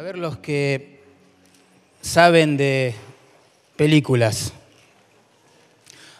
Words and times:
A 0.00 0.02
ver 0.02 0.16
los 0.16 0.38
que 0.38 0.98
saben 2.00 2.56
de 2.56 2.94
películas. 3.76 4.54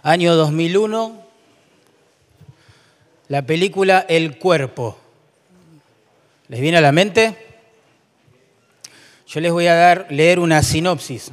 Año 0.03 0.35
2001, 0.35 1.27
la 3.29 3.47
película 3.47 4.05
El 4.07 4.37
cuerpo. 4.37 4.99
¿Les 6.49 6.61
viene 6.61 6.77
a 6.77 6.83
la 6.83 6.93
mente? 6.93 7.35
Yo 9.27 9.41
les 9.41 9.51
voy 9.51 9.67
a 9.67 9.75
dar, 9.75 10.09
leer 10.11 10.41
una 10.41 10.63
sinopsis 10.63 11.33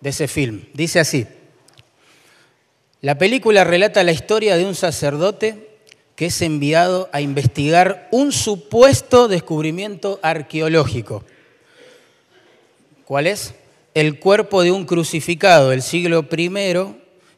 de 0.00 0.08
ese 0.08 0.26
film. 0.26 0.64
Dice 0.72 1.00
así. 1.00 1.26
La 3.02 3.18
película 3.18 3.64
relata 3.64 4.02
la 4.04 4.12
historia 4.12 4.56
de 4.56 4.64
un 4.64 4.74
sacerdote 4.74 5.69
que 6.20 6.26
es 6.26 6.42
enviado 6.42 7.08
a 7.14 7.22
investigar 7.22 8.06
un 8.10 8.30
supuesto 8.30 9.26
descubrimiento 9.26 10.20
arqueológico. 10.22 11.24
¿Cuál 13.06 13.26
es? 13.26 13.54
El 13.94 14.18
cuerpo 14.18 14.62
de 14.62 14.70
un 14.70 14.84
crucificado 14.84 15.70
del 15.70 15.80
siglo 15.80 16.28
I 16.30 16.50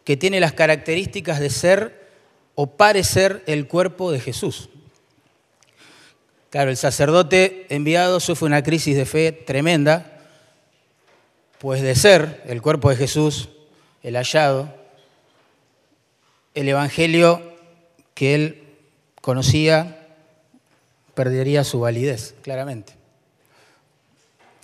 que 0.02 0.16
tiene 0.16 0.41
las 0.41 0.52
características 0.55 1.38
de 1.38 1.50
ser 1.50 2.08
o 2.56 2.66
parecer 2.77 3.45
el 3.46 3.68
cuerpo 3.68 4.10
de 4.10 4.18
Jesús. 4.18 4.68
Claro, 6.50 6.69
el 6.69 6.77
sacerdote 6.77 7.66
enviado 7.69 8.19
sufre 8.19 8.46
una 8.46 8.64
crisis 8.64 8.96
de 8.96 9.06
fe 9.06 9.30
tremenda, 9.30 10.24
pues 11.60 11.83
de 11.83 11.94
ser 11.94 12.42
el 12.48 12.60
cuerpo 12.60 12.91
de 12.91 12.96
Jesús, 12.96 13.48
el 14.02 14.16
hallado, 14.16 14.74
el 16.55 16.69
evangelio 16.69 17.41
que 18.14 18.34
él 18.34 18.61
conocía, 19.23 20.09
perdería 21.15 21.65
su 21.65 21.81
validez, 21.81 22.34
claramente. 22.42 22.92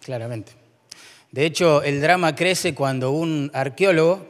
Claramente. 0.05 0.53
De 1.33 1.47
hecho, 1.47 1.83
el 1.83 2.03
drama 2.03 2.35
crece 2.35 2.75
cuando 2.75 3.13
un 3.13 3.51
arqueólogo, 3.55 4.27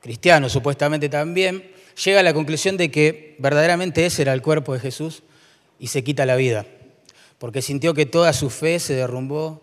cristiano 0.00 0.48
supuestamente 0.50 1.08
también, 1.08 1.70
llega 2.04 2.20
a 2.20 2.22
la 2.22 2.34
conclusión 2.34 2.76
de 2.76 2.90
que 2.90 3.36
verdaderamente 3.38 4.04
ese 4.04 4.22
era 4.22 4.32
el 4.32 4.42
cuerpo 4.42 4.74
de 4.74 4.80
Jesús 4.80 5.22
y 5.78 5.86
se 5.86 6.02
quita 6.02 6.26
la 6.26 6.36
vida, 6.36 6.66
porque 7.38 7.62
sintió 7.62 7.94
que 7.94 8.06
toda 8.06 8.32
su 8.32 8.50
fe 8.50 8.80
se 8.80 8.94
derrumbó 8.94 9.62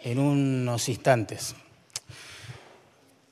en 0.00 0.18
unos 0.18 0.88
instantes. 0.88 1.54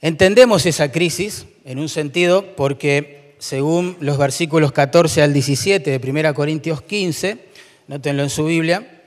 Entendemos 0.00 0.66
esa 0.66 0.92
crisis 0.92 1.46
en 1.64 1.78
un 1.78 1.88
sentido 1.88 2.54
porque 2.56 3.21
según 3.42 3.96
los 3.98 4.18
versículos 4.18 4.70
14 4.70 5.20
al 5.20 5.32
17 5.32 5.98
de 5.98 6.10
1 6.10 6.32
Corintios 6.32 6.80
15, 6.80 7.48
nótenlo 7.88 8.22
en 8.22 8.30
su 8.30 8.44
Biblia, 8.44 9.02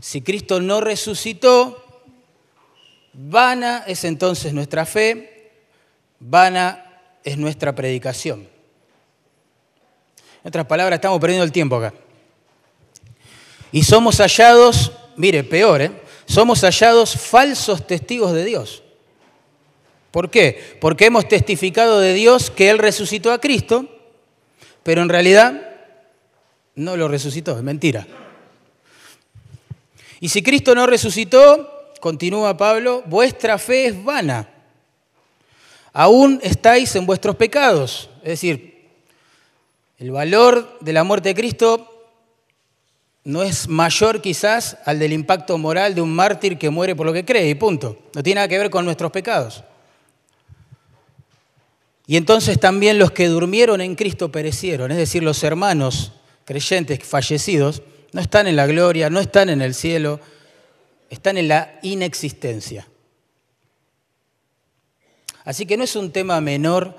si 0.00 0.22
Cristo 0.22 0.60
no 0.60 0.80
resucitó, 0.80 2.02
vana 3.12 3.84
es 3.86 4.02
entonces 4.02 4.52
nuestra 4.52 4.86
fe, 4.86 5.52
vana 6.18 6.84
es 7.22 7.38
nuestra 7.38 7.76
predicación. 7.76 8.48
En 10.42 10.48
otras 10.48 10.66
palabras, 10.66 10.96
estamos 10.96 11.20
perdiendo 11.20 11.44
el 11.44 11.52
tiempo 11.52 11.76
acá. 11.76 11.94
Y 13.70 13.84
somos 13.84 14.18
hallados, 14.18 14.90
mire, 15.14 15.44
peor, 15.44 15.80
¿eh? 15.80 15.92
somos 16.26 16.62
hallados 16.62 17.16
falsos 17.16 17.86
testigos 17.86 18.32
de 18.32 18.44
Dios. 18.46 18.82
¿Por 20.16 20.30
qué? 20.30 20.78
Porque 20.80 21.04
hemos 21.04 21.28
testificado 21.28 22.00
de 22.00 22.14
Dios 22.14 22.50
que 22.50 22.70
Él 22.70 22.78
resucitó 22.78 23.32
a 23.32 23.38
Cristo, 23.38 23.86
pero 24.82 25.02
en 25.02 25.10
realidad 25.10 25.76
no 26.74 26.96
lo 26.96 27.06
resucitó, 27.06 27.54
es 27.54 27.62
mentira. 27.62 28.06
Y 30.18 30.30
si 30.30 30.42
Cristo 30.42 30.74
no 30.74 30.86
resucitó, 30.86 31.92
continúa 32.00 32.56
Pablo, 32.56 33.02
vuestra 33.04 33.58
fe 33.58 33.88
es 33.88 34.04
vana. 34.04 34.48
Aún 35.92 36.40
estáis 36.42 36.96
en 36.96 37.04
vuestros 37.04 37.36
pecados. 37.36 38.08
Es 38.22 38.40
decir, 38.40 38.86
el 39.98 40.12
valor 40.12 40.78
de 40.80 40.94
la 40.94 41.04
muerte 41.04 41.28
de 41.28 41.34
Cristo 41.34 42.08
no 43.24 43.42
es 43.42 43.68
mayor 43.68 44.22
quizás 44.22 44.78
al 44.86 44.98
del 44.98 45.12
impacto 45.12 45.58
moral 45.58 45.94
de 45.94 46.00
un 46.00 46.14
mártir 46.14 46.56
que 46.56 46.70
muere 46.70 46.96
por 46.96 47.04
lo 47.04 47.12
que 47.12 47.26
cree 47.26 47.50
y 47.50 47.54
punto. 47.54 47.98
No 48.14 48.22
tiene 48.22 48.36
nada 48.36 48.48
que 48.48 48.56
ver 48.56 48.70
con 48.70 48.86
nuestros 48.86 49.12
pecados. 49.12 49.62
Y 52.06 52.16
entonces 52.16 52.60
también 52.60 52.98
los 52.98 53.10
que 53.10 53.26
durmieron 53.26 53.80
en 53.80 53.96
Cristo 53.96 54.30
perecieron, 54.30 54.92
es 54.92 54.96
decir, 54.96 55.24
los 55.24 55.42
hermanos 55.42 56.12
creyentes 56.44 57.02
fallecidos 57.02 57.82
no 58.12 58.20
están 58.20 58.46
en 58.46 58.54
la 58.54 58.66
gloria, 58.66 59.10
no 59.10 59.18
están 59.18 59.48
en 59.48 59.60
el 59.60 59.74
cielo, 59.74 60.20
están 61.10 61.36
en 61.36 61.48
la 61.48 61.78
inexistencia. 61.82 62.86
Así 65.44 65.66
que 65.66 65.76
no 65.76 65.84
es 65.84 65.96
un 65.96 66.12
tema 66.12 66.40
menor 66.40 66.96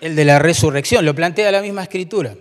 el 0.00 0.14
de 0.14 0.24
la 0.24 0.38
resurrección, 0.38 1.04
lo 1.04 1.14
plantea 1.14 1.50
la 1.50 1.60
misma 1.60 1.82
escritura. 1.82 2.36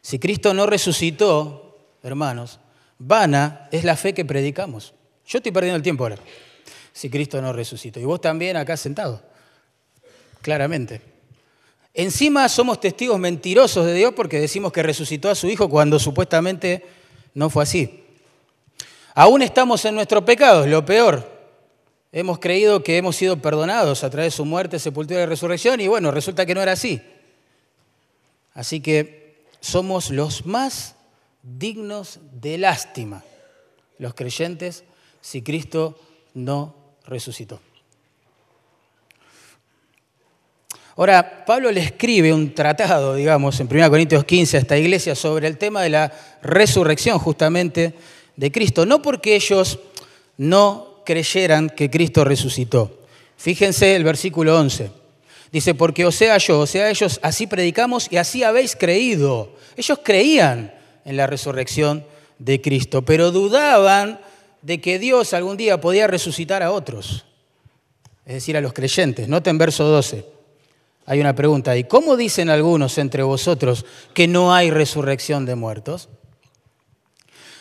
Si 0.00 0.20
Cristo 0.20 0.54
no 0.54 0.66
resucitó, 0.66 1.78
hermanos, 2.02 2.60
vana 2.98 3.68
es 3.72 3.82
la 3.82 3.96
fe 3.96 4.14
que 4.14 4.24
predicamos. 4.24 4.94
Yo 5.26 5.38
estoy 5.38 5.50
perdiendo 5.50 5.76
el 5.76 5.82
tiempo 5.82 6.04
ahora, 6.04 6.18
si 6.92 7.10
Cristo 7.10 7.40
no 7.42 7.52
resucitó. 7.52 7.98
Y 7.98 8.04
vos 8.04 8.20
también 8.20 8.56
acá 8.56 8.76
sentado 8.76 9.33
claramente. 10.44 11.00
Encima 11.94 12.48
somos 12.50 12.78
testigos 12.78 13.18
mentirosos 13.18 13.86
de 13.86 13.94
Dios 13.94 14.12
porque 14.14 14.38
decimos 14.38 14.72
que 14.72 14.82
resucitó 14.82 15.30
a 15.30 15.34
su 15.34 15.48
Hijo 15.48 15.70
cuando 15.70 15.98
supuestamente 15.98 16.84
no 17.32 17.48
fue 17.48 17.62
así. 17.62 18.04
Aún 19.14 19.40
estamos 19.40 19.82
en 19.86 19.94
nuestros 19.94 20.22
pecados, 20.24 20.68
lo 20.68 20.84
peor. 20.84 21.32
Hemos 22.12 22.40
creído 22.40 22.82
que 22.82 22.98
hemos 22.98 23.16
sido 23.16 23.38
perdonados 23.38 24.04
a 24.04 24.10
través 24.10 24.34
de 24.34 24.36
su 24.36 24.44
muerte, 24.44 24.78
sepultura 24.78 25.22
y 25.22 25.26
resurrección 25.26 25.80
y 25.80 25.88
bueno, 25.88 26.10
resulta 26.10 26.44
que 26.44 26.54
no 26.54 26.60
era 26.60 26.72
así. 26.72 27.00
Así 28.52 28.80
que 28.80 29.46
somos 29.60 30.10
los 30.10 30.44
más 30.44 30.94
dignos 31.42 32.20
de 32.32 32.58
lástima, 32.58 33.24
los 33.98 34.12
creyentes, 34.12 34.84
si 35.22 35.40
Cristo 35.40 35.98
no 36.34 36.74
resucitó. 37.06 37.60
Ahora, 40.96 41.44
Pablo 41.44 41.72
le 41.72 41.80
escribe 41.80 42.32
un 42.32 42.54
tratado, 42.54 43.16
digamos, 43.16 43.58
en 43.58 43.66
1 43.68 43.90
Corintios 43.90 44.24
15 44.24 44.56
a 44.56 44.60
esta 44.60 44.78
iglesia 44.78 45.16
sobre 45.16 45.48
el 45.48 45.58
tema 45.58 45.82
de 45.82 45.90
la 45.90 46.12
resurrección 46.40 47.18
justamente 47.18 47.94
de 48.36 48.52
Cristo, 48.52 48.86
no 48.86 49.02
porque 49.02 49.34
ellos 49.34 49.80
no 50.36 51.02
creyeran 51.04 51.68
que 51.68 51.90
Cristo 51.90 52.24
resucitó. 52.24 53.00
Fíjense 53.36 53.96
el 53.96 54.04
versículo 54.04 54.56
11. 54.56 54.90
Dice, 55.50 55.74
porque 55.74 56.06
o 56.06 56.12
sea 56.12 56.38
yo, 56.38 56.60
o 56.60 56.66
sea 56.66 56.88
ellos, 56.88 57.18
así 57.22 57.48
predicamos 57.48 58.06
y 58.10 58.16
así 58.16 58.44
habéis 58.44 58.76
creído. 58.76 59.52
Ellos 59.76 59.98
creían 60.02 60.74
en 61.04 61.16
la 61.16 61.26
resurrección 61.26 62.04
de 62.38 62.60
Cristo, 62.60 63.02
pero 63.02 63.32
dudaban 63.32 64.20
de 64.62 64.80
que 64.80 65.00
Dios 65.00 65.34
algún 65.34 65.56
día 65.56 65.80
podía 65.80 66.06
resucitar 66.06 66.62
a 66.62 66.70
otros, 66.70 67.24
es 68.26 68.34
decir, 68.34 68.56
a 68.56 68.60
los 68.60 68.72
creyentes. 68.72 69.28
Noten 69.28 69.58
verso 69.58 69.84
12 69.84 70.33
hay 71.06 71.20
una 71.20 71.34
pregunta. 71.34 71.76
¿Y 71.76 71.84
cómo 71.84 72.16
dicen 72.16 72.48
algunos 72.48 72.98
entre 72.98 73.22
vosotros 73.22 73.84
que 74.14 74.26
no 74.26 74.54
hay 74.54 74.70
resurrección 74.70 75.44
de 75.46 75.54
muertos? 75.54 76.08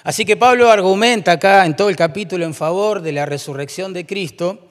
Así 0.03 0.25
que 0.25 0.37
Pablo 0.37 0.69
argumenta 0.69 1.33
acá 1.33 1.65
en 1.65 1.75
todo 1.75 1.89
el 1.89 1.95
capítulo 1.95 2.45
en 2.45 2.53
favor 2.53 3.01
de 3.01 3.13
la 3.13 3.25
resurrección 3.25 3.93
de 3.93 4.05
Cristo, 4.05 4.67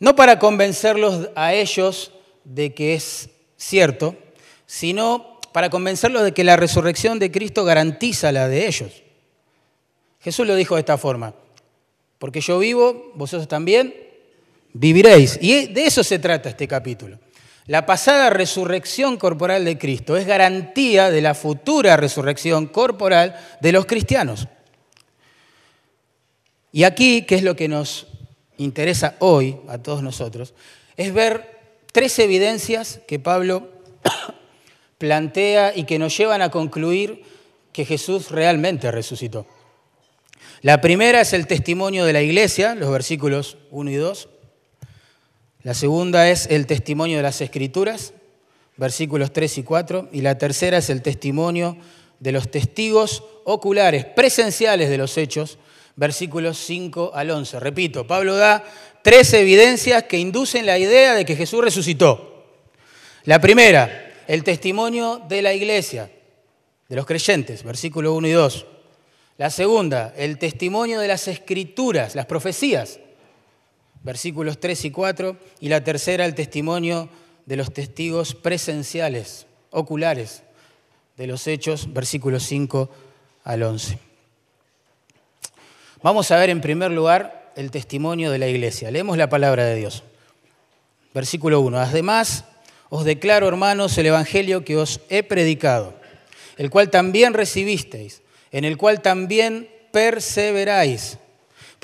no 0.00 0.16
para 0.16 0.38
convencerlos 0.38 1.28
a 1.34 1.54
ellos 1.54 2.12
de 2.44 2.74
que 2.74 2.94
es 2.94 3.28
cierto, 3.56 4.16
sino 4.66 5.38
para 5.52 5.70
convencerlos 5.70 6.24
de 6.24 6.32
que 6.32 6.44
la 6.44 6.56
resurrección 6.56 7.18
de 7.18 7.30
Cristo 7.30 7.64
garantiza 7.64 8.32
la 8.32 8.48
de 8.48 8.66
ellos. 8.66 9.02
Jesús 10.20 10.46
lo 10.46 10.54
dijo 10.54 10.74
de 10.74 10.80
esta 10.80 10.96
forma, 10.98 11.34
porque 12.18 12.40
yo 12.40 12.58
vivo, 12.58 13.12
vosotros 13.14 13.46
también 13.46 13.94
viviréis. 14.72 15.38
Y 15.40 15.66
de 15.66 15.86
eso 15.86 16.02
se 16.02 16.18
trata 16.18 16.48
este 16.48 16.66
capítulo. 16.66 17.18
La 17.66 17.86
pasada 17.86 18.28
resurrección 18.28 19.16
corporal 19.16 19.64
de 19.64 19.78
Cristo 19.78 20.16
es 20.16 20.26
garantía 20.26 21.10
de 21.10 21.22
la 21.22 21.34
futura 21.34 21.96
resurrección 21.96 22.66
corporal 22.66 23.36
de 23.60 23.72
los 23.72 23.86
cristianos. 23.86 24.48
Y 26.72 26.84
aquí, 26.84 27.22
¿qué 27.22 27.36
es 27.36 27.42
lo 27.42 27.56
que 27.56 27.68
nos 27.68 28.06
interesa 28.58 29.14
hoy 29.20 29.56
a 29.68 29.78
todos 29.78 30.02
nosotros? 30.02 30.52
Es 30.96 31.14
ver 31.14 31.58
tres 31.92 32.18
evidencias 32.18 33.00
que 33.08 33.18
Pablo 33.18 33.68
plantea 34.98 35.72
y 35.74 35.84
que 35.84 35.98
nos 35.98 36.14
llevan 36.16 36.42
a 36.42 36.50
concluir 36.50 37.22
que 37.72 37.86
Jesús 37.86 38.30
realmente 38.30 38.90
resucitó. 38.90 39.46
La 40.60 40.80
primera 40.80 41.22
es 41.22 41.32
el 41.32 41.46
testimonio 41.46 42.04
de 42.04 42.12
la 42.12 42.22
iglesia, 42.22 42.74
los 42.74 42.90
versículos 42.90 43.56
1 43.70 43.90
y 43.90 43.94
2. 43.94 44.28
La 45.64 45.72
segunda 45.72 46.28
es 46.28 46.46
el 46.50 46.66
testimonio 46.66 47.16
de 47.16 47.22
las 47.22 47.40
Escrituras, 47.40 48.12
versículos 48.76 49.32
3 49.32 49.58
y 49.58 49.62
4. 49.62 50.10
Y 50.12 50.20
la 50.20 50.36
tercera 50.36 50.76
es 50.76 50.90
el 50.90 51.00
testimonio 51.00 51.78
de 52.20 52.32
los 52.32 52.50
testigos 52.50 53.24
oculares, 53.44 54.04
presenciales 54.04 54.90
de 54.90 54.98
los 54.98 55.16
hechos, 55.16 55.58
versículos 55.96 56.58
5 56.58 57.12
al 57.14 57.30
11. 57.30 57.60
Repito, 57.60 58.06
Pablo 58.06 58.36
da 58.36 58.62
tres 59.02 59.32
evidencias 59.32 60.02
que 60.02 60.18
inducen 60.18 60.66
la 60.66 60.78
idea 60.78 61.14
de 61.14 61.24
que 61.24 61.34
Jesús 61.34 61.64
resucitó. 61.64 62.44
La 63.24 63.40
primera, 63.40 64.12
el 64.28 64.44
testimonio 64.44 65.22
de 65.26 65.40
la 65.40 65.54
iglesia, 65.54 66.10
de 66.90 66.96
los 66.96 67.06
creyentes, 67.06 67.64
versículo 67.64 68.12
1 68.12 68.28
y 68.28 68.32
2. 68.32 68.66
La 69.38 69.48
segunda, 69.48 70.12
el 70.14 70.36
testimonio 70.36 71.00
de 71.00 71.08
las 71.08 71.26
escrituras, 71.26 72.14
las 72.14 72.26
profecías, 72.26 73.00
versículos 74.04 74.60
3 74.60 74.84
y 74.84 74.90
4. 74.92 75.36
Y 75.58 75.68
la 75.68 75.82
tercera, 75.82 76.24
el 76.24 76.36
testimonio 76.36 77.08
de 77.46 77.56
los 77.56 77.74
testigos 77.74 78.36
presenciales, 78.36 79.46
oculares, 79.70 80.44
de 81.16 81.26
los 81.26 81.46
hechos, 81.48 81.92
versículos 81.92 82.44
5 82.44 82.88
al 83.42 83.62
11. 83.62 83.98
Vamos 86.02 86.30
a 86.30 86.36
ver 86.36 86.50
en 86.50 86.60
primer 86.60 86.90
lugar 86.90 87.52
el 87.56 87.70
testimonio 87.70 88.30
de 88.30 88.38
la 88.38 88.48
iglesia. 88.48 88.90
Leemos 88.90 89.16
la 89.16 89.28
palabra 89.28 89.64
de 89.64 89.76
Dios. 89.76 90.02
Versículo 91.14 91.60
1. 91.60 91.78
Además, 91.78 92.44
os 92.88 93.04
declaro, 93.04 93.48
hermanos, 93.48 93.96
el 93.98 94.06
Evangelio 94.06 94.64
que 94.64 94.76
os 94.76 95.00
he 95.08 95.22
predicado, 95.22 95.94
el 96.56 96.70
cual 96.70 96.90
también 96.90 97.34
recibisteis, 97.34 98.22
en 98.52 98.64
el 98.64 98.76
cual 98.76 99.00
también 99.00 99.68
perseveráis, 99.92 101.18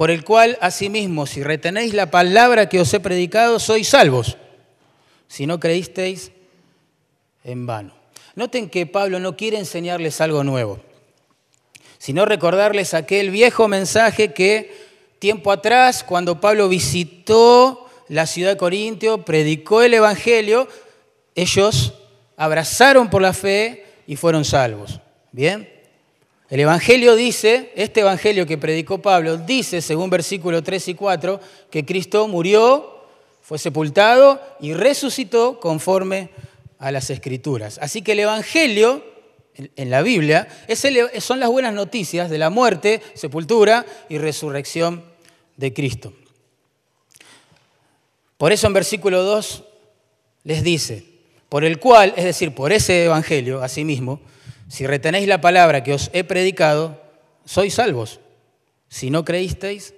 por 0.00 0.11
el 0.11 0.25
cual, 0.25 0.56
asimismo, 0.62 1.26
si 1.26 1.43
retenéis 1.43 1.93
la 1.93 2.11
palabra 2.11 2.70
que 2.70 2.81
os 2.81 2.88
he 2.94 3.00
predicado, 3.00 3.61
sois 3.61 3.87
salvos, 3.87 4.38
si 5.29 5.44
no 5.44 5.61
creísteis 5.61 6.32
en 7.44 7.67
vano. 7.67 7.93
Noten 8.35 8.70
que 8.70 8.87
Pablo 8.87 9.20
no 9.20 9.37
quiere 9.37 9.58
enseñarles 9.58 10.23
algo 10.23 10.43
nuevo 10.43 10.81
sino 12.00 12.25
recordarles 12.25 12.94
aquel 12.94 13.29
viejo 13.29 13.69
mensaje 13.69 14.32
que 14.32 14.75
tiempo 15.19 15.52
atrás, 15.52 16.02
cuando 16.02 16.41
Pablo 16.41 16.67
visitó 16.67 17.91
la 18.08 18.25
ciudad 18.25 18.52
de 18.52 18.56
Corintio, 18.56 19.23
predicó 19.23 19.82
el 19.82 19.93
Evangelio, 19.93 20.67
ellos 21.35 21.93
abrazaron 22.38 23.11
por 23.11 23.20
la 23.20 23.35
fe 23.35 23.85
y 24.06 24.17
fueron 24.17 24.47
salvos. 24.47 24.99
¿Bien? 25.31 25.69
El 26.50 26.58
Evangelio 26.58 27.14
dice, 27.14 27.73
este 27.76 28.00
Evangelio 28.00 28.44
que 28.44 28.58
predicó 28.58 28.99
Pablo, 28.99 29.37
dice, 29.37 29.81
según 29.81 30.11
versículos 30.11 30.64
3 30.64 30.88
y 30.88 30.94
4, 30.94 31.41
que 31.70 31.87
Cristo 31.87 32.26
murió, 32.26 33.05
fue 33.41 33.56
sepultado 33.56 34.41
y 34.58 34.75
resucitó 34.75 35.61
conforme 35.61 36.31
a 36.81 36.91
las 36.91 37.08
Escrituras. 37.11 37.79
Así 37.81 38.02
que 38.02 38.12
el 38.12 38.20
Evangelio 38.20 39.05
en 39.55 39.91
la 39.91 40.02
Biblia 40.02 40.49
son 41.20 41.38
las 41.38 41.49
buenas 41.49 41.73
noticias 41.73 42.29
de 42.29 42.38
la 42.38 42.50
muerte, 42.50 43.00
sepultura 43.14 43.87
y 44.08 44.19
resurrección 44.19 45.05
de 45.56 45.73
Cristo. 45.73 46.12
Por 48.38 48.50
eso 48.50 48.67
en 48.67 48.73
versículo 48.73 49.23
2 49.23 49.64
les 50.43 50.64
dice, 50.64 51.05
por 51.49 51.64
el 51.64 51.79
cual, 51.79 52.12
es 52.17 52.25
decir, 52.25 52.55
por 52.56 52.73
ese 52.73 53.05
evangelio, 53.05 53.62
asimismo, 53.62 54.20
si 54.70 54.87
retenéis 54.87 55.26
la 55.26 55.40
palabra 55.40 55.82
que 55.82 55.94
os 55.94 56.11
he 56.12 56.22
predicado, 56.22 57.02
sois 57.44 57.75
salvos. 57.75 58.20
Si 58.88 59.11
no 59.11 59.25
creísteis, 59.25 59.94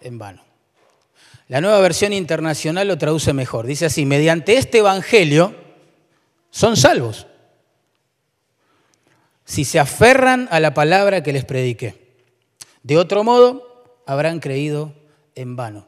en 0.00 0.18
vano. 0.18 0.42
La 1.46 1.60
nueva 1.60 1.78
versión 1.78 2.12
internacional 2.12 2.88
lo 2.88 2.98
traduce 2.98 3.32
mejor. 3.32 3.66
Dice 3.66 3.86
así, 3.86 4.04
mediante 4.04 4.56
este 4.56 4.78
evangelio 4.78 5.54
son 6.50 6.76
salvos 6.76 7.28
si 9.44 9.64
se 9.64 9.78
aferran 9.78 10.48
a 10.50 10.58
la 10.58 10.74
palabra 10.74 11.22
que 11.22 11.32
les 11.32 11.44
prediqué. 11.44 12.16
De 12.82 12.98
otro 12.98 13.22
modo, 13.22 14.02
habrán 14.06 14.40
creído 14.40 14.92
en 15.36 15.54
vano. 15.54 15.86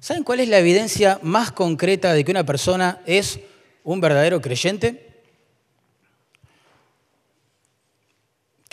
¿Saben 0.00 0.24
cuál 0.24 0.40
es 0.40 0.48
la 0.48 0.58
evidencia 0.58 1.20
más 1.22 1.52
concreta 1.52 2.12
de 2.12 2.22
que 2.22 2.32
una 2.32 2.44
persona 2.44 3.00
es 3.06 3.40
un 3.82 4.00
verdadero 4.00 4.42
creyente? 4.42 5.13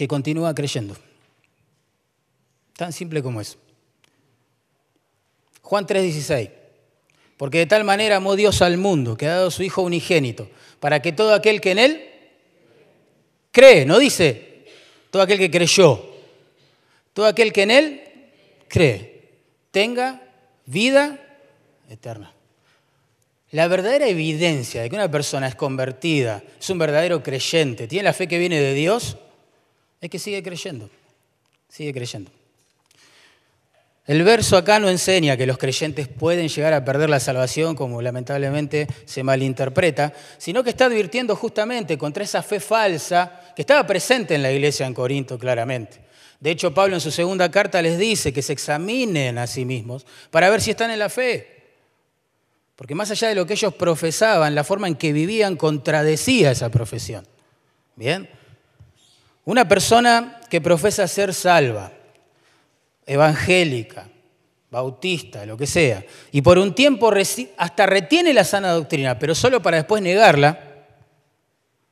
Que 0.01 0.07
continúa 0.07 0.55
creyendo. 0.55 0.97
Tan 2.75 2.91
simple 2.91 3.21
como 3.21 3.39
es. 3.39 3.55
Juan 5.61 5.85
3:16. 5.85 6.49
Porque 7.37 7.59
de 7.59 7.65
tal 7.67 7.83
manera 7.83 8.15
amó 8.15 8.35
Dios 8.35 8.63
al 8.63 8.77
mundo, 8.77 9.15
que 9.15 9.27
ha 9.27 9.35
dado 9.35 9.51
su 9.51 9.61
Hijo 9.61 9.83
unigénito, 9.83 10.49
para 10.79 11.03
que 11.03 11.11
todo 11.11 11.35
aquel 11.35 11.61
que 11.61 11.69
en 11.73 11.77
Él 11.77 12.09
cree, 13.51 13.85
no 13.85 13.99
dice 13.99 14.65
todo 15.11 15.21
aquel 15.21 15.37
que 15.37 15.51
creyó, 15.51 16.03
todo 17.13 17.27
aquel 17.27 17.53
que 17.53 17.61
en 17.61 17.69
Él 17.69 18.01
cree, 18.69 19.29
tenga 19.69 20.19
vida 20.65 21.19
eterna. 21.91 22.33
La 23.51 23.67
verdadera 23.67 24.07
evidencia 24.07 24.81
de 24.81 24.89
que 24.89 24.95
una 24.95 25.11
persona 25.11 25.47
es 25.47 25.53
convertida, 25.53 26.41
es 26.59 26.67
un 26.71 26.79
verdadero 26.79 27.21
creyente, 27.21 27.87
tiene 27.87 28.05
la 28.05 28.13
fe 28.13 28.27
que 28.27 28.39
viene 28.39 28.59
de 28.59 28.73
Dios, 28.73 29.17
es 30.01 30.09
que 30.09 30.19
sigue 30.19 30.41
creyendo, 30.41 30.89
sigue 31.69 31.93
creyendo. 31.93 32.31
El 34.07 34.23
verso 34.23 34.57
acá 34.57 34.79
no 34.79 34.89
enseña 34.89 35.37
que 35.37 35.45
los 35.45 35.59
creyentes 35.59 36.07
pueden 36.07 36.49
llegar 36.49 36.73
a 36.73 36.83
perder 36.83 37.09
la 37.09 37.19
salvación, 37.19 37.75
como 37.75 38.01
lamentablemente 38.01 38.87
se 39.05 39.21
malinterpreta, 39.21 40.11
sino 40.39 40.63
que 40.63 40.71
está 40.71 40.85
advirtiendo 40.85 41.35
justamente 41.35 41.99
contra 41.99 42.23
esa 42.23 42.41
fe 42.41 42.59
falsa 42.59 43.53
que 43.55 43.61
estaba 43.61 43.85
presente 43.85 44.33
en 44.33 44.41
la 44.41 44.51
iglesia 44.51 44.87
en 44.87 44.95
Corinto 44.95 45.37
claramente. 45.37 45.99
De 46.39 46.49
hecho, 46.49 46.73
Pablo 46.73 46.95
en 46.95 47.01
su 47.01 47.11
segunda 47.11 47.51
carta 47.51 47.79
les 47.83 47.99
dice 47.99 48.33
que 48.33 48.41
se 48.41 48.53
examinen 48.53 49.37
a 49.37 49.45
sí 49.45 49.63
mismos 49.63 50.07
para 50.31 50.49
ver 50.49 50.61
si 50.61 50.71
están 50.71 50.89
en 50.89 50.97
la 50.97 51.09
fe. 51.09 51.61
Porque 52.75 52.95
más 52.95 53.11
allá 53.11 53.27
de 53.27 53.35
lo 53.35 53.45
que 53.45 53.53
ellos 53.53 53.75
profesaban, 53.75 54.55
la 54.55 54.63
forma 54.63 54.87
en 54.87 54.95
que 54.95 55.13
vivían 55.13 55.55
contradecía 55.55 56.49
esa 56.49 56.69
profesión. 56.69 57.27
Bien. 57.95 58.40
Una 59.45 59.67
persona 59.67 60.39
que 60.49 60.61
profesa 60.61 61.07
ser 61.07 61.33
salva, 61.33 61.91
evangélica, 63.05 64.07
bautista, 64.69 65.45
lo 65.45 65.57
que 65.57 65.67
sea, 65.67 66.05
y 66.31 66.41
por 66.41 66.57
un 66.57 66.75
tiempo 66.75 67.11
hasta 67.57 67.85
retiene 67.85 68.33
la 68.33 68.43
sana 68.43 68.71
doctrina, 68.71 69.17
pero 69.17 69.35
solo 69.35 69.61
para 69.61 69.77
después 69.77 70.01
negarla, 70.01 70.59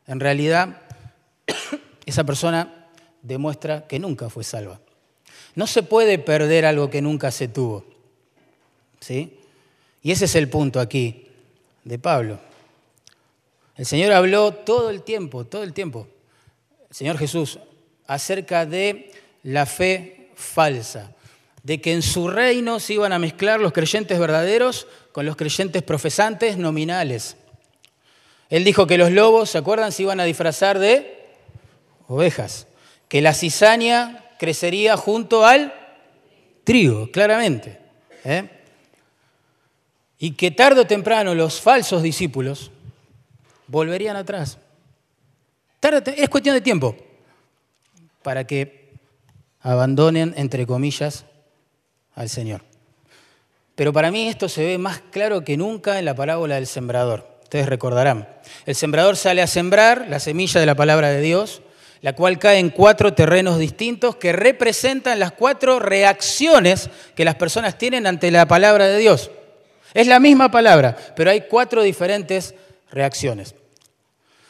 en 0.07 0.19
realidad 0.19 0.81
esa 2.05 2.23
persona 2.23 2.87
demuestra 3.21 3.87
que 3.87 3.99
nunca 3.99 4.29
fue 4.29 4.43
salva. 4.43 4.79
No 5.55 5.67
se 5.67 5.83
puede 5.83 6.19
perder 6.19 6.65
algo 6.65 6.89
que 6.89 7.01
nunca 7.01 7.31
se 7.31 7.47
tuvo. 7.47 7.85
¿Sí? 8.99 9.39
Y 10.01 10.11
ese 10.11 10.25
es 10.25 10.35
el 10.35 10.49
punto 10.49 10.79
aquí 10.79 11.27
de 11.83 11.99
Pablo. 11.99 12.39
El 13.75 13.85
Señor 13.85 14.11
habló 14.11 14.53
todo 14.53 14.89
el 14.89 15.03
tiempo, 15.03 15.45
todo 15.45 15.63
el 15.63 15.73
tiempo, 15.73 16.07
Señor 16.91 17.17
Jesús, 17.17 17.59
acerca 18.07 18.65
de 18.65 19.11
la 19.43 19.65
fe 19.65 20.31
falsa, 20.35 21.13
de 21.63 21.81
que 21.81 21.93
en 21.93 22.01
su 22.01 22.27
reino 22.27 22.79
se 22.79 22.93
iban 22.93 23.13
a 23.13 23.19
mezclar 23.19 23.59
los 23.59 23.73
creyentes 23.73 24.17
verdaderos 24.17 24.87
con 25.11 25.25
los 25.25 25.35
creyentes 25.35 25.83
profesantes 25.83 26.57
nominales. 26.57 27.35
Él 28.49 28.63
dijo 28.63 28.87
que 28.87 28.97
los 28.97 29.11
lobos, 29.11 29.51
¿se 29.51 29.59
acuerdan? 29.59 29.91
Se 29.91 30.03
iban 30.03 30.19
a 30.19 30.23
disfrazar 30.23 30.79
de 30.79 31.27
ovejas, 32.07 32.67
que 33.07 33.21
la 33.21 33.33
cizaña 33.33 34.25
crecería 34.39 34.97
junto 34.97 35.45
al 35.45 35.73
trigo, 36.63 37.11
claramente. 37.11 37.79
¿eh? 38.23 38.49
Y 40.17 40.31
que 40.31 40.51
tarde 40.51 40.81
o 40.81 40.87
temprano 40.87 41.35
los 41.35 41.61
falsos 41.61 42.01
discípulos 42.01 42.71
volverían 43.67 44.15
atrás. 44.15 44.57
Es 45.81 46.29
cuestión 46.29 46.55
de 46.55 46.61
tiempo 46.61 46.95
para 48.21 48.45
que 48.45 48.93
abandonen, 49.61 50.33
entre 50.37 50.65
comillas, 50.65 51.25
al 52.15 52.29
Señor. 52.29 52.61
Pero 53.75 53.93
para 53.93 54.11
mí 54.11 54.27
esto 54.27 54.49
se 54.49 54.65
ve 54.65 54.77
más 54.77 55.01
claro 55.11 55.43
que 55.43 55.55
nunca 55.55 55.99
en 55.99 56.05
la 56.05 56.15
parábola 56.15 56.55
del 56.55 56.67
sembrador. 56.67 57.39
Ustedes 57.43 57.67
recordarán. 57.67 58.27
El 58.65 58.75
sembrador 58.75 59.15
sale 59.15 59.41
a 59.41 59.47
sembrar 59.47 60.07
la 60.09 60.19
semilla 60.19 60.59
de 60.59 60.65
la 60.65 60.75
palabra 60.75 61.09
de 61.09 61.21
Dios, 61.21 61.61
la 62.01 62.13
cual 62.13 62.39
cae 62.39 62.59
en 62.59 62.69
cuatro 62.69 63.13
terrenos 63.13 63.57
distintos 63.57 64.17
que 64.17 64.33
representan 64.33 65.19
las 65.19 65.31
cuatro 65.31 65.79
reacciones 65.79 66.89
que 67.15 67.25
las 67.25 67.35
personas 67.35 67.77
tienen 67.77 68.05
ante 68.05 68.31
la 68.31 68.47
palabra 68.47 68.87
de 68.87 68.97
Dios. 68.97 69.31
Es 69.93 70.07
la 70.07 70.19
misma 70.19 70.51
palabra, 70.51 70.97
pero 71.15 71.31
hay 71.31 71.45
cuatro 71.49 71.81
diferentes 71.81 72.53
reacciones. 72.91 73.55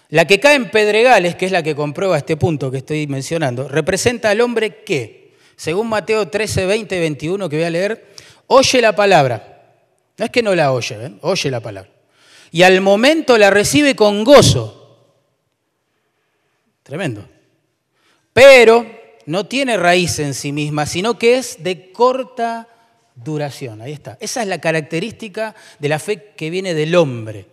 La 0.09 0.25
que 0.25 0.39
cae 0.39 0.55
en 0.55 0.71
pedregales, 0.71 1.35
que 1.35 1.45
es 1.45 1.51
la 1.51 1.61
que 1.61 1.75
comprueba 1.75 2.17
este 2.17 2.35
punto 2.35 2.71
que 2.71 2.77
estoy 2.77 3.05
mencionando, 3.05 3.67
representa 3.67 4.31
al 4.31 4.41
hombre 4.41 4.83
que, 4.83 5.35
según 5.55 5.87
Mateo 5.87 6.27
13, 6.27 6.65
20 6.65 6.99
21, 6.99 7.49
que 7.49 7.55
voy 7.55 7.65
a 7.65 7.69
leer, 7.69 8.07
oye 8.47 8.81
la 8.81 8.95
palabra. 8.95 9.77
No 10.17 10.25
es 10.25 10.31
que 10.31 10.41
no 10.41 10.55
la 10.55 10.73
oye, 10.73 10.97
¿ven? 10.97 11.19
oye 11.21 11.51
la 11.51 11.59
palabra. 11.59 11.91
Y 12.51 12.63
al 12.63 12.81
momento 12.81 13.37
la 13.37 13.51
recibe 13.51 13.95
con 13.95 14.23
gozo. 14.23 14.75
Tremendo. 16.81 17.29
Pero 18.33 18.85
no 19.27 19.45
tiene 19.45 19.77
raíz 19.77 20.17
en 20.17 20.33
sí 20.33 20.51
misma, 20.51 20.87
sino 20.87 21.19
que 21.19 21.37
es 21.37 21.61
de 21.63 21.91
corta 21.91 22.67
duración. 23.13 23.81
Ahí 23.81 23.91
está. 23.91 24.17
Esa 24.19 24.41
es 24.41 24.47
la 24.47 24.59
característica 24.59 25.53
de 25.77 25.89
la 25.89 25.99
fe 25.99 26.33
que 26.35 26.49
viene 26.49 26.73
del 26.73 26.95
hombre. 26.95 27.45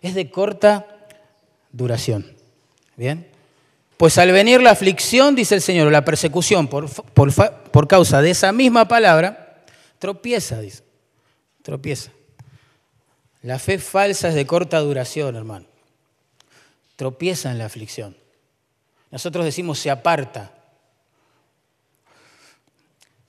Es 0.00 0.14
de 0.14 0.30
corta 0.30 0.91
duración. 1.72 2.36
¿Bien? 2.96 3.26
Pues 3.96 4.18
al 4.18 4.32
venir 4.32 4.60
la 4.60 4.70
aflicción, 4.70 5.34
dice 5.34 5.54
el 5.54 5.62
Señor, 5.62 5.86
o 5.86 5.90
la 5.90 6.04
persecución 6.04 6.68
por, 6.68 6.90
por 6.90 7.88
causa 7.88 8.20
de 8.20 8.30
esa 8.30 8.52
misma 8.52 8.88
palabra, 8.88 9.64
tropieza, 9.98 10.60
dice. 10.60 10.82
Tropieza. 11.62 12.10
La 13.42 13.58
fe 13.58 13.78
falsa 13.78 14.28
es 14.28 14.34
de 14.34 14.46
corta 14.46 14.78
duración, 14.80 15.36
hermano. 15.36 15.66
Tropieza 16.96 17.50
en 17.50 17.58
la 17.58 17.66
aflicción. 17.66 18.16
Nosotros 19.10 19.44
decimos 19.44 19.78
se 19.78 19.90
aparta. 19.90 20.52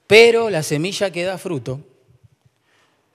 Pero 0.07 0.49
la 0.49 0.63
semilla 0.63 1.11
que 1.11 1.23
da 1.23 1.37
fruto 1.37 1.81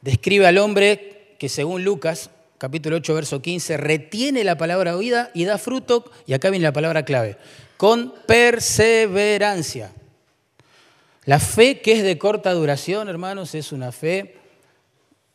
describe 0.00 0.46
al 0.46 0.58
hombre 0.58 1.36
que 1.38 1.48
según 1.48 1.84
Lucas, 1.84 2.30
capítulo 2.58 2.96
8, 2.96 3.14
verso 3.14 3.40
15, 3.40 3.76
retiene 3.76 4.44
la 4.44 4.58
palabra 4.58 4.96
oída 4.96 5.30
y 5.32 5.44
da 5.44 5.58
fruto, 5.58 6.10
y 6.26 6.34
acá 6.34 6.50
viene 6.50 6.64
la 6.64 6.72
palabra 6.72 7.04
clave, 7.04 7.38
con 7.76 8.12
perseverancia. 8.26 9.92
La 11.24 11.38
fe 11.38 11.80
que 11.80 11.92
es 11.92 12.02
de 12.02 12.18
corta 12.18 12.52
duración, 12.52 13.08
hermanos, 13.08 13.54
es 13.54 13.72
una 13.72 13.92
fe 13.92 14.36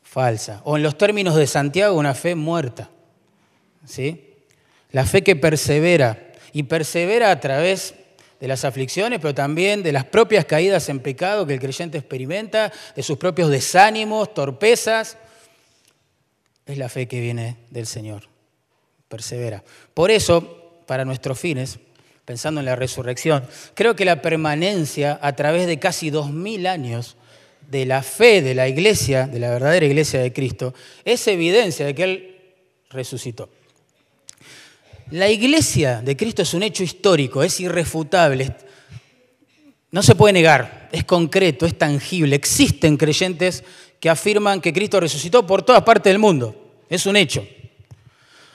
falsa. 0.02 0.62
O 0.66 0.76
en 0.76 0.84
los 0.84 0.98
términos 0.98 1.36
de 1.36 1.48
Santiago, 1.48 1.98
una 1.98 2.16
fe 2.16 2.34
muerta. 2.36 2.90
¿Sí? 3.86 4.34
La 4.92 5.06
fe 5.06 5.24
que 5.24 5.36
persevera. 5.36 6.32
Y 6.52 6.64
persevera 6.64 7.30
a 7.30 7.40
través 7.40 7.94
de 8.40 8.48
las 8.48 8.66
aflicciones, 8.66 9.20
pero 9.20 9.34
también 9.36 9.84
de 9.84 9.92
las 9.92 10.06
propias 10.06 10.46
caídas 10.46 10.90
en 10.90 11.00
pecado 11.00 11.46
que 11.46 11.54
el 11.54 11.60
creyente 11.60 11.98
experimenta, 11.98 12.72
de 12.96 13.04
sus 13.04 13.18
propios 13.18 13.50
desánimos, 13.50 14.34
torpezas. 14.34 15.18
Es 16.66 16.78
la 16.78 16.90
fe 16.90 17.08
que 17.08 17.20
viene 17.20 17.58
del 17.70 17.88
Señor. 17.88 18.24
Persevera. 19.10 19.64
Por 19.94 20.12
eso, 20.12 20.82
para 20.88 21.06
nuestros 21.06 21.40
fines, 21.40 21.80
pensando 22.26 22.62
en 22.62 22.66
la 22.66 22.76
resurrección, 22.76 23.46
creo 23.74 23.96
que 23.96 24.06
la 24.06 24.22
permanencia 24.22 25.20
a 25.22 25.36
través 25.36 25.68
de 25.68 25.80
casi 25.80 26.10
dos 26.10 26.32
mil 26.32 26.68
años 26.68 27.18
de 27.70 27.86
la 27.86 28.02
fe 28.04 28.42
de 28.42 28.56
la 28.56 28.68
iglesia, 28.68 29.28
de 29.28 29.40
la 29.40 29.50
verdadera 29.50 29.86
iglesia 29.86 30.22
de 30.22 30.34
Cristo, 30.34 30.74
es 31.06 31.28
evidencia 31.28 31.86
de 31.86 31.96
que 31.96 32.04
Él 32.04 32.36
resucitó. 32.90 33.50
La 35.12 35.30
iglesia 35.30 36.02
de 36.02 36.16
Cristo 36.16 36.42
es 36.42 36.54
un 36.54 36.64
hecho 36.64 36.84
histórico, 36.84 37.44
es 37.44 37.60
irrefutable, 37.60 38.56
no 39.94 40.02
se 40.02 40.16
puede 40.16 40.34
negar, 40.34 40.90
es 40.92 41.04
concreto, 41.04 41.68
es 41.68 41.78
tangible. 41.78 42.36
Existen 42.36 42.98
creyentes 42.98 43.64
que 44.00 44.10
afirman 44.10 44.60
que 44.60 44.74
Cristo 44.74 45.00
resucitó 45.00 45.46
por 45.46 45.62
todas 45.62 45.84
partes 45.84 46.12
del 46.12 46.18
mundo, 46.18 46.56
es 46.90 47.06
un 47.06 47.16
hecho. 47.16 47.48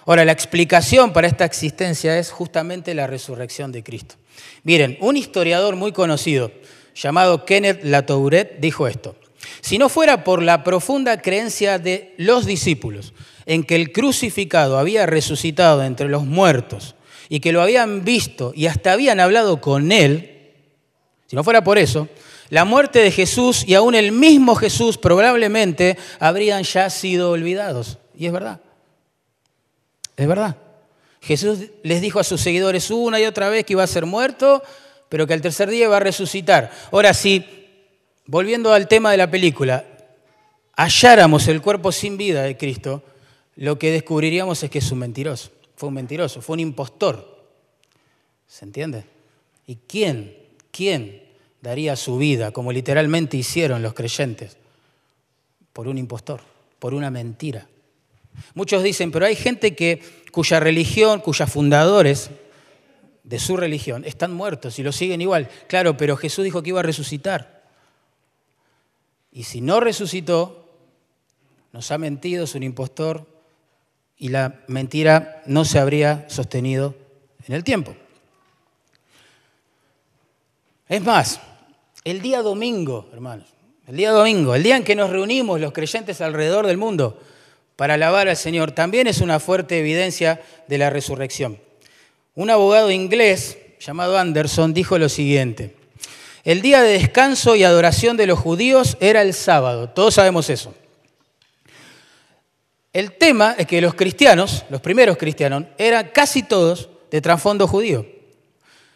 Ahora, 0.04 0.24
la 0.24 0.32
explicación 0.32 1.12
para 1.12 1.28
esta 1.28 1.44
existencia 1.44 2.18
es 2.18 2.32
justamente 2.32 2.92
la 2.92 3.06
resurrección 3.06 3.70
de 3.70 3.84
Cristo. 3.84 4.16
Miren, 4.64 4.98
un 5.00 5.16
historiador 5.16 5.76
muy 5.76 5.92
conocido, 5.92 6.50
llamado 6.96 7.44
Kenneth 7.44 7.84
Latouret, 7.84 8.58
dijo 8.58 8.88
esto. 8.88 9.14
Si 9.60 9.78
no 9.78 9.88
fuera 9.88 10.24
por 10.24 10.42
la 10.42 10.64
profunda 10.64 11.22
creencia 11.22 11.78
de 11.78 12.14
los 12.16 12.46
discípulos 12.46 13.12
en 13.46 13.62
que 13.62 13.76
el 13.76 13.92
crucificado 13.92 14.76
había 14.76 15.06
resucitado 15.06 15.84
entre 15.84 16.08
los 16.08 16.24
muertos 16.24 16.96
y 17.28 17.38
que 17.38 17.52
lo 17.52 17.62
habían 17.62 18.04
visto 18.04 18.52
y 18.56 18.66
hasta 18.66 18.92
habían 18.92 19.20
hablado 19.20 19.60
con 19.60 19.92
él, 19.92 20.37
si 21.28 21.36
no 21.36 21.44
fuera 21.44 21.62
por 21.62 21.78
eso, 21.78 22.08
la 22.50 22.64
muerte 22.64 22.98
de 22.98 23.12
Jesús 23.12 23.62
y 23.64 23.74
aún 23.74 23.94
el 23.94 24.10
mismo 24.10 24.56
Jesús 24.56 24.98
probablemente 24.98 25.96
habrían 26.18 26.64
ya 26.64 26.90
sido 26.90 27.30
olvidados. 27.30 27.98
Y 28.16 28.26
es 28.26 28.32
verdad. 28.32 28.60
Es 30.16 30.26
verdad. 30.26 30.56
Jesús 31.20 31.60
les 31.84 32.00
dijo 32.00 32.18
a 32.18 32.24
sus 32.24 32.40
seguidores 32.40 32.90
una 32.90 33.20
y 33.20 33.26
otra 33.26 33.48
vez 33.48 33.64
que 33.64 33.74
iba 33.74 33.84
a 33.84 33.86
ser 33.86 34.04
muerto 34.04 34.64
pero 35.08 35.26
que 35.26 35.34
al 35.34 35.40
tercer 35.40 35.70
día 35.70 35.88
va 35.88 35.96
a 35.96 36.00
resucitar. 36.00 36.70
Ahora, 36.92 37.14
si, 37.14 37.44
volviendo 38.26 38.72
al 38.72 38.88
tema 38.88 39.10
de 39.10 39.16
la 39.16 39.30
película, 39.30 39.84
halláramos 40.76 41.48
el 41.48 41.62
cuerpo 41.62 41.92
sin 41.92 42.16
vida 42.16 42.42
de 42.42 42.56
Cristo, 42.56 43.02
lo 43.56 43.78
que 43.78 43.90
descubriríamos 43.90 44.62
es 44.62 44.70
que 44.70 44.78
es 44.78 44.92
un 44.92 44.98
mentiroso. 44.98 45.50
Fue 45.76 45.88
un 45.88 45.94
mentiroso, 45.94 46.42
fue 46.42 46.54
un 46.54 46.60
impostor. 46.60 47.46
¿Se 48.46 48.64
entiende? 48.64 49.04
¿Y 49.66 49.76
quién, 49.76 50.36
quién 50.70 51.22
daría 51.60 51.96
su 51.96 52.18
vida, 52.18 52.52
como 52.52 52.72
literalmente 52.72 53.36
hicieron 53.36 53.82
los 53.82 53.94
creyentes, 53.94 54.56
por 55.72 55.88
un 55.88 55.98
impostor, 55.98 56.40
por 56.78 56.94
una 56.94 57.10
mentira? 57.10 57.68
Muchos 58.54 58.82
dicen, 58.82 59.10
pero 59.10 59.26
hay 59.26 59.36
gente 59.36 59.74
que, 59.74 60.02
cuya 60.32 60.60
religión, 60.60 61.20
cuyos 61.20 61.50
fundadores 61.50 62.30
de 63.24 63.38
su 63.38 63.56
religión 63.56 64.04
están 64.04 64.32
muertos 64.32 64.78
y 64.78 64.82
lo 64.82 64.92
siguen 64.92 65.20
igual. 65.20 65.48
Claro, 65.66 65.96
pero 65.96 66.16
Jesús 66.16 66.44
dijo 66.44 66.62
que 66.62 66.70
iba 66.70 66.80
a 66.80 66.84
resucitar. 66.84 67.64
Y 69.32 69.44
si 69.44 69.60
no 69.60 69.80
resucitó, 69.80 70.68
nos 71.72 71.90
ha 71.90 71.98
mentido, 71.98 72.44
es 72.44 72.54
un 72.54 72.62
impostor 72.62 73.26
y 74.16 74.28
la 74.28 74.60
mentira 74.66 75.42
no 75.46 75.64
se 75.64 75.78
habría 75.78 76.24
sostenido 76.28 76.94
en 77.46 77.54
el 77.54 77.64
tiempo. 77.64 77.94
Es 80.88 81.02
más, 81.02 81.40
el 82.02 82.22
día 82.22 82.40
domingo, 82.40 83.10
hermanos, 83.12 83.46
el 83.86 83.96
día 83.96 84.10
domingo, 84.10 84.54
el 84.54 84.62
día 84.62 84.76
en 84.76 84.84
que 84.84 84.94
nos 84.94 85.10
reunimos 85.10 85.60
los 85.60 85.72
creyentes 85.72 86.22
alrededor 86.22 86.66
del 86.66 86.78
mundo 86.78 87.20
para 87.76 87.94
alabar 87.94 88.28
al 88.28 88.38
Señor, 88.38 88.72
también 88.72 89.06
es 89.06 89.20
una 89.20 89.38
fuerte 89.38 89.78
evidencia 89.78 90.40
de 90.66 90.78
la 90.78 90.88
resurrección. 90.88 91.60
Un 92.34 92.48
abogado 92.48 92.90
inglés 92.90 93.58
llamado 93.80 94.18
Anderson 94.18 94.72
dijo 94.72 94.96
lo 94.98 95.10
siguiente, 95.10 95.76
el 96.44 96.62
día 96.62 96.80
de 96.80 96.92
descanso 96.92 97.54
y 97.54 97.64
adoración 97.64 98.16
de 98.16 98.26
los 98.26 98.38
judíos 98.38 98.96
era 99.00 99.20
el 99.20 99.34
sábado, 99.34 99.90
todos 99.90 100.14
sabemos 100.14 100.48
eso. 100.48 100.74
El 102.94 103.12
tema 103.12 103.54
es 103.58 103.66
que 103.66 103.82
los 103.82 103.92
cristianos, 103.92 104.64
los 104.70 104.80
primeros 104.80 105.18
cristianos, 105.18 105.64
eran 105.76 106.08
casi 106.14 106.42
todos 106.42 106.88
de 107.10 107.20
trasfondo 107.20 107.68
judío 107.68 108.17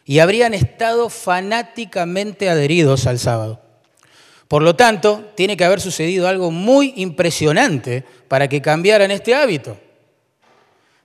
y 0.04 0.18
habrían 0.18 0.54
estado 0.54 1.08
fanáticamente 1.08 2.48
adheridos 2.50 3.06
al 3.06 3.18
sábado. 3.18 3.60
Por 4.48 4.62
lo 4.62 4.76
tanto, 4.76 5.32
tiene 5.34 5.56
que 5.56 5.64
haber 5.64 5.80
sucedido 5.80 6.28
algo 6.28 6.50
muy 6.50 6.92
impresionante 6.96 8.04
para 8.28 8.48
que 8.48 8.60
cambiaran 8.60 9.10
este 9.10 9.34
hábito. 9.34 9.78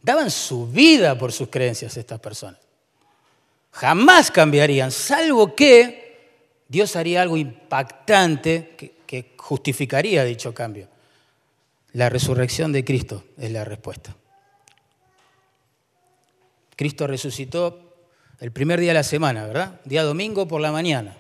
Daban 0.02 0.32
su 0.32 0.68
vida 0.68 1.18
por 1.18 1.32
sus 1.32 1.50
creencias 1.50 1.96
estas 1.96 2.20
personas. 2.20 2.60
Jamás 3.72 4.32
cambiarían, 4.32 4.92
salvo 4.92 5.56
que 5.56 6.08
Dios 6.68 6.96
haría 6.96 7.22
algo 7.22 7.38
impactante 7.38 8.76
que, 9.06 9.36
justificaría 9.38 10.26
dicho 10.26 10.54
cambio. 10.54 10.90
La 11.94 12.10
resurrección 12.10 12.74
de 12.74 12.84
Cristo 12.84 13.24
es 13.38 13.50
la 13.50 13.64
respuesta. 13.64 14.14
Cristo 16.76 17.08
resucitó 17.08 17.87
el 18.40 18.52
primer 18.52 18.80
día 18.80 18.90
de 18.90 18.96
la 18.96 19.04
semana, 19.04 19.46
¿verdad? 19.46 19.80
Día 19.86 20.04
domingo 20.04 20.48
por 20.48 20.62
la 20.62 20.72
mañana. 20.72 21.18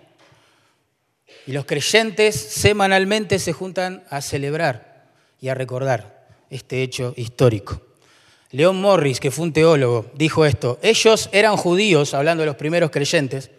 Y 1.45 1.51
los 1.51 1.65
creyentes 1.65 2.35
semanalmente 2.35 3.39
se 3.39 3.53
juntan 3.53 4.03
a 4.09 4.21
celebrar 4.21 5.07
y 5.39 5.49
a 5.49 5.53
recordar 5.53 6.27
este 6.49 6.83
hecho 6.83 7.13
histórico. 7.17 7.81
León 8.51 8.79
Morris, 8.79 9.19
que 9.19 9.31
fue 9.31 9.45
un 9.45 9.53
teólogo, 9.53 10.05
dijo 10.15 10.45
esto. 10.45 10.79
Ellos 10.81 11.29
eran 11.31 11.57
judíos, 11.57 12.13
hablando 12.13 12.41
de 12.41 12.47
los 12.47 12.55
primeros 12.55 12.91
creyentes, 12.91 13.51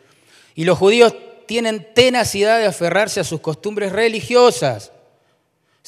y 0.55 0.65
los 0.65 0.79
judíos 0.79 1.15
tienen 1.47 1.87
tenacidad 1.95 2.59
de 2.59 2.67
aferrarse 2.67 3.21
a 3.21 3.25
sus 3.25 3.41
costumbres 3.41 3.93
religiosas. 3.93 4.93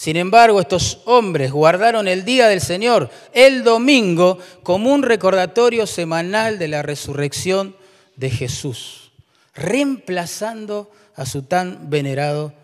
Sin 0.00 0.16
embargo, 0.16 0.62
estos 0.62 1.00
hombres 1.04 1.52
guardaron 1.52 2.08
el 2.08 2.24
día 2.24 2.48
del 2.48 2.62
Señor, 2.62 3.10
el 3.34 3.62
domingo, 3.62 4.38
como 4.62 4.94
un 4.94 5.02
recordatorio 5.02 5.86
semanal 5.86 6.58
de 6.58 6.68
la 6.68 6.80
resurrección 6.80 7.76
de 8.16 8.30
Jesús, 8.30 9.12
reemplazando 9.52 10.90
a 11.14 11.26
su 11.26 11.42
tan 11.42 11.90
venerado 11.90 12.54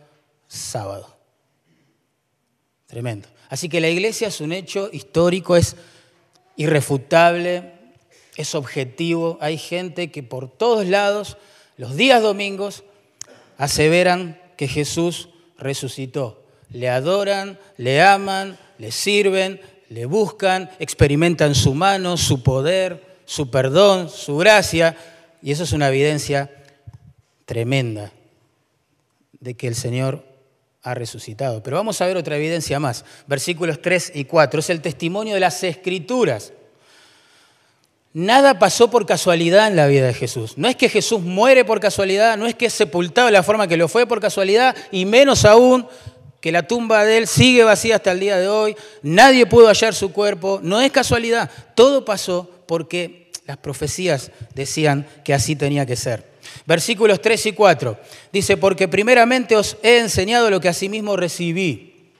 sábado. 0.48 1.14
Tremendo. 2.86 3.28
Así 3.50 3.68
que 3.68 3.82
la 3.82 3.90
iglesia 3.90 4.28
es 4.28 4.40
un 4.40 4.54
hecho 4.54 4.88
histórico, 4.90 5.56
es 5.56 5.76
irrefutable, 6.56 7.74
es 8.38 8.54
objetivo. 8.54 9.36
Hay 9.42 9.58
gente 9.58 10.10
que 10.10 10.22
por 10.22 10.48
todos 10.48 10.86
lados, 10.86 11.36
los 11.76 11.96
días 11.96 12.22
domingos, 12.22 12.82
aseveran 13.58 14.40
que 14.56 14.68
Jesús 14.68 15.28
resucitó. 15.58 16.45
Le 16.70 16.88
adoran, 16.88 17.58
le 17.76 18.02
aman, 18.02 18.58
le 18.78 18.90
sirven, 18.92 19.60
le 19.88 20.06
buscan, 20.06 20.70
experimentan 20.78 21.54
su 21.54 21.74
mano, 21.74 22.16
su 22.16 22.42
poder, 22.42 23.18
su 23.24 23.50
perdón, 23.50 24.10
su 24.10 24.36
gracia. 24.36 24.96
Y 25.42 25.52
eso 25.52 25.64
es 25.64 25.72
una 25.72 25.88
evidencia 25.88 26.50
tremenda 27.44 28.12
de 29.40 29.54
que 29.54 29.68
el 29.68 29.74
Señor 29.74 30.24
ha 30.82 30.94
resucitado. 30.94 31.62
Pero 31.62 31.76
vamos 31.76 32.00
a 32.00 32.06
ver 32.06 32.16
otra 32.16 32.36
evidencia 32.36 32.78
más. 32.78 33.04
Versículos 33.26 33.82
3 33.82 34.12
y 34.14 34.24
4. 34.24 34.60
Es 34.60 34.70
el 34.70 34.80
testimonio 34.80 35.34
de 35.34 35.40
las 35.40 35.62
escrituras. 35.64 36.52
Nada 38.12 38.58
pasó 38.58 38.88
por 38.88 39.04
casualidad 39.04 39.68
en 39.68 39.76
la 39.76 39.86
vida 39.88 40.06
de 40.06 40.14
Jesús. 40.14 40.56
No 40.56 40.68
es 40.68 40.76
que 40.76 40.88
Jesús 40.88 41.20
muere 41.20 41.66
por 41.66 41.80
casualidad, 41.80 42.38
no 42.38 42.46
es 42.46 42.54
que 42.54 42.66
es 42.66 42.72
sepultado 42.72 43.26
de 43.26 43.32
la 43.32 43.42
forma 43.42 43.68
que 43.68 43.76
lo 43.76 43.88
fue 43.88 44.06
por 44.06 44.20
casualidad, 44.20 44.74
y 44.90 45.04
menos 45.04 45.44
aún 45.44 45.86
que 46.46 46.52
la 46.52 46.62
tumba 46.62 47.04
de 47.04 47.18
él 47.18 47.26
sigue 47.26 47.64
vacía 47.64 47.96
hasta 47.96 48.12
el 48.12 48.20
día 48.20 48.38
de 48.38 48.46
hoy, 48.46 48.76
nadie 49.02 49.46
pudo 49.46 49.66
hallar 49.66 49.96
su 49.96 50.12
cuerpo, 50.12 50.60
no 50.62 50.80
es 50.80 50.92
casualidad, 50.92 51.50
todo 51.74 52.04
pasó 52.04 52.48
porque 52.66 53.32
las 53.46 53.56
profecías 53.56 54.30
decían 54.54 55.08
que 55.24 55.34
así 55.34 55.56
tenía 55.56 55.84
que 55.86 55.96
ser. 55.96 56.24
Versículos 56.64 57.20
3 57.20 57.46
y 57.46 57.52
4. 57.52 57.98
Dice, 58.32 58.56
porque 58.56 58.86
primeramente 58.86 59.56
os 59.56 59.76
he 59.82 59.98
enseñado 59.98 60.48
lo 60.48 60.60
que 60.60 60.68
asimismo 60.68 61.16
recibí. 61.16 62.12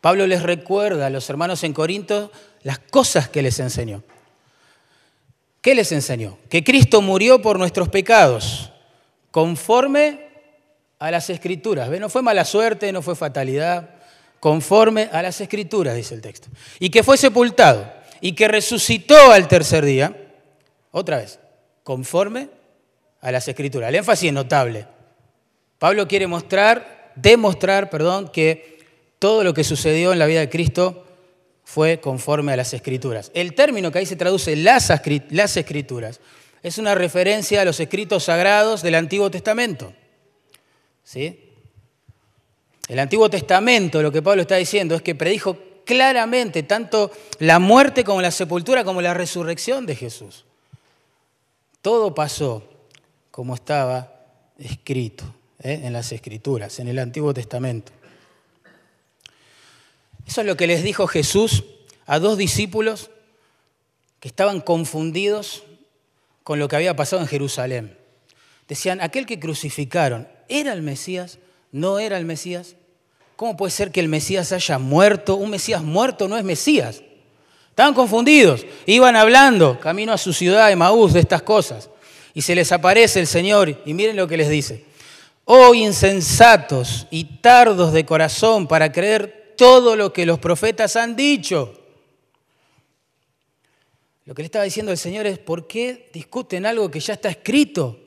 Pablo 0.00 0.26
les 0.26 0.42
recuerda 0.42 1.08
a 1.08 1.10
los 1.10 1.28
hermanos 1.28 1.62
en 1.62 1.74
Corinto 1.74 2.32
las 2.62 2.78
cosas 2.78 3.28
que 3.28 3.42
les 3.42 3.60
enseñó. 3.60 4.02
¿Qué 5.60 5.74
les 5.74 5.92
enseñó? 5.92 6.38
Que 6.48 6.64
Cristo 6.64 7.02
murió 7.02 7.42
por 7.42 7.58
nuestros 7.58 7.90
pecados, 7.90 8.72
conforme 9.30 10.29
a 11.00 11.10
las 11.10 11.28
escrituras. 11.30 11.90
No 11.90 12.08
fue 12.08 12.22
mala 12.22 12.44
suerte, 12.44 12.92
no 12.92 13.02
fue 13.02 13.16
fatalidad, 13.16 13.90
conforme 14.38 15.08
a 15.10 15.22
las 15.22 15.40
escrituras, 15.40 15.96
dice 15.96 16.14
el 16.14 16.20
texto. 16.20 16.48
Y 16.78 16.90
que 16.90 17.02
fue 17.02 17.16
sepultado 17.16 17.92
y 18.20 18.32
que 18.32 18.46
resucitó 18.46 19.32
al 19.32 19.48
tercer 19.48 19.84
día, 19.84 20.14
otra 20.92 21.16
vez, 21.16 21.40
conforme 21.82 22.48
a 23.20 23.32
las 23.32 23.48
escrituras. 23.48 23.88
El 23.88 23.96
énfasis 23.96 24.28
es 24.28 24.32
notable. 24.32 24.86
Pablo 25.78 26.06
quiere 26.06 26.26
mostrar, 26.26 27.12
demostrar, 27.16 27.90
perdón, 27.90 28.28
que 28.28 28.78
todo 29.18 29.42
lo 29.42 29.54
que 29.54 29.64
sucedió 29.64 30.12
en 30.12 30.18
la 30.18 30.26
vida 30.26 30.40
de 30.40 30.50
Cristo 30.50 31.06
fue 31.64 32.00
conforme 32.00 32.52
a 32.52 32.56
las 32.56 32.74
escrituras. 32.74 33.30
El 33.32 33.54
término 33.54 33.90
que 33.90 34.00
ahí 34.00 34.06
se 34.06 34.16
traduce 34.16 34.54
las 34.56 35.56
escrituras 35.56 36.20
es 36.62 36.76
una 36.76 36.94
referencia 36.94 37.62
a 37.62 37.64
los 37.64 37.80
escritos 37.80 38.24
sagrados 38.24 38.82
del 38.82 38.96
Antiguo 38.96 39.30
Testamento. 39.30 39.94
¿Sí? 41.10 41.40
El 42.86 43.00
Antiguo 43.00 43.28
Testamento, 43.28 44.00
lo 44.00 44.12
que 44.12 44.22
Pablo 44.22 44.42
está 44.42 44.54
diciendo, 44.54 44.94
es 44.94 45.02
que 45.02 45.16
predijo 45.16 45.58
claramente 45.84 46.62
tanto 46.62 47.10
la 47.40 47.58
muerte 47.58 48.04
como 48.04 48.22
la 48.22 48.30
sepultura 48.30 48.84
como 48.84 49.02
la 49.02 49.12
resurrección 49.12 49.86
de 49.86 49.96
Jesús. 49.96 50.44
Todo 51.82 52.14
pasó 52.14 52.62
como 53.32 53.56
estaba 53.56 54.22
escrito 54.56 55.24
¿eh? 55.60 55.80
en 55.82 55.94
las 55.94 56.12
escrituras, 56.12 56.78
en 56.78 56.86
el 56.86 57.00
Antiguo 57.00 57.34
Testamento. 57.34 57.90
Eso 60.28 60.42
es 60.42 60.46
lo 60.46 60.56
que 60.56 60.68
les 60.68 60.84
dijo 60.84 61.08
Jesús 61.08 61.64
a 62.06 62.20
dos 62.20 62.38
discípulos 62.38 63.10
que 64.20 64.28
estaban 64.28 64.60
confundidos 64.60 65.64
con 66.44 66.60
lo 66.60 66.68
que 66.68 66.76
había 66.76 66.94
pasado 66.94 67.20
en 67.20 67.26
Jerusalén. 67.26 67.98
Decían, 68.68 69.00
aquel 69.00 69.26
que 69.26 69.40
crucificaron, 69.40 70.28
¿era 70.50 70.74
el 70.74 70.82
Mesías? 70.82 71.38
¿No 71.72 71.98
era 71.98 72.18
el 72.18 72.26
Mesías? 72.26 72.76
¿Cómo 73.36 73.56
puede 73.56 73.70
ser 73.70 73.90
que 73.90 74.00
el 74.00 74.08
Mesías 74.08 74.52
haya 74.52 74.78
muerto? 74.78 75.36
Un 75.36 75.48
Mesías 75.48 75.82
muerto 75.82 76.28
no 76.28 76.36
es 76.36 76.44
Mesías. 76.44 77.02
Estaban 77.70 77.94
confundidos, 77.94 78.66
iban 78.84 79.16
hablando 79.16 79.80
camino 79.80 80.12
a 80.12 80.18
su 80.18 80.34
ciudad 80.34 80.68
de 80.68 80.76
Maús 80.76 81.14
de 81.14 81.20
estas 81.20 81.40
cosas 81.40 81.88
y 82.34 82.42
se 82.42 82.54
les 82.54 82.72
aparece 82.72 83.20
el 83.20 83.26
Señor 83.26 83.80
y 83.86 83.94
miren 83.94 84.16
lo 84.16 84.28
que 84.28 84.36
les 84.36 84.50
dice. 84.50 84.84
Oh 85.46 85.72
insensatos 85.72 87.06
y 87.10 87.24
tardos 87.24 87.92
de 87.92 88.04
corazón 88.04 88.66
para 88.66 88.92
creer 88.92 89.54
todo 89.56 89.96
lo 89.96 90.12
que 90.12 90.26
los 90.26 90.38
profetas 90.38 90.96
han 90.96 91.16
dicho. 91.16 91.74
Lo 94.26 94.34
que 94.34 94.42
le 94.42 94.46
estaba 94.46 94.64
diciendo 94.64 94.92
el 94.92 94.98
Señor 94.98 95.26
es, 95.26 95.38
¿por 95.38 95.66
qué 95.66 96.10
discuten 96.12 96.66
algo 96.66 96.90
que 96.90 97.00
ya 97.00 97.14
está 97.14 97.30
escrito? 97.30 97.98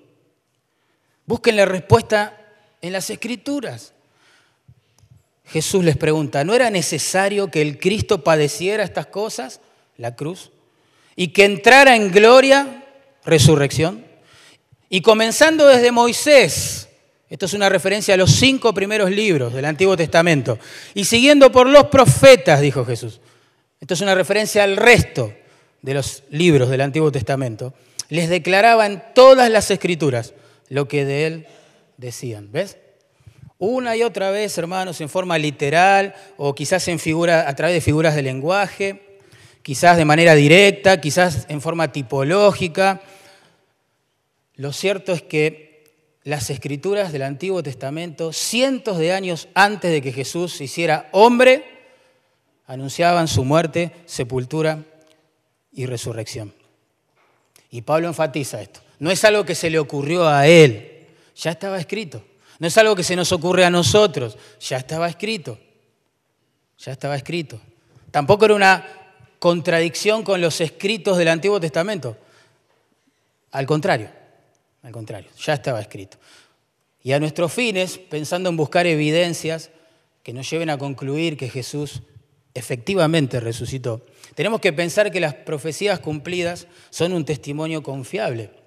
Busquen 1.25 1.55
la 1.55 1.65
respuesta 1.65 2.37
en 2.81 2.93
las 2.93 3.09
escrituras. 3.09 3.93
Jesús 5.45 5.83
les 5.83 5.97
pregunta, 5.97 6.43
¿no 6.43 6.53
era 6.53 6.69
necesario 6.69 7.49
que 7.49 7.61
el 7.61 7.79
Cristo 7.79 8.23
padeciera 8.23 8.83
estas 8.83 9.07
cosas, 9.07 9.61
la 9.97 10.15
cruz, 10.15 10.51
y 11.15 11.29
que 11.29 11.45
entrara 11.45 11.95
en 11.95 12.11
gloria, 12.11 12.85
resurrección? 13.25 14.05
Y 14.89 15.01
comenzando 15.01 15.67
desde 15.67 15.91
Moisés, 15.91 16.89
esto 17.29 17.45
es 17.45 17.53
una 17.53 17.69
referencia 17.69 18.13
a 18.13 18.17
los 18.17 18.31
cinco 18.31 18.73
primeros 18.73 19.11
libros 19.11 19.53
del 19.53 19.65
Antiguo 19.65 19.97
Testamento, 19.97 20.59
y 20.93 21.05
siguiendo 21.05 21.51
por 21.51 21.67
los 21.67 21.87
profetas, 21.87 22.61
dijo 22.61 22.85
Jesús, 22.85 23.19
esto 23.79 23.93
es 23.93 24.01
una 24.01 24.15
referencia 24.15 24.63
al 24.63 24.77
resto 24.77 25.33
de 25.81 25.93
los 25.93 26.23
libros 26.29 26.69
del 26.69 26.81
Antiguo 26.81 27.11
Testamento, 27.11 27.73
les 28.09 28.29
declaraban 28.29 29.03
todas 29.13 29.49
las 29.49 29.69
escrituras 29.71 30.33
lo 30.73 30.87
que 30.87 31.05
de 31.05 31.27
él 31.27 31.47
decían. 31.97 32.51
¿Ves? 32.51 32.77
Una 33.59 33.95
y 33.95 34.01
otra 34.01 34.31
vez, 34.31 34.57
hermanos, 34.57 34.99
en 35.01 35.07
forma 35.07 35.37
literal 35.37 36.15
o 36.35 36.55
quizás 36.55 36.87
en 36.87 36.97
figura, 36.97 37.47
a 37.47 37.55
través 37.55 37.75
de 37.75 37.81
figuras 37.81 38.15
de 38.15 38.23
lenguaje, 38.23 39.19
quizás 39.61 39.97
de 39.97 40.05
manera 40.05 40.33
directa, 40.33 40.99
quizás 40.99 41.45
en 41.47 41.61
forma 41.61 41.91
tipológica, 41.91 43.01
lo 44.55 44.73
cierto 44.73 45.13
es 45.13 45.21
que 45.21 45.83
las 46.23 46.49
escrituras 46.49 47.11
del 47.11 47.21
Antiguo 47.21 47.61
Testamento, 47.61 48.33
cientos 48.33 48.97
de 48.97 49.13
años 49.13 49.49
antes 49.53 49.91
de 49.91 50.01
que 50.01 50.11
Jesús 50.11 50.53
se 50.53 50.63
hiciera 50.63 51.07
hombre, 51.11 51.63
anunciaban 52.65 53.27
su 53.27 53.45
muerte, 53.45 53.91
sepultura 54.05 54.79
y 55.71 55.85
resurrección. 55.85 56.51
Y 57.69 57.83
Pablo 57.83 58.07
enfatiza 58.07 58.61
esto. 58.61 58.82
No 58.99 59.11
es 59.11 59.23
algo 59.23 59.43
que 59.45 59.55
se 59.55 59.69
le 59.69 59.79
ocurrió 59.79 60.27
a 60.27 60.47
él, 60.47 61.07
ya 61.35 61.51
estaba 61.51 61.79
escrito. 61.79 62.23
No 62.59 62.67
es 62.67 62.77
algo 62.77 62.95
que 62.95 63.03
se 63.03 63.15
nos 63.15 63.31
ocurre 63.31 63.65
a 63.65 63.69
nosotros, 63.69 64.37
ya 64.59 64.77
estaba 64.77 65.09
escrito. 65.09 65.59
Ya 66.77 66.91
estaba 66.91 67.15
escrito. 67.15 67.59
Tampoco 68.11 68.45
era 68.45 68.55
una 68.55 68.85
contradicción 69.39 70.23
con 70.23 70.41
los 70.41 70.61
escritos 70.61 71.17
del 71.17 71.27
Antiguo 71.27 71.59
Testamento. 71.59 72.17
Al 73.51 73.65
contrario, 73.65 74.09
al 74.83 74.91
contrario, 74.91 75.29
ya 75.37 75.53
estaba 75.53 75.81
escrito. 75.81 76.17
Y 77.01 77.11
a 77.11 77.19
nuestros 77.19 77.51
fines, 77.51 77.97
pensando 77.97 78.49
en 78.49 78.57
buscar 78.57 78.87
evidencias 78.87 79.69
que 80.23 80.33
nos 80.33 80.49
lleven 80.49 80.69
a 80.69 80.77
concluir 80.77 81.35
que 81.35 81.49
Jesús 81.49 82.01
efectivamente 82.53 83.39
resucitó, 83.39 84.05
tenemos 84.35 84.61
que 84.61 84.71
pensar 84.71 85.11
que 85.11 85.19
las 85.19 85.33
profecías 85.33 85.99
cumplidas 85.99 86.67
son 86.89 87.13
un 87.13 87.25
testimonio 87.25 87.83
confiable 87.83 88.62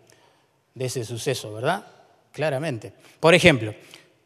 de 0.77 0.85
ese 0.85 1.05
suceso, 1.05 1.53
¿verdad? 1.53 1.85
Claramente. 2.31 2.93
Por 3.19 3.35
ejemplo, 3.35 3.75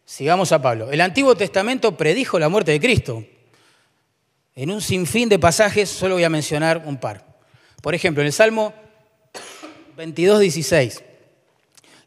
sigamos 0.05 0.53
a 0.53 0.61
Pablo. 0.61 0.91
El 0.91 1.01
Antiguo 1.01 1.35
Testamento 1.35 1.97
predijo 1.97 2.39
la 2.39 2.51
muerte 2.51 2.73
de 2.73 2.81
Cristo. 2.81 3.25
En 4.55 4.71
un 4.71 4.83
sinfín 4.83 5.31
de 5.31 5.39
pasajes 5.39 5.89
solo 5.89 6.17
voy 6.17 6.25
a 6.25 6.29
mencionar 6.29 6.83
un 6.85 6.99
par. 6.99 7.25
Por 7.81 7.95
ejemplo, 7.95 8.21
en 8.21 8.27
el 8.27 8.33
Salmo 8.35 8.75
22, 9.97 10.41
16 10.41 11.05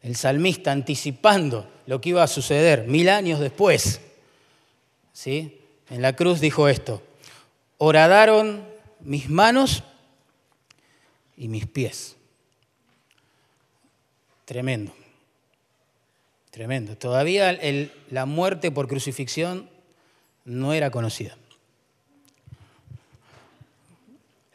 el 0.04 0.16
salmista 0.16 0.70
anticipando 0.70 1.66
lo 1.86 1.98
que 2.00 2.10
iba 2.10 2.22
a 2.22 2.26
suceder 2.26 2.86
mil 2.86 3.08
años 3.08 3.40
después. 3.40 4.02
¿sí? 5.14 5.62
En 5.88 6.02
la 6.02 6.14
cruz 6.14 6.40
dijo 6.40 6.68
esto, 6.68 7.02
horadaron 7.78 8.68
mis 9.00 9.30
manos 9.30 9.82
y 11.38 11.48
mis 11.48 11.66
pies. 11.66 12.13
Tremendo, 14.44 14.94
tremendo. 16.50 16.96
Todavía 16.96 17.58
la 18.10 18.26
muerte 18.26 18.70
por 18.70 18.88
crucifixión 18.88 19.70
no 20.44 20.72
era 20.72 20.90
conocida. 20.90 21.36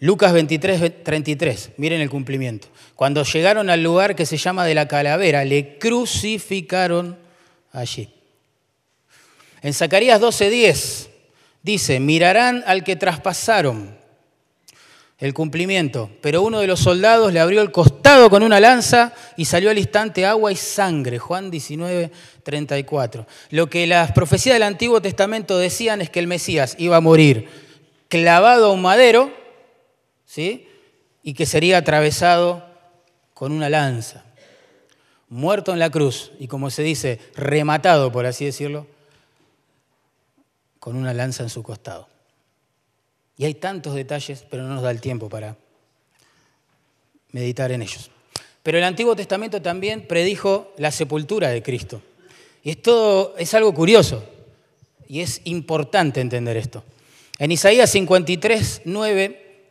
Lucas 0.01 0.31
23, 0.31 1.03
33, 1.03 1.71
miren 1.77 1.99
el 1.99 2.09
cumplimiento. 2.09 2.69
Cuando 2.95 3.23
llegaron 3.23 3.69
al 3.69 3.83
lugar 3.83 4.15
que 4.15 4.25
se 4.25 4.37
llama 4.37 4.65
de 4.65 4.73
la 4.73 4.87
calavera, 4.87 5.43
le 5.43 5.77
crucificaron 5.77 7.17
allí. 7.73 8.09
En 9.61 9.73
Zacarías 9.73 10.21
12:10 10.21 11.09
dice, 11.63 11.99
mirarán 11.99 12.63
al 12.65 12.85
que 12.85 12.95
traspasaron 12.95 13.98
el 15.19 15.33
cumplimiento, 15.33 16.09
pero 16.21 16.41
uno 16.41 16.61
de 16.61 16.67
los 16.67 16.79
soldados 16.79 17.33
le 17.33 17.41
abrió 17.41 17.61
el 17.61 17.71
costado 17.71 18.29
con 18.29 18.41
una 18.41 18.61
lanza 18.61 19.13
y 19.35 19.45
salió 19.45 19.69
al 19.69 19.77
instante 19.77 20.25
agua 20.25 20.51
y 20.51 20.55
sangre. 20.55 21.19
Juan 21.19 21.51
19, 21.51 22.09
34. 22.43 23.27
Lo 23.49 23.69
que 23.69 23.85
las 23.85 24.13
profecías 24.13 24.55
del 24.55 24.63
Antiguo 24.63 25.01
Testamento 25.01 25.57
decían 25.57 26.01
es 26.01 26.09
que 26.09 26.19
el 26.19 26.27
Mesías 26.27 26.75
iba 26.79 26.95
a 26.95 27.01
morir 27.01 27.49
clavado 28.07 28.67
a 28.67 28.71
un 28.71 28.81
madero 28.81 29.31
¿sí? 30.25 30.67
y 31.21 31.33
que 31.33 31.45
sería 31.45 31.77
atravesado 31.77 32.65
con 33.33 33.51
una 33.51 33.69
lanza. 33.69 34.25
muerto 35.29 35.73
en 35.73 35.79
la 35.79 35.91
cruz 35.91 36.31
y 36.39 36.47
como 36.47 36.71
se 36.71 36.81
dice, 36.81 37.19
rematado, 37.35 38.11
por 38.11 38.25
así 38.25 38.45
decirlo, 38.45 38.87
con 40.79 40.95
una 40.95 41.13
lanza 41.13 41.43
en 41.43 41.49
su 41.49 41.61
costado. 41.61 42.08
Y 43.39 43.45
hay 43.45 43.53
tantos 43.53 43.95
detalles, 43.95 44.45
pero 44.49 44.63
no 44.63 44.75
nos 44.75 44.83
da 44.83 44.91
el 44.91 44.99
tiempo 44.99 45.29
para 45.29 45.55
meditar 47.31 47.71
en 47.71 47.81
ellos. 47.81 48.11
Pero 48.61 48.77
el 48.77 48.83
Antiguo 48.83 49.15
Testamento 49.15 49.61
también 49.61 50.05
predijo 50.05 50.73
la 50.77 50.91
sepultura 50.91 51.47
de 51.47 51.63
Cristo. 51.63 52.01
Y 52.63 52.71
esto 52.71 53.35
es 53.37 53.53
algo 53.53 53.73
curioso 53.73 54.25
y 55.07 55.21
es 55.21 55.39
importante 55.45 56.19
entender 56.19 56.57
esto. 56.57 56.83
En 57.37 57.53
Isaías 57.53 57.89
53, 57.91 58.81
9, 58.83 59.69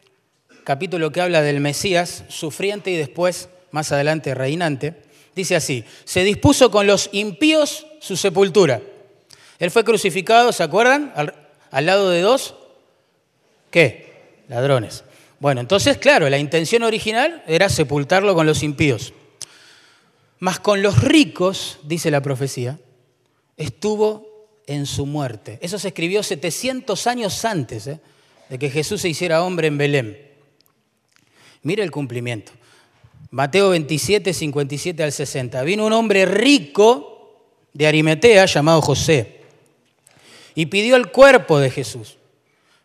capítulo 0.64 1.12
que 1.12 1.20
habla 1.20 1.42
del 1.42 1.60
Mesías, 1.60 2.24
sufriente 2.28 2.90
y 2.90 2.96
después, 2.96 3.50
más 3.70 3.92
adelante, 3.92 4.34
reinante, 4.34 4.94
dice 5.36 5.56
así, 5.56 5.84
se 6.04 6.24
dispuso 6.24 6.70
con 6.70 6.86
los 6.86 7.10
impíos 7.12 7.86
su 8.00 8.16
sepultura. 8.16 8.80
Él 9.58 9.70
fue 9.70 9.84
crucificado, 9.84 10.52
¿se 10.52 10.62
acuerdan? 10.62 11.12
Al, 11.14 11.34
al 11.70 11.84
lado 11.84 12.08
de 12.08 12.22
dos, 12.22 12.54
¿qué? 13.70 14.42
Ladrones. 14.48 15.04
Bueno, 15.40 15.60
entonces, 15.60 15.98
claro, 15.98 16.28
la 16.28 16.38
intención 16.38 16.82
original 16.82 17.42
era 17.46 17.68
sepultarlo 17.68 18.34
con 18.34 18.46
los 18.46 18.62
impíos. 18.62 19.12
Mas 20.40 20.60
con 20.60 20.82
los 20.82 21.02
ricos, 21.02 21.78
dice 21.84 22.10
la 22.10 22.20
profecía, 22.20 22.78
estuvo 23.56 24.48
en 24.66 24.86
su 24.86 25.06
muerte. 25.06 25.58
Eso 25.62 25.78
se 25.78 25.88
escribió 25.88 26.22
700 26.22 27.06
años 27.06 27.44
antes 27.44 27.86
¿eh? 27.86 28.00
de 28.48 28.58
que 28.58 28.70
Jesús 28.70 29.00
se 29.00 29.08
hiciera 29.08 29.42
hombre 29.42 29.68
en 29.68 29.78
Belén. 29.78 30.28
Mire 31.62 31.82
el 31.82 31.90
cumplimiento. 31.90 32.52
Mateo 33.30 33.70
27, 33.70 34.32
57 34.32 35.02
al 35.02 35.12
60. 35.12 35.62
Vino 35.62 35.86
un 35.86 35.92
hombre 35.92 36.24
rico 36.26 37.44
de 37.72 37.86
Arimetea 37.86 38.46
llamado 38.46 38.80
José 38.80 39.40
y 40.54 40.66
pidió 40.66 40.96
el 40.96 41.10
cuerpo 41.10 41.58
de 41.58 41.70
Jesús. 41.70 42.17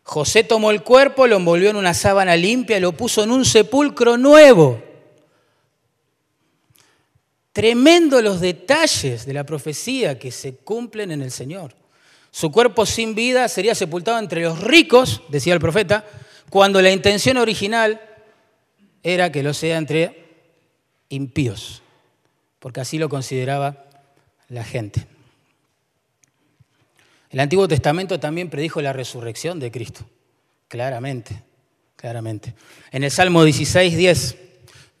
José 0.04 0.44
tomó 0.44 0.70
el 0.70 0.82
cuerpo, 0.82 1.26
lo 1.26 1.36
envolvió 1.36 1.70
en 1.70 1.76
una 1.76 1.94
sábana 1.94 2.36
limpia 2.36 2.76
y 2.76 2.80
lo 2.80 2.92
puso 2.92 3.24
en 3.24 3.30
un 3.30 3.44
sepulcro 3.44 4.18
nuevo. 4.18 4.80
Tremendo 7.52 8.20
los 8.20 8.40
detalles 8.40 9.24
de 9.24 9.32
la 9.32 9.44
profecía 9.44 10.18
que 10.18 10.30
se 10.30 10.56
cumplen 10.56 11.10
en 11.10 11.22
el 11.22 11.30
Señor. 11.30 11.74
Su 12.30 12.52
cuerpo 12.52 12.84
sin 12.84 13.14
vida 13.14 13.48
sería 13.48 13.74
sepultado 13.74 14.18
entre 14.18 14.42
los 14.42 14.60
ricos, 14.60 15.22
decía 15.28 15.54
el 15.54 15.60
profeta, 15.60 16.04
cuando 16.50 16.82
la 16.82 16.90
intención 16.90 17.38
original 17.38 18.00
era 19.02 19.32
que 19.32 19.42
lo 19.42 19.54
sea 19.54 19.78
entre 19.78 20.24
impíos, 21.08 21.82
porque 22.58 22.80
así 22.80 22.98
lo 22.98 23.08
consideraba 23.08 23.86
la 24.48 24.64
gente. 24.64 25.13
El 27.34 27.40
Antiguo 27.40 27.66
Testamento 27.66 28.20
también 28.20 28.48
predijo 28.48 28.80
la 28.80 28.92
resurrección 28.92 29.58
de 29.58 29.72
Cristo, 29.72 30.04
claramente, 30.68 31.42
claramente. 31.96 32.54
En 32.92 33.02
el 33.02 33.10
Salmo 33.10 33.42
16, 33.42 33.96
10 33.96 34.36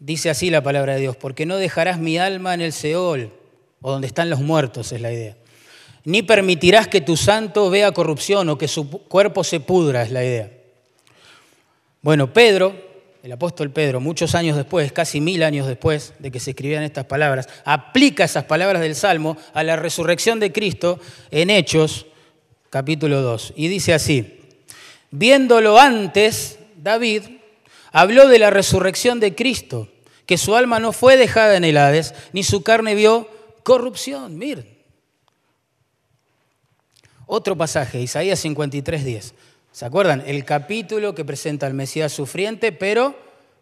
dice 0.00 0.30
así 0.30 0.50
la 0.50 0.60
palabra 0.60 0.94
de 0.94 1.02
Dios, 1.02 1.14
porque 1.14 1.46
no 1.46 1.58
dejarás 1.58 2.00
mi 2.00 2.18
alma 2.18 2.52
en 2.52 2.60
el 2.60 2.72
Seol, 2.72 3.32
o 3.80 3.92
donde 3.92 4.08
están 4.08 4.30
los 4.30 4.40
muertos, 4.40 4.90
es 4.90 5.00
la 5.00 5.12
idea. 5.12 5.36
Ni 6.02 6.22
permitirás 6.22 6.88
que 6.88 7.00
tu 7.00 7.16
santo 7.16 7.70
vea 7.70 7.92
corrupción 7.92 8.48
o 8.48 8.58
que 8.58 8.66
su 8.66 8.90
cuerpo 8.90 9.44
se 9.44 9.60
pudra, 9.60 10.02
es 10.02 10.10
la 10.10 10.24
idea. 10.24 10.50
Bueno, 12.02 12.32
Pedro, 12.32 12.74
el 13.22 13.30
apóstol 13.30 13.70
Pedro, 13.70 14.00
muchos 14.00 14.34
años 14.34 14.56
después, 14.56 14.90
casi 14.90 15.20
mil 15.20 15.44
años 15.44 15.68
después 15.68 16.14
de 16.18 16.32
que 16.32 16.40
se 16.40 16.50
escribían 16.50 16.82
estas 16.82 17.04
palabras, 17.04 17.48
aplica 17.64 18.24
esas 18.24 18.42
palabras 18.42 18.82
del 18.82 18.96
Salmo 18.96 19.36
a 19.52 19.62
la 19.62 19.76
resurrección 19.76 20.40
de 20.40 20.50
Cristo 20.50 20.98
en 21.30 21.48
Hechos 21.48 22.06
capítulo 22.74 23.22
2. 23.22 23.52
Y 23.54 23.68
dice 23.68 23.94
así, 23.94 24.40
viéndolo 25.12 25.78
antes, 25.78 26.58
David 26.74 27.22
habló 27.92 28.26
de 28.26 28.40
la 28.40 28.50
resurrección 28.50 29.20
de 29.20 29.36
Cristo, 29.36 29.86
que 30.26 30.38
su 30.38 30.56
alma 30.56 30.80
no 30.80 30.92
fue 30.92 31.16
dejada 31.16 31.56
en 31.56 31.62
el 31.62 31.76
Hades, 31.76 32.14
ni 32.32 32.42
su 32.42 32.64
carne 32.64 32.96
vio 32.96 33.28
corrupción. 33.62 34.36
Miren. 34.38 34.66
Otro 37.26 37.56
pasaje, 37.56 38.00
Isaías 38.00 38.40
53, 38.40 39.04
10. 39.04 39.34
¿Se 39.70 39.84
acuerdan? 39.84 40.24
El 40.26 40.44
capítulo 40.44 41.14
que 41.14 41.24
presenta 41.24 41.68
al 41.68 41.74
Mesías 41.74 42.12
sufriente, 42.12 42.72
pero 42.72 43.16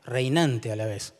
reinante 0.06 0.72
a 0.72 0.76
la 0.76 0.86
vez. 0.86 1.12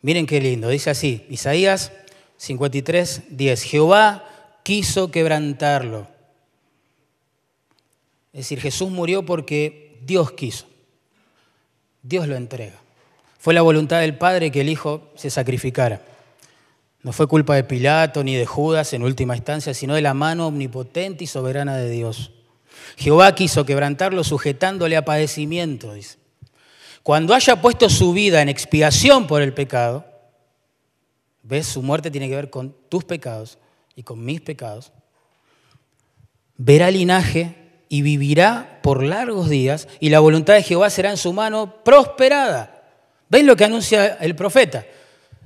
Miren 0.00 0.24
qué 0.24 0.40
lindo, 0.40 0.70
dice 0.70 0.88
así, 0.88 1.26
Isaías 1.28 1.92
53, 2.38 3.24
10. 3.28 3.62
Jehová 3.64 4.24
quiso 4.62 5.10
quebrantarlo 5.10 6.08
es 8.32 8.40
decir, 8.40 8.60
Jesús 8.60 8.90
murió 8.90 9.24
porque 9.24 9.98
Dios 10.02 10.32
quiso. 10.32 10.66
Dios 12.02 12.28
lo 12.28 12.36
entrega. 12.36 12.78
Fue 13.38 13.54
la 13.54 13.62
voluntad 13.62 14.00
del 14.00 14.16
Padre 14.16 14.50
que 14.50 14.60
el 14.60 14.68
Hijo 14.68 15.10
se 15.16 15.30
sacrificara. 15.30 16.02
No 17.02 17.12
fue 17.12 17.26
culpa 17.26 17.54
de 17.54 17.64
Pilato 17.64 18.22
ni 18.22 18.36
de 18.36 18.46
Judas 18.46 18.92
en 18.92 19.02
última 19.02 19.34
instancia, 19.34 19.74
sino 19.74 19.94
de 19.94 20.02
la 20.02 20.14
mano 20.14 20.46
omnipotente 20.46 21.24
y 21.24 21.26
soberana 21.26 21.76
de 21.76 21.90
Dios. 21.90 22.32
Jehová 22.96 23.34
quiso 23.34 23.64
quebrantarlo 23.64 24.22
sujetándole 24.22 24.96
a 24.96 25.04
padecimiento, 25.04 25.94
dice. 25.94 26.18
Cuando 27.02 27.34
haya 27.34 27.60
puesto 27.60 27.88
su 27.88 28.12
vida 28.12 28.42
en 28.42 28.50
expiación 28.50 29.26
por 29.26 29.40
el 29.40 29.54
pecado, 29.54 30.04
ves, 31.42 31.66
su 31.66 31.82
muerte 31.82 32.10
tiene 32.10 32.28
que 32.28 32.36
ver 32.36 32.50
con 32.50 32.76
tus 32.88 33.04
pecados 33.04 33.58
y 33.96 34.02
con 34.02 34.22
mis 34.22 34.42
pecados, 34.42 34.92
verá 36.58 36.90
linaje 36.90 37.59
y 37.92 38.02
vivirá 38.02 38.78
por 38.82 39.02
largos 39.02 39.50
días 39.50 39.88
y 39.98 40.10
la 40.10 40.20
voluntad 40.20 40.54
de 40.54 40.62
Jehová 40.62 40.88
será 40.88 41.10
en 41.10 41.16
su 41.16 41.32
mano 41.32 41.82
prosperada. 41.84 42.84
¿Ven 43.28 43.46
lo 43.46 43.56
que 43.56 43.64
anuncia 43.64 44.16
el 44.20 44.36
profeta? 44.36 44.86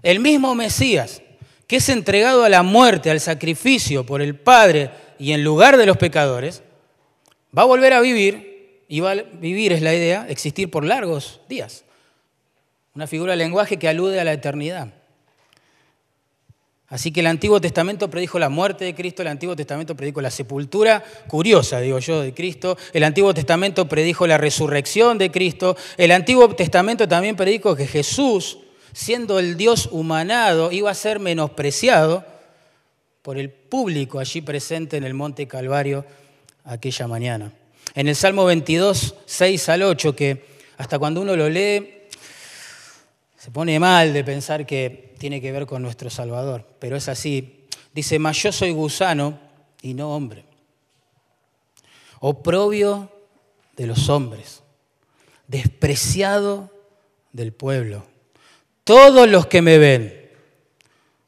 El 0.03 0.21
mismo 0.21 0.55
Mesías, 0.55 1.23
que 1.67 1.77
es 1.77 1.89
entregado 1.89 2.45
a 2.45 2.51
la 2.51 2.63
muerte, 2.63 3.11
al 3.11 3.21
sacrificio 3.21 4.05
por 4.05 4.21
el 4.21 4.37
Padre 4.37 4.91
y 5.19 5.33
en 5.33 5.43
lugar 5.43 5.79
de 5.79 5.87
los 5.87 5.97
pecadores, 5.97 6.63
va 7.57 7.63
a 7.63 7.67
volver 7.67 7.95
a 7.95 8.01
vivir, 8.01 8.85
y 8.89 9.01
va 9.01 9.13
a 9.13 9.15
vivir 9.15 9.73
es 9.73 9.81
la 9.81 9.95
idea, 9.95 10.27
existir 10.29 10.71
por 10.71 10.85
largos 10.85 11.41
días. 11.49 11.85
Una 12.95 13.07
figura 13.07 13.33
de 13.33 13.39
lenguaje 13.39 13.79
que 13.79 13.89
alude 13.89 14.21
a 14.21 14.25
la 14.25 14.35
eternidad. 14.35 14.93
Así 16.89 17.11
que 17.11 17.21
el 17.21 17.27
Antiguo 17.27 17.61
Testamento 17.61 18.11
predijo 18.11 18.39
la 18.39 18.51
muerte 18.51 18.85
de 18.85 18.95
Cristo, 18.95 19.23
el 19.23 19.29
Antiguo 19.29 19.57
Testamento 19.57 19.97
predijo 19.97 20.21
la 20.21 20.31
sepultura 20.31 21.03
curiosa, 21.27 21.81
digo 21.81 21.99
yo, 21.99 22.21
de 22.21 22.35
Cristo, 22.35 22.77
el 22.93 23.05
Antiguo 23.05 23.33
Testamento 23.33 23.89
predijo 23.89 24.27
la 24.27 24.37
resurrección 24.37 25.17
de 25.17 25.31
Cristo, 25.31 25.77
el 25.97 26.13
Antiguo 26.13 26.55
Testamento 26.55 27.09
también 27.09 27.37
predijo 27.37 27.75
que 27.75 27.87
Jesús, 27.87 28.59
siendo 28.93 29.39
el 29.39 29.57
Dios 29.57 29.89
humanado, 29.93 30.71
iba 30.73 30.91
a 30.91 30.95
ser 30.95 31.21
menospreciado 31.21 32.25
por 33.23 33.39
el 33.39 33.49
público 33.49 34.19
allí 34.19 34.43
presente 34.43 34.99
en 34.99 35.05
el 35.05 35.15
Monte 35.15 35.49
Calvario 35.49 36.05
aquella 36.65 37.09
mañana. 37.09 37.53
En 37.95 38.09
el 38.09 38.15
Salmo 38.15 38.45
22, 38.45 39.15
6 39.25 39.69
al 39.71 39.83
8, 39.85 40.15
que 40.15 40.45
hasta 40.77 40.99
cuando 40.99 41.23
uno 41.23 41.35
lo 41.35 41.49
lee, 41.49 42.03
se 43.39 43.51
pone 43.51 43.79
mal 43.79 44.13
de 44.13 44.25
pensar 44.25 44.67
que 44.67 45.14
tiene 45.25 45.41
que 45.41 45.53
ver 45.53 45.65
con 45.65 45.81
nuestro 45.81 46.11
Salvador, 46.11 46.67
pero 46.79 46.97
es 46.97 47.09
así. 47.09 47.65
Dice, 47.95 48.19
mas 48.19 48.43
yo 48.43 48.53
soy 48.53 48.73
gusano 48.73 49.39
y 49.81 49.95
no 49.95 50.15
hombre. 50.15 50.45
Oprobio 52.21 53.11
de 53.75 53.87
los 53.87 54.11
hombres, 54.11 54.63
despreciado 55.49 56.71
del 57.33 57.55
pueblo. 57.55 58.05
Todos 58.85 59.27
los 59.27 59.47
que 59.47 59.63
me 59.63 59.79
ven, 59.79 60.31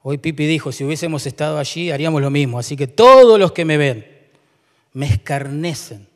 hoy 0.03 0.19
Pipi 0.19 0.45
dijo, 0.45 0.73
si 0.73 0.85
hubiésemos 0.85 1.25
estado 1.25 1.57
allí 1.57 1.91
haríamos 1.91 2.21
lo 2.21 2.29
mismo, 2.29 2.59
así 2.59 2.77
que 2.77 2.89
todos 2.89 3.41
los 3.41 3.53
que 3.53 3.65
me 3.65 3.79
ven 3.79 4.07
me 4.93 5.07
escarnecen, 5.07 6.07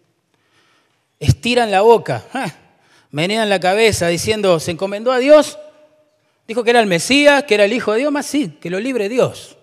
estiran 1.19 1.71
la 1.71 1.81
boca, 1.81 2.27
menean 3.11 3.49
la 3.49 3.59
cabeza 3.59 4.09
diciendo, 4.09 4.61
se 4.61 4.73
encomendó 4.73 5.13
a 5.13 5.19
Dios, 5.19 5.59
Dijo 6.51 6.65
que 6.65 6.71
era 6.71 6.81
el 6.81 6.89
Mesías, 6.89 7.45
que 7.45 7.55
era 7.55 7.65
el 7.65 7.73
Hijo 7.73 7.93
de 7.93 8.01
Dios, 8.01 8.11
más 8.11 8.27
sí, 8.27 8.59
que 8.61 8.71
lo 8.71 8.81
libre 8.81 9.09
Dios. 9.09 9.57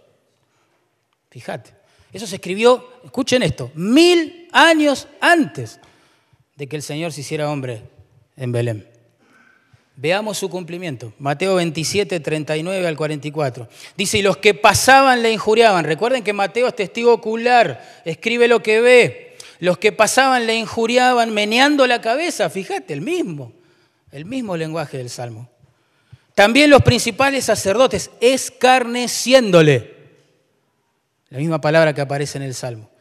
Fíjate, 1.29 1.71
eso 2.13 2.25
se 2.25 2.35
escribió, 2.35 2.81
escuchen 3.03 3.43
esto, 3.43 3.71
mil 3.75 4.47
años 4.53 5.09
antes 5.19 5.81
de 6.55 6.65
que 6.65 6.77
el 6.77 6.81
Señor 6.81 7.11
se 7.11 7.19
hiciera 7.19 7.51
hombre 7.51 7.81
en 8.37 8.53
Belén. 8.53 8.87
Veamos 9.97 10.37
su 10.37 10.49
cumplimiento. 10.49 11.11
Mateo 11.19 11.55
27, 11.55 12.21
39 12.21 12.87
al 12.87 12.95
44. 12.95 13.67
Dice, 13.97 14.19
y 14.19 14.21
los 14.21 14.37
que 14.37 14.53
pasaban 14.53 15.21
le 15.21 15.33
injuriaban. 15.33 15.83
Recuerden 15.83 16.23
que 16.23 16.31
Mateo 16.31 16.69
es 16.69 16.75
testigo 16.77 17.11
ocular, 17.11 18.01
escribe 18.05 18.47
lo 18.47 18.63
que 18.63 18.79
ve. 18.79 19.35
Los 19.59 19.77
que 19.77 19.91
pasaban 19.91 20.47
le 20.47 20.55
injuriaban 20.55 21.33
meneando 21.33 21.85
la 21.85 21.99
cabeza, 21.99 22.49
fíjate, 22.49 22.93
el 22.93 23.01
mismo, 23.01 23.51
el 24.09 24.23
mismo 24.23 24.55
lenguaje 24.55 24.97
del 24.97 25.09
Salmo. 25.09 25.49
También 26.37 26.69
los 26.69 26.83
principales 26.83 27.45
sacerdotes, 27.45 28.11
escarneciéndole. 28.21 29.91
La 31.29 31.39
misma 31.39 31.59
palabra 31.59 31.95
que 31.95 32.01
aparece 32.01 32.37
en 32.37 32.43
el 32.43 32.53
Salmo. 32.53 32.91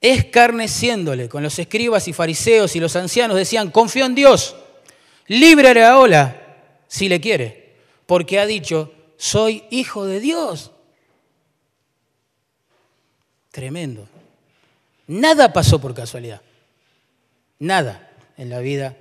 Escarneciéndole 0.00 1.28
con 1.28 1.42
los 1.42 1.58
escribas 1.58 2.08
y 2.08 2.14
fariseos 2.14 2.74
y 2.74 2.80
los 2.80 2.96
ancianos 2.96 3.36
decían, 3.36 3.70
confío 3.70 4.06
en 4.06 4.14
Dios, 4.14 4.56
líbrale 5.26 5.84
a 5.84 5.98
Ola 5.98 6.56
si 6.88 7.10
le 7.10 7.20
quiere, 7.20 7.74
porque 8.06 8.40
ha 8.40 8.46
dicho, 8.46 8.90
soy 9.18 9.64
hijo 9.68 10.06
de 10.06 10.20
Dios. 10.20 10.70
Tremendo. 13.50 14.08
Nada 15.08 15.52
pasó 15.52 15.78
por 15.78 15.92
casualidad. 15.92 16.40
Nada 17.58 18.10
en 18.38 18.48
la 18.48 18.60
vida 18.60 18.96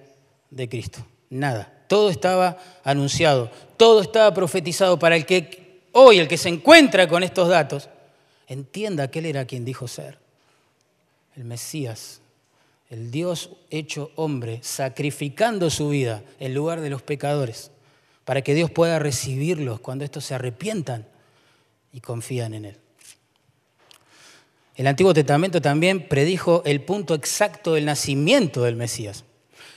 de 0.50 0.68
Cristo. 0.68 1.06
Nada. 1.30 1.81
Todo 1.92 2.10
estaba 2.10 2.58
anunciado, 2.86 3.52
todo 3.76 4.00
estaba 4.00 4.34
profetizado 4.34 4.98
para 4.98 5.18
el 5.18 5.26
que 5.26 5.82
hoy, 5.92 6.20
el 6.20 6.30
que 6.30 6.38
se 6.38 6.48
encuentra 6.48 7.06
con 7.06 7.22
estos 7.22 7.50
datos, 7.50 7.90
entienda 8.48 9.12
que 9.12 9.20
Él 9.20 9.26
era 9.26 9.44
quien 9.44 9.66
dijo 9.66 9.90
ser. 9.90 10.18
El 11.36 11.44
Mesías, 11.44 12.22
el 12.90 13.12
Dios 13.12 13.50
hecho 13.70 14.10
hombre, 14.16 14.60
sacrificando 14.64 15.70
su 15.70 15.90
vida 15.90 16.24
en 16.40 16.54
lugar 16.54 16.80
de 16.80 16.90
los 16.90 17.02
pecadores, 17.02 17.72
para 18.24 18.42
que 18.42 18.54
Dios 18.54 18.72
pueda 18.72 18.98
recibirlos 18.98 19.82
cuando 19.82 20.06
estos 20.06 20.24
se 20.24 20.34
arrepientan 20.34 21.06
y 21.92 22.00
confían 22.00 22.54
en 22.54 22.66
Él. 22.68 22.78
El 24.78 24.88
Antiguo 24.88 25.14
Testamento 25.14 25.62
también 25.62 26.08
predijo 26.08 26.64
el 26.64 26.86
punto 26.86 27.16
exacto 27.16 27.74
del 27.74 27.84
nacimiento 27.84 28.64
del 28.64 28.78
Mesías. 28.78 29.26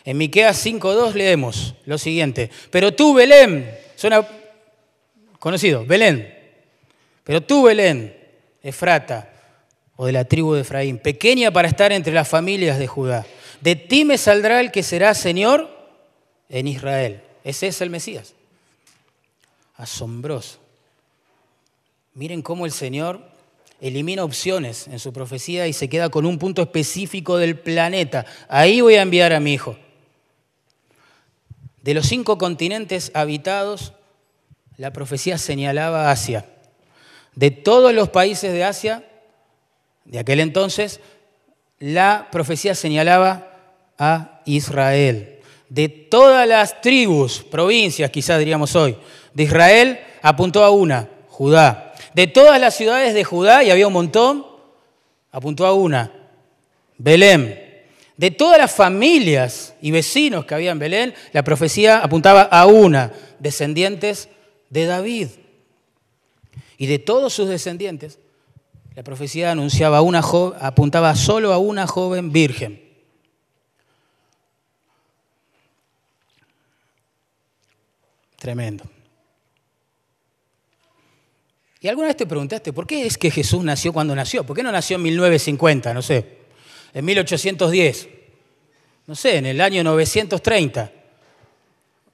En 0.05 0.19
Miqueas 0.19 0.65
5.2 0.65 1.15
leemos 1.15 1.75
lo 1.87 1.97
siguiente, 1.97 2.51
pero 2.71 2.93
tú, 2.93 3.15
Belén, 3.15 3.75
suena 3.97 4.27
conocido, 5.39 5.87
Belén, 5.87 6.35
pero 7.25 7.41
tú, 7.41 7.63
Belén, 7.63 8.15
Efrata, 8.63 9.31
o 9.97 10.07
de 10.07 10.13
la 10.13 10.25
tribu 10.25 10.55
de 10.55 10.63
Efraín, 10.63 10.99
pequeña 10.99 11.51
para 11.51 11.69
estar 11.69 11.93
entre 11.93 12.13
las 12.13 12.29
familias 12.29 12.79
de 12.79 12.87
Judá, 12.87 13.25
de 13.61 13.77
ti 13.77 14.05
me 14.05 14.19
saldrá 14.19 14.61
el 14.61 14.71
que 14.71 14.83
será 14.83 15.15
Señor 15.15 15.71
en 16.51 16.69
Israel. 16.69 17.23
Ese 17.45 17.69
es 17.69 17.81
el 17.81 17.91
Mesías. 17.91 18.35
Asombroso. 19.77 20.59
Miren 22.15 22.43
cómo 22.43 22.67
el 22.67 22.73
Señor 22.73 23.21
elimina 23.81 24.25
opciones 24.25 24.87
en 24.89 24.99
su 24.99 25.13
profecía 25.13 25.67
y 25.67 25.73
se 25.73 25.89
queda 25.89 26.11
con 26.11 26.27
un 26.27 26.39
punto 26.39 26.63
específico 26.63 27.39
del 27.39 27.59
planeta. 27.59 28.25
Ahí 28.49 28.81
voy 28.81 28.95
a 28.95 29.03
enviar 29.03 29.33
a 29.33 29.41
mi 29.41 29.55
hijo. 29.55 29.77
De 31.85 31.93
los 31.93 32.07
cinco 32.07 32.39
continentes 32.39 33.11
habitados, 33.13 33.93
la 34.79 34.95
profecía 34.95 35.37
señalaba 35.37 36.11
Asia. 36.11 36.47
De 37.35 37.51
todos 37.51 37.93
los 37.93 38.09
países 38.09 38.55
de 38.55 38.65
Asia, 38.65 39.05
de 40.07 40.19
aquel 40.19 40.41
entonces, 40.41 41.01
la 41.79 42.29
profecía 42.33 42.75
señalaba 42.75 43.51
a 43.99 44.41
Israel. 44.47 45.41
De 45.69 45.91
todas 45.91 46.49
las 46.49 46.81
tribus, 46.81 47.43
provincias 47.43 48.11
quizás 48.11 48.39
diríamos 48.39 48.75
hoy, 48.77 48.97
de 49.35 49.43
Israel 49.43 50.01
apuntó 50.23 50.65
a 50.65 50.71
una, 50.71 51.11
Judá. 51.29 51.93
De 52.15 52.27
todas 52.27 52.59
las 52.59 52.75
ciudades 52.75 53.13
de 53.13 53.25
Judá, 53.25 53.63
y 53.63 53.71
había 53.71 53.89
un 53.89 53.93
montón, 53.93 54.47
apuntó 55.31 55.67
a 55.67 55.75
una, 55.75 56.11
Belén. 56.97 57.64
De 58.17 58.31
todas 58.31 58.59
las 58.59 58.73
familias 58.73 59.75
y 59.81 59.91
vecinos 59.91 60.45
que 60.45 60.55
había 60.55 60.71
en 60.71 60.79
Belén, 60.79 61.15
la 61.33 61.43
profecía 61.43 61.99
apuntaba 61.99 62.43
a 62.43 62.67
una, 62.67 63.13
descendientes 63.41 64.29
de 64.71 64.87
David. 64.87 65.29
Y 66.79 66.87
de 66.87 67.01
todos 67.01 67.33
sus 67.33 67.49
descendientes, 67.49 68.19
la 68.95 69.03
profecía 69.03 69.51
anunciaba 69.51 70.01
una 70.01 70.21
apuntaba 70.61 71.17
solo 71.17 71.53
a 71.53 71.59
una 71.59 71.87
joven 71.87 72.31
virgen. 72.31 72.81
Tremendo. 78.39 78.85
Y 81.81 81.89
alguna 81.89 82.09
vez 82.09 82.17
te 82.17 82.27
preguntaste, 82.27 82.73
¿por 82.73 82.87
qué 82.87 83.07
es 83.07 83.19
que 83.19 83.31
Jesús 83.31 83.65
nació 83.65 83.93
cuando 83.93 84.15
nació? 84.15 84.45
¿Por 84.45 84.57
qué 84.57 84.63
no 84.63 84.71
nació 84.71 84.97
en 84.97 85.03
1950, 85.03 85.93
no 85.93 86.03
sé, 86.03 86.44
en 86.95 87.05
1810? 87.05 88.09
No 89.07 89.15
sé, 89.15 89.37
en 89.37 89.47
el 89.47 89.61
año 89.61 89.85
930. 89.85 90.91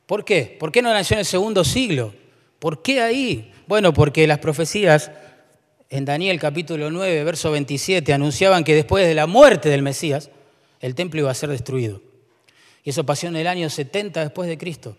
¿Por 0.07 0.25
qué? 0.25 0.57
¿Por 0.59 0.73
qué 0.73 0.83
no 0.83 0.93
nació 0.93 1.15
en 1.15 1.21
el 1.21 1.27
segundo 1.27 1.63
siglo? 1.63 2.13
¿Por 2.59 2.83
qué 2.83 3.01
ahí? 3.01 3.53
Bueno, 3.69 3.93
porque 3.93 4.27
las 4.27 4.39
profecías 4.41 5.11
en 5.89 6.05
Daniel 6.05 6.39
capítulo 6.39 6.91
9, 6.91 7.25
verso 7.25 7.51
27, 7.51 8.13
anunciaban 8.13 8.65
que 8.65 8.75
después 8.75 9.07
de 9.07 9.15
la 9.15 9.27
muerte 9.27 9.69
del 9.69 9.83
Mesías, 9.83 10.31
el 10.81 10.95
templo 10.95 11.21
iba 11.21 11.31
a 11.31 11.35
ser 11.35 11.51
destruido. 11.51 12.01
Y 12.85 12.91
eso 12.91 13.05
pasó 13.05 13.27
en 13.27 13.37
el 13.37 13.47
año 13.47 13.69
70 13.69 14.21
después 14.21 14.49
de 14.49 14.57
Cristo. 14.57 14.97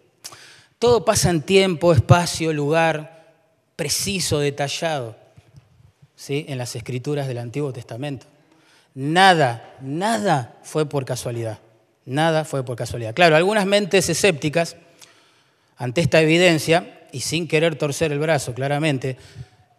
Todo 0.79 1.05
pasa 1.05 1.29
en 1.29 1.41
tiempo, 1.41 1.93
espacio, 1.93 2.53
lugar 2.53 3.35
preciso, 3.75 4.39
detallado, 4.39 5.15
¿sí? 6.15 6.45
en 6.47 6.57
las 6.57 6.75
escrituras 6.75 7.27
del 7.27 7.37
Antiguo 7.37 7.71
Testamento. 7.71 8.27
Nada, 8.93 9.75
nada 9.81 10.59
fue 10.63 10.87
por 10.87 11.05
casualidad. 11.05 11.59
Nada 12.05 12.45
fue 12.45 12.63
por 12.65 12.75
casualidad. 12.75 13.13
Claro, 13.13 13.35
algunas 13.35 13.65
mentes 13.65 14.09
escépticas, 14.09 14.75
ante 15.77 16.01
esta 16.01 16.21
evidencia, 16.21 16.99
y 17.11 17.21
sin 17.21 17.47
querer 17.47 17.75
torcer 17.75 18.11
el 18.11 18.19
brazo 18.19 18.53
claramente, 18.53 19.17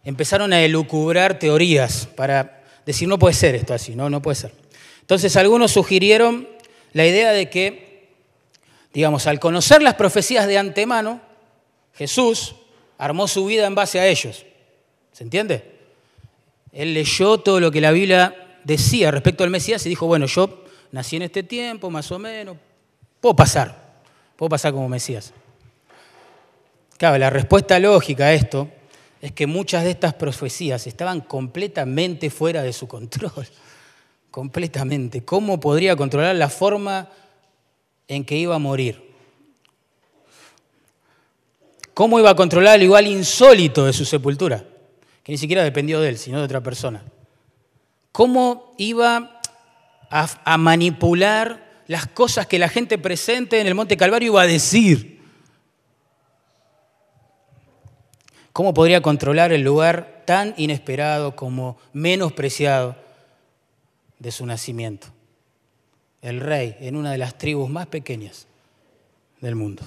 empezaron 0.03 0.53
a 0.53 0.61
elucubrar 0.61 1.39
teorías 1.39 2.07
para 2.15 2.63
decir, 2.85 3.07
no 3.07 3.19
puede 3.19 3.33
ser 3.33 3.55
esto 3.55 3.73
así, 3.73 3.95
no, 3.95 4.09
no 4.09 4.21
puede 4.21 4.35
ser. 4.35 4.53
Entonces 5.01 5.35
algunos 5.35 5.71
sugirieron 5.71 6.47
la 6.93 7.05
idea 7.05 7.31
de 7.31 7.49
que, 7.49 8.09
digamos, 8.93 9.27
al 9.27 9.39
conocer 9.39 9.81
las 9.81 9.95
profecías 9.95 10.47
de 10.47 10.57
antemano, 10.57 11.21
Jesús 11.93 12.55
armó 12.97 13.27
su 13.27 13.45
vida 13.45 13.65
en 13.65 13.75
base 13.75 13.99
a 13.99 14.07
ellos. 14.07 14.45
¿Se 15.11 15.23
entiende? 15.23 15.71
Él 16.71 16.93
leyó 16.93 17.39
todo 17.39 17.59
lo 17.59 17.71
que 17.71 17.81
la 17.81 17.91
Biblia 17.91 18.42
decía 18.63 19.11
respecto 19.11 19.43
al 19.43 19.49
Mesías 19.49 19.85
y 19.85 19.89
dijo, 19.89 20.07
bueno, 20.07 20.25
yo 20.25 20.63
nací 20.91 21.15
en 21.15 21.23
este 21.23 21.43
tiempo, 21.43 21.89
más 21.89 22.11
o 22.11 22.19
menos, 22.19 22.57
puedo 23.19 23.35
pasar, 23.35 24.01
puedo 24.35 24.49
pasar 24.49 24.73
como 24.73 24.87
Mesías. 24.89 25.33
Claro, 26.97 27.17
la 27.17 27.29
respuesta 27.29 27.79
lógica 27.79 28.25
a 28.25 28.33
esto 28.33 28.69
es 29.21 29.31
que 29.31 29.47
muchas 29.47 29.83
de 29.83 29.91
estas 29.91 30.13
profecías 30.13 30.85
estaban 30.85 31.21
completamente 31.21 32.29
fuera 32.29 32.61
de 32.61 32.73
su 32.73 32.87
control, 32.87 33.31
completamente. 34.31 35.23
¿Cómo 35.23 35.59
podría 35.59 35.95
controlar 35.95 36.35
la 36.35 36.49
forma 36.49 37.09
en 38.07 38.25
que 38.25 38.37
iba 38.37 38.55
a 38.55 38.59
morir? 38.59 39.13
¿Cómo 41.93 42.19
iba 42.19 42.31
a 42.31 42.35
controlar 42.35 42.75
el 42.75 42.83
igual 42.83 43.07
insólito 43.07 43.85
de 43.85 43.93
su 43.93 44.03
sepultura? 44.03 44.63
Que 45.23 45.31
ni 45.31 45.37
siquiera 45.37 45.63
dependió 45.63 46.01
de 46.01 46.09
él, 46.09 46.17
sino 46.17 46.39
de 46.39 46.45
otra 46.45 46.61
persona. 46.61 47.03
¿Cómo 48.13 48.75
iba 48.77 49.41
a, 50.11 50.57
manipular 50.59 51.81
las 51.87 52.05
cosas 52.05 52.45
que 52.45 52.59
la 52.59 52.69
gente 52.69 52.99
presente 52.99 53.59
en 53.59 53.65
el 53.65 53.73
Monte 53.73 53.97
Calvario 53.97 54.33
iba 54.33 54.43
a 54.43 54.47
decir? 54.47 55.19
¿Cómo 58.53 58.75
podría 58.75 59.01
controlar 59.01 59.51
el 59.51 59.63
lugar 59.63 60.21
tan 60.27 60.53
inesperado 60.57 61.35
como 61.35 61.75
menospreciado 61.91 62.95
de 64.19 64.31
su 64.31 64.45
nacimiento? 64.45 65.07
El 66.21 66.39
rey 66.39 66.77
en 66.81 66.95
una 66.95 67.11
de 67.11 67.17
las 67.17 67.39
tribus 67.39 67.67
más 67.67 67.87
pequeñas 67.87 68.45
del 69.41 69.55
mundo. 69.55 69.81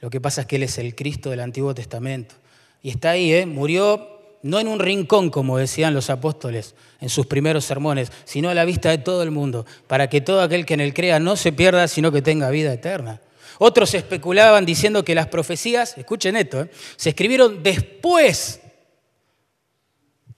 Lo 0.00 0.10
que 0.10 0.20
pasa 0.20 0.40
es 0.40 0.46
que 0.48 0.56
Él 0.56 0.64
es 0.64 0.78
el 0.78 0.96
Cristo 0.96 1.30
del 1.30 1.40
Antiguo 1.40 1.76
Testamento. 1.76 2.34
Y 2.82 2.90
está 2.90 3.10
ahí, 3.10 3.32
¿eh? 3.32 3.46
murió 3.46 4.19
no 4.42 4.58
en 4.58 4.68
un 4.68 4.78
rincón, 4.78 5.30
como 5.30 5.58
decían 5.58 5.94
los 5.94 6.10
apóstoles 6.10 6.74
en 7.00 7.08
sus 7.08 7.26
primeros 7.26 7.64
sermones, 7.64 8.10
sino 8.24 8.48
a 8.48 8.54
la 8.54 8.64
vista 8.64 8.90
de 8.90 8.98
todo 8.98 9.22
el 9.22 9.30
mundo, 9.30 9.66
para 9.86 10.08
que 10.08 10.20
todo 10.20 10.42
aquel 10.42 10.64
que 10.64 10.74
en 10.74 10.80
Él 10.80 10.94
crea 10.94 11.18
no 11.20 11.36
se 11.36 11.52
pierda, 11.52 11.88
sino 11.88 12.10
que 12.12 12.22
tenga 12.22 12.50
vida 12.50 12.72
eterna. 12.72 13.20
Otros 13.58 13.92
especulaban 13.94 14.64
diciendo 14.64 15.04
que 15.04 15.14
las 15.14 15.26
profecías, 15.26 15.98
escuchen 15.98 16.36
esto, 16.36 16.62
¿eh? 16.62 16.70
se 16.96 17.10
escribieron 17.10 17.62
después 17.62 18.60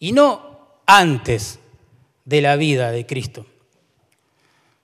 y 0.01 0.11
no 0.11 0.81
antes 0.87 1.61
de 2.25 2.43
la 2.43 2.57
vida 2.57 2.91
de 2.91 3.07
Cristo. 3.07 3.47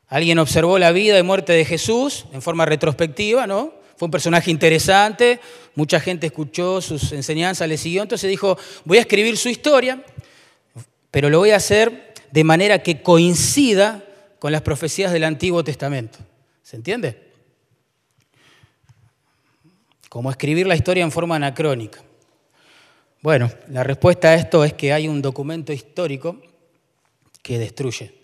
Alguien 0.07 0.38
observó 0.38 0.78
la 0.78 0.92
vida 0.92 1.18
y 1.18 1.22
muerte 1.22 1.52
de 1.52 1.64
Jesús 1.64 2.26
en 2.33 2.40
forma 2.40 2.64
retrospectiva, 2.64 3.46
¿no? 3.46 3.74
Fue 3.96 4.07
un 4.07 4.12
personaje 4.12 4.52
interesante, 4.52 5.40
mucha 5.79 6.01
gente 6.01 6.27
escuchó 6.27 6.83
sus 6.83 7.12
enseñanzas, 7.12 7.69
le 7.69 7.79
siguió, 7.79 8.03
entonces 8.03 8.29
dijo, 8.29 8.59
voy 8.85 8.99
a 8.99 9.03
escribir 9.03 9.37
su 9.38 9.49
historia, 9.49 10.05
pero 11.11 11.31
lo 11.31 11.38
voy 11.38 11.53
a 11.53 11.57
hacer 11.57 12.12
de 12.31 12.45
manera 12.45 12.83
que 12.83 13.01
coincida 13.01 14.05
con 14.38 14.53
las 14.53 14.61
profecías 14.61 15.12
del 15.12 15.25
Antiguo 15.25 15.64
Testamento. 15.64 16.19
¿Se 16.62 16.77
entiende? 16.77 17.29
como 20.09 20.31
escribir 20.31 20.67
la 20.67 20.75
historia 20.75 21.05
en 21.05 21.12
forma 21.12 21.37
anacrónica. 21.37 22.03
Bueno, 23.21 23.51
la 23.69 23.83
respuesta 23.85 24.29
a 24.29 24.35
esto 24.35 24.64
es 24.64 24.73
que 24.73 24.93
hay 24.93 25.09
un 25.09 25.21
documento 25.21 25.73
histórico 25.73 26.41
que 27.43 27.59
destruye 27.59 28.14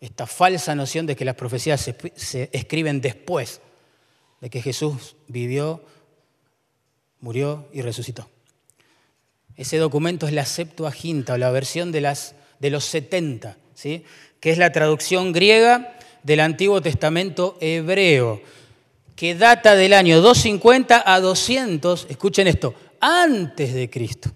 esta 0.00 0.26
falsa 0.26 0.74
noción 0.74 1.06
de 1.06 1.16
que 1.16 1.24
las 1.24 1.36
profecías 1.36 1.80
se, 1.80 2.50
escriben 2.52 3.00
después 3.00 3.60
de 4.40 4.50
que 4.50 4.62
Jesús 4.62 5.16
vivió, 5.28 5.84
murió 7.20 7.68
y 7.72 7.82
resucitó. 7.82 8.28
Ese 9.56 9.76
documento 9.76 10.26
es 10.26 10.32
la 10.32 10.46
Septuaginta 10.46 11.34
o 11.34 11.36
la 11.36 11.50
versión 11.50 11.92
de, 11.92 12.00
las, 12.00 12.34
de 12.60 12.70
los 12.70 12.84
70, 12.84 13.58
¿sí? 13.74 14.04
que 14.40 14.50
es 14.50 14.58
la 14.58 14.72
traducción 14.72 15.32
griega 15.32 15.96
del 16.22 16.40
Antiguo 16.40 16.80
Testamento 16.80 17.58
hebreo, 17.60 18.40
que 19.16 19.34
data 19.34 19.74
del 19.74 19.92
año 19.92 20.20
250 20.20 21.02
a 21.04 21.20
200, 21.20 22.06
escuchen 22.08 22.46
esto, 22.46 22.74
antes 23.00 23.74
de 23.74 23.90
Cristo. 23.90 24.30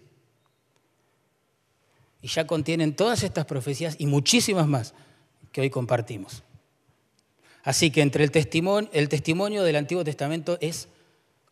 Y 2.20 2.28
ya 2.28 2.46
contienen 2.46 2.94
todas 2.96 3.22
estas 3.22 3.44
profecías 3.46 3.96
y 3.98 4.06
muchísimas 4.06 4.66
más 4.66 4.94
que 5.52 5.60
hoy 5.60 5.70
compartimos. 5.70 6.42
Así 7.62 7.90
que 7.90 8.02
entre 8.02 8.24
el 8.24 8.30
testimonio, 8.30 8.90
el 8.92 9.08
testimonio 9.08 9.62
del 9.62 9.76
Antiguo 9.76 10.04
Testamento 10.04 10.58
es 10.60 10.88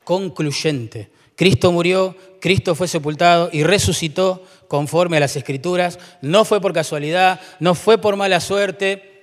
concluyente. 0.05 1.11
Cristo 1.37 1.73
murió, 1.73 2.17
Cristo 2.41 2.75
fue 2.75 2.89
sepultado 2.89 3.49
y 3.53 3.63
resucitó 3.63 4.45
conforme 4.69 5.17
a 5.17 5.21
las 5.21 5.37
Escrituras. 5.37 5.99
No 6.21 6.45
fue 6.45 6.61
por 6.61 6.73
casualidad, 6.73 7.41
no 7.61 7.75
fue 7.75 7.99
por 7.99 8.17
mala 8.17 8.41
suerte. 8.41 9.23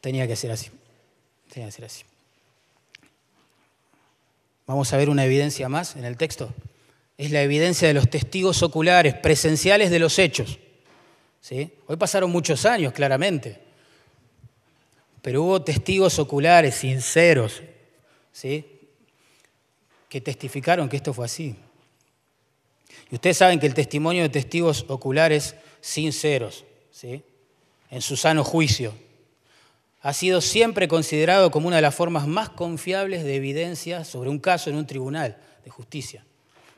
Tenía 0.00 0.26
que 0.26 0.36
ser 0.36 0.50
así. 0.50 0.70
Tenía 1.52 1.68
que 1.68 1.72
ser 1.72 1.84
así. 1.86 2.04
Vamos 4.66 4.92
a 4.92 4.96
ver 4.96 5.10
una 5.10 5.24
evidencia 5.24 5.68
más 5.68 5.96
en 5.96 6.04
el 6.04 6.16
texto. 6.16 6.54
Es 7.18 7.32
la 7.32 7.42
evidencia 7.42 7.88
de 7.88 7.94
los 7.94 8.08
testigos 8.08 8.62
oculares, 8.62 9.14
presenciales 9.14 9.90
de 9.90 9.98
los 9.98 10.18
hechos. 10.18 10.58
¿Sí? 11.40 11.72
Hoy 11.86 11.96
pasaron 11.96 12.30
muchos 12.30 12.64
años, 12.66 12.92
claramente. 12.92 13.60
Pero 15.22 15.42
hubo 15.42 15.62
testigos 15.62 16.18
oculares, 16.18 16.76
sinceros, 16.76 17.62
¿sí? 18.32 18.69
Que 20.10 20.20
testificaron 20.20 20.88
que 20.88 20.96
esto 20.96 21.14
fue 21.14 21.24
así. 21.24 21.54
Y 23.10 23.14
ustedes 23.14 23.38
saben 23.38 23.60
que 23.60 23.66
el 23.66 23.74
testimonio 23.74 24.24
de 24.24 24.28
testigos 24.28 24.84
oculares 24.88 25.54
sinceros, 25.80 26.64
¿sí? 26.90 27.22
en 27.90 28.02
su 28.02 28.16
sano 28.16 28.44
juicio, 28.44 28.92
ha 30.02 30.12
sido 30.12 30.40
siempre 30.40 30.88
considerado 30.88 31.50
como 31.50 31.68
una 31.68 31.76
de 31.76 31.82
las 31.82 31.94
formas 31.94 32.26
más 32.26 32.48
confiables 32.48 33.22
de 33.22 33.36
evidencia 33.36 34.04
sobre 34.04 34.30
un 34.30 34.40
caso 34.40 34.68
en 34.68 34.76
un 34.76 34.86
tribunal 34.86 35.38
de 35.64 35.70
justicia. 35.70 36.24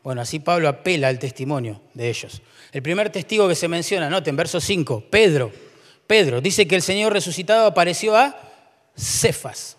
Bueno, 0.05 0.21
así 0.21 0.39
Pablo 0.39 0.69
apela 0.69 1.09
al 1.09 1.19
testimonio 1.19 1.81
de 1.95 2.11
ellos. 2.11 2.43
El 2.71 2.83
primer 2.83 3.11
testigo 3.11 3.49
que 3.49 3.55
se 3.55 3.69
menciona, 3.69 4.11
noten, 4.11 4.37
verso 4.37 4.61
5, 4.61 5.05
Pedro. 5.09 5.53
Pedro 6.07 6.41
dice 6.41 6.67
que 6.67 6.75
el 6.75 6.83
Señor 6.83 7.13
resucitado 7.13 7.67
apareció 7.67 8.15
a 8.15 8.37
Cefas. 8.95 9.79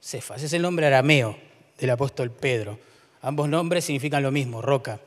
Cefas 0.00 0.42
es 0.42 0.52
el 0.52 0.62
nombre 0.62 0.86
arameo 0.86 1.45
del 1.78 1.90
apóstol 1.90 2.30
Pedro. 2.30 2.78
Ambos 3.22 3.48
nombres 3.48 3.84
significan 3.84 4.22
lo 4.22 4.30
mismo, 4.30 4.62
roca. 4.62 5.00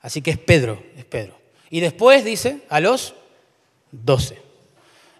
Así 0.00 0.22
que 0.22 0.30
es 0.30 0.38
Pedro, 0.38 0.82
es 0.96 1.04
Pedro. 1.04 1.38
Y 1.70 1.80
después 1.80 2.24
dice 2.24 2.62
a 2.68 2.80
los 2.80 3.14
doce. 3.92 4.40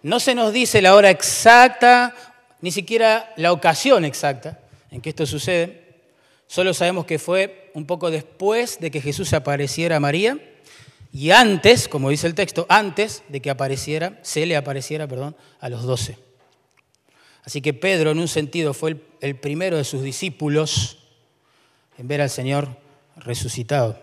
No 0.03 0.19
se 0.19 0.33
nos 0.33 0.51
dice 0.51 0.81
la 0.81 0.95
hora 0.95 1.09
exacta, 1.09 2.15
ni 2.61 2.71
siquiera 2.71 3.31
la 3.37 3.51
ocasión 3.51 4.05
exacta 4.05 4.59
en 4.89 5.01
que 5.01 5.09
esto 5.09 5.25
sucede. 5.25 5.81
Solo 6.47 6.73
sabemos 6.73 7.05
que 7.05 7.19
fue 7.19 7.71
un 7.73 7.85
poco 7.85 8.11
después 8.11 8.79
de 8.79 8.91
que 8.91 9.01
Jesús 9.01 9.33
apareciera 9.33 9.97
a 9.97 9.99
María 9.99 10.37
y 11.13 11.31
antes, 11.31 11.87
como 11.87 12.09
dice 12.09 12.27
el 12.27 12.35
texto, 12.35 12.65
antes 12.69 13.23
de 13.27 13.41
que 13.41 13.49
apareciera, 13.49 14.19
se 14.21 14.45
le 14.45 14.55
apareciera, 14.55 15.07
perdón, 15.07 15.35
a 15.59 15.69
los 15.69 15.83
doce. 15.83 16.17
Así 17.43 17.61
que 17.61 17.73
Pedro, 17.73 18.11
en 18.11 18.19
un 18.19 18.27
sentido, 18.27 18.73
fue 18.73 18.91
el, 18.91 19.01
primero 19.39 19.77
de 19.77 19.83
sus 19.83 20.01
discípulos 20.01 20.97
en 21.97 22.07
ver 22.07 22.21
al 22.21 22.29
Señor 22.29 22.69
resucitado. 23.15 23.99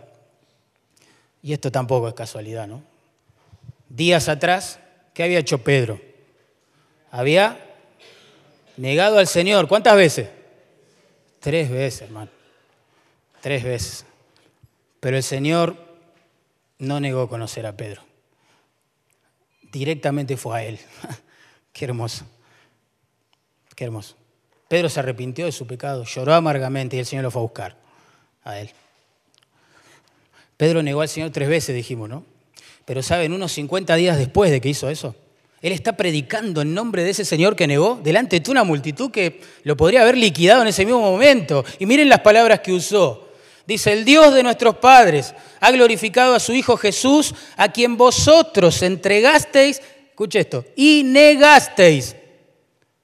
Y 1.42 1.52
esto 1.52 1.70
tampoco 1.70 2.08
es 2.08 2.14
casualidad, 2.14 2.66
¿no? 2.66 2.82
Días 3.88 4.28
atrás, 4.28 4.78
¿qué 5.14 5.22
había 5.22 5.38
hecho 5.38 5.58
Pedro? 5.58 6.00
Había 7.10 7.58
negado 8.76 9.18
al 9.18 9.26
Señor. 9.26 9.66
¿Cuántas 9.66 9.96
veces? 9.96 10.28
Tres 11.40 11.70
veces, 11.70 12.02
hermano. 12.02 12.30
Tres 13.40 13.64
veces. 13.64 14.04
Pero 15.00 15.16
el 15.16 15.22
Señor 15.22 15.76
no 16.78 17.00
negó 17.00 17.28
conocer 17.28 17.66
a 17.66 17.76
Pedro. 17.76 18.02
Directamente 19.62 20.36
fue 20.36 20.58
a 20.58 20.64
él. 20.64 20.78
Qué 21.72 21.84
hermoso. 21.84 22.24
Qué 23.74 23.84
hermoso. 23.84 24.16
Pedro 24.68 24.88
se 24.88 25.00
arrepintió 25.00 25.46
de 25.46 25.52
su 25.52 25.66
pecado, 25.66 26.04
lloró 26.04 26.34
amargamente 26.34 26.96
y 26.96 27.00
el 27.00 27.06
Señor 27.06 27.24
lo 27.24 27.30
fue 27.30 27.40
a 27.40 27.42
buscar 27.42 27.76
a 28.44 28.60
él. 28.60 28.70
Pedro 30.56 30.82
negó 30.82 31.00
al 31.00 31.08
Señor 31.08 31.30
tres 31.30 31.48
veces, 31.48 31.74
dijimos, 31.74 32.08
¿no? 32.08 32.24
Pero 32.84 33.02
saben, 33.02 33.32
unos 33.32 33.52
50 33.52 33.94
días 33.96 34.18
después 34.18 34.50
de 34.50 34.60
que 34.60 34.68
hizo 34.68 34.90
eso, 34.90 35.14
él 35.60 35.72
está 35.72 35.96
predicando 35.96 36.62
en 36.62 36.74
nombre 36.74 37.02
de 37.02 37.10
ese 37.10 37.24
Señor 37.24 37.56
que 37.56 37.66
negó 37.66 38.00
delante 38.02 38.38
de 38.38 38.50
una 38.50 38.64
multitud 38.64 39.10
que 39.10 39.40
lo 39.64 39.76
podría 39.76 40.02
haber 40.02 40.16
liquidado 40.16 40.62
en 40.62 40.68
ese 40.68 40.84
mismo 40.84 41.00
momento. 41.00 41.64
Y 41.78 41.86
miren 41.86 42.08
las 42.08 42.20
palabras 42.20 42.60
que 42.60 42.72
usó. 42.72 43.28
Dice, 43.66 43.92
el 43.92 44.04
Dios 44.04 44.32
de 44.34 44.42
nuestros 44.42 44.76
padres 44.76 45.34
ha 45.60 45.70
glorificado 45.70 46.34
a 46.34 46.40
su 46.40 46.54
Hijo 46.54 46.76
Jesús, 46.76 47.34
a 47.56 47.70
quien 47.70 47.96
vosotros 47.96 48.82
entregasteis, 48.82 49.82
escuche 50.10 50.40
esto, 50.40 50.64
y 50.74 51.02
negasteis 51.04 52.16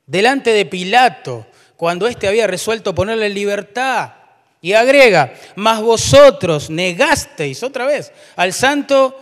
delante 0.07 0.53
de 0.53 0.64
Pilato, 0.64 1.46
cuando 1.77 2.07
éste 2.07 2.29
había 2.29 2.47
resuelto 2.47 2.95
ponerle 2.95 3.29
libertad. 3.29 4.13
Y 4.61 4.73
agrega, 4.73 5.35
mas 5.57 5.83
vosotros 5.83 6.71
negasteis 6.71 7.63
otra 7.63 7.85
vez 7.85 8.13
al 8.35 8.55
santo 8.55 9.15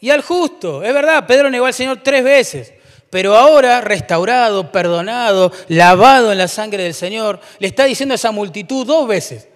y 0.00 0.10
al 0.10 0.22
justo. 0.22 0.82
Es 0.82 0.92
verdad, 0.92 1.24
Pedro 1.24 1.50
negó 1.50 1.66
al 1.66 1.74
Señor 1.74 2.00
tres 2.02 2.24
veces, 2.24 2.72
pero 3.10 3.36
ahora 3.36 3.80
restaurado, 3.80 4.72
perdonado, 4.72 5.52
lavado 5.68 6.32
en 6.32 6.38
la 6.38 6.48
sangre 6.48 6.82
del 6.82 6.94
Señor, 6.94 7.40
le 7.60 7.68
está 7.68 7.84
diciendo 7.84 8.12
a 8.12 8.16
esa 8.16 8.32
multitud 8.32 8.84
dos 8.84 9.06
veces, 9.06 9.48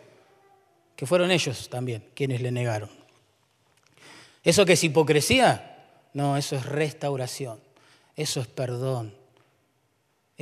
que 0.95 1.07
fueron 1.07 1.33
ellos 1.33 1.69
también 1.69 2.05
quienes 2.15 2.41
le 2.41 2.53
negaron. 2.53 2.91
¿Eso 4.45 4.65
que 4.65 4.75
es 4.75 4.85
hipocresía? 4.85 5.77
No, 6.15 6.37
eso 6.37 6.55
es 6.55 6.67
restauración, 6.67 7.61
eso 8.15 8.41
es 8.41 8.47
perdón, 8.47 9.15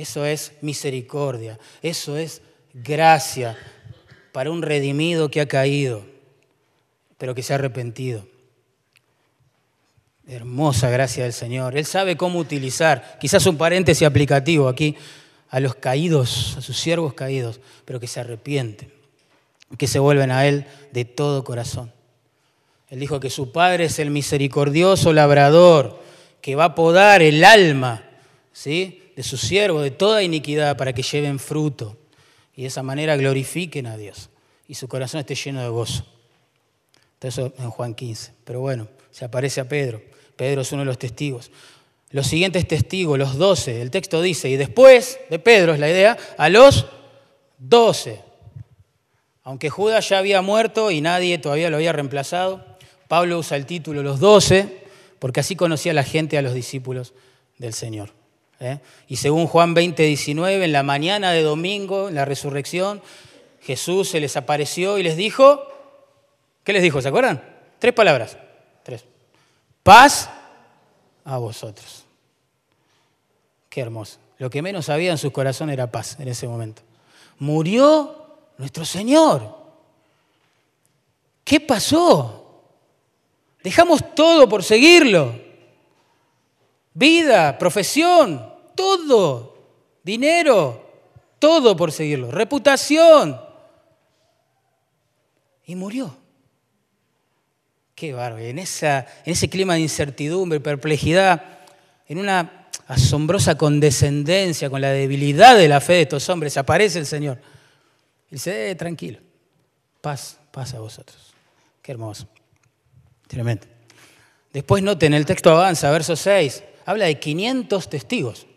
eso 0.01 0.25
es 0.25 0.53
misericordia, 0.61 1.59
eso 1.81 2.17
es 2.17 2.41
gracia 2.73 3.57
para 4.31 4.49
un 4.49 4.61
redimido 4.61 5.29
que 5.29 5.41
ha 5.41 5.47
caído, 5.47 6.05
pero 7.17 7.35
que 7.35 7.43
se 7.43 7.53
ha 7.53 7.57
arrepentido. 7.57 8.25
Hermosa 10.27 10.89
gracia 10.89 11.23
del 11.23 11.33
Señor. 11.33 11.77
Él 11.77 11.85
sabe 11.85 12.15
cómo 12.15 12.39
utilizar, 12.39 13.17
quizás 13.19 13.45
un 13.45 13.57
paréntesis 13.57 14.07
aplicativo 14.07 14.67
aquí, 14.67 14.95
a 15.49 15.59
los 15.59 15.75
caídos, 15.75 16.55
a 16.57 16.61
sus 16.61 16.79
siervos 16.79 17.13
caídos, 17.13 17.59
pero 17.83 17.99
que 17.99 18.07
se 18.07 18.21
arrepienten, 18.21 18.93
que 19.77 19.87
se 19.87 19.99
vuelven 19.99 20.31
a 20.31 20.47
Él 20.47 20.65
de 20.93 21.03
todo 21.03 21.43
corazón. 21.43 21.91
Él 22.89 22.99
dijo 22.99 23.19
que 23.19 23.29
su 23.29 23.51
Padre 23.51 23.85
es 23.85 23.99
el 23.99 24.09
misericordioso 24.09 25.11
labrador, 25.11 26.01
que 26.41 26.55
va 26.55 26.65
a 26.65 26.75
podar 26.75 27.21
el 27.21 27.43
alma, 27.43 28.03
¿sí? 28.53 29.00
De 29.15 29.23
sus 29.23 29.41
siervos 29.41 29.83
de 29.83 29.91
toda 29.91 30.23
iniquidad 30.23 30.77
para 30.77 30.93
que 30.93 31.03
lleven 31.03 31.39
fruto 31.39 31.97
y 32.55 32.63
de 32.63 32.67
esa 32.67 32.83
manera 32.83 33.15
glorifiquen 33.15 33.87
a 33.87 33.97
Dios 33.97 34.29
y 34.67 34.75
su 34.75 34.87
corazón 34.87 35.19
esté 35.19 35.35
lleno 35.35 35.61
de 35.61 35.69
gozo. 35.69 36.05
Eso 37.21 37.53
en 37.57 37.69
Juan 37.69 37.93
15. 37.93 38.33
Pero 38.43 38.61
bueno, 38.61 38.87
se 39.11 39.25
aparece 39.25 39.61
a 39.61 39.67
Pedro. 39.67 40.01
Pedro 40.35 40.61
es 40.61 40.71
uno 40.71 40.81
de 40.81 40.85
los 40.85 40.97
testigos. 40.97 41.51
Los 42.09 42.27
siguientes 42.27 42.67
testigos, 42.67 43.17
los 43.17 43.37
doce, 43.37 43.81
el 43.81 43.91
texto 43.91 44.21
dice, 44.21 44.49
y 44.49 44.57
después 44.57 45.19
de 45.29 45.39
Pedro 45.39 45.73
es 45.73 45.79
la 45.79 45.89
idea, 45.89 46.17
a 46.37 46.49
los 46.49 46.85
doce. 47.57 48.21
Aunque 49.43 49.69
Judas 49.69 50.09
ya 50.09 50.17
había 50.17 50.41
muerto 50.41 50.91
y 50.91 51.01
nadie 51.01 51.37
todavía 51.37 51.69
lo 51.69 51.77
había 51.77 51.93
reemplazado, 51.93 52.65
Pablo 53.07 53.39
usa 53.39 53.57
el 53.57 53.65
título 53.65 54.03
los 54.03 54.19
doce, 54.19 54.85
porque 55.19 55.39
así 55.39 55.55
conocía 55.55 55.93
la 55.93 56.03
gente 56.03 56.37
a 56.37 56.41
los 56.41 56.53
discípulos 56.53 57.13
del 57.57 57.73
Señor. 57.73 58.20
¿Eh? 58.61 58.79
Y 59.07 59.17
según 59.17 59.47
Juan 59.47 59.73
20, 59.73 60.03
19, 60.03 60.63
en 60.63 60.71
la 60.71 60.83
mañana 60.83 61.31
de 61.31 61.41
domingo, 61.41 62.07
en 62.07 62.15
la 62.15 62.23
resurrección, 62.23 63.01
Jesús 63.61 64.09
se 64.09 64.19
les 64.19 64.37
apareció 64.37 64.97
y 64.97 65.03
les 65.03 65.17
dijo, 65.17 65.61
¿qué 66.63 66.71
les 66.71 66.83
dijo? 66.83 67.01
¿Se 67.01 67.09
acuerdan? 67.09 67.43
Tres 67.79 67.93
palabras. 67.93 68.37
Tres. 68.83 69.03
Paz 69.83 70.29
a 71.25 71.37
vosotros. 71.37 72.05
Qué 73.69 73.81
hermoso. 73.81 74.19
Lo 74.37 74.49
que 74.49 74.61
menos 74.61 74.89
había 74.89 75.11
en 75.11 75.17
sus 75.17 75.31
corazones 75.31 75.73
era 75.73 75.91
paz 75.91 76.17
en 76.19 76.27
ese 76.27 76.47
momento. 76.47 76.81
Murió 77.39 78.15
nuestro 78.57 78.85
Señor. 78.85 79.57
¿Qué 81.43 81.59
pasó? 81.59 82.63
Dejamos 83.63 84.15
todo 84.15 84.47
por 84.49 84.63
seguirlo. 84.63 85.33
Vida, 86.93 87.57
profesión, 87.57 88.50
todo. 88.81 89.57
Dinero, 90.03 90.89
todo 91.37 91.75
por 91.75 91.91
seguirlo. 91.91 92.31
Reputación. 92.31 93.39
Y 95.65 95.75
murió. 95.75 96.17
Qué 97.93 98.13
bárbaro. 98.13 98.43
En, 98.43 98.57
en 98.57 98.65
ese 99.25 99.49
clima 99.49 99.75
de 99.75 99.81
incertidumbre, 99.81 100.59
perplejidad, 100.59 101.59
en 102.07 102.17
una 102.17 102.67
asombrosa 102.87 103.55
condescendencia 103.55 104.69
con 104.69 104.81
la 104.81 104.89
debilidad 104.89 105.55
de 105.55 105.67
la 105.67 105.79
fe 105.79 105.93
de 105.93 106.01
estos 106.01 106.27
hombres, 106.29 106.57
aparece 106.57 106.97
el 106.97 107.05
Señor. 107.05 107.37
Y 108.31 108.35
dice, 108.35 108.71
eh, 108.71 108.75
tranquilo, 108.75 109.19
paz, 110.01 110.39
paz 110.51 110.73
a 110.73 110.79
vosotros. 110.79 111.33
Qué 111.81 111.91
hermoso. 111.91 112.27
Tremendo. 113.27 113.67
Después 114.51 114.81
noten, 114.81 115.13
el 115.13 115.25
texto 115.25 115.51
avanza, 115.51 115.91
verso 115.91 116.15
6, 116.15 116.63
habla 116.85 117.05
de 117.05 117.19
500 117.19 117.89
testigos 117.89 118.47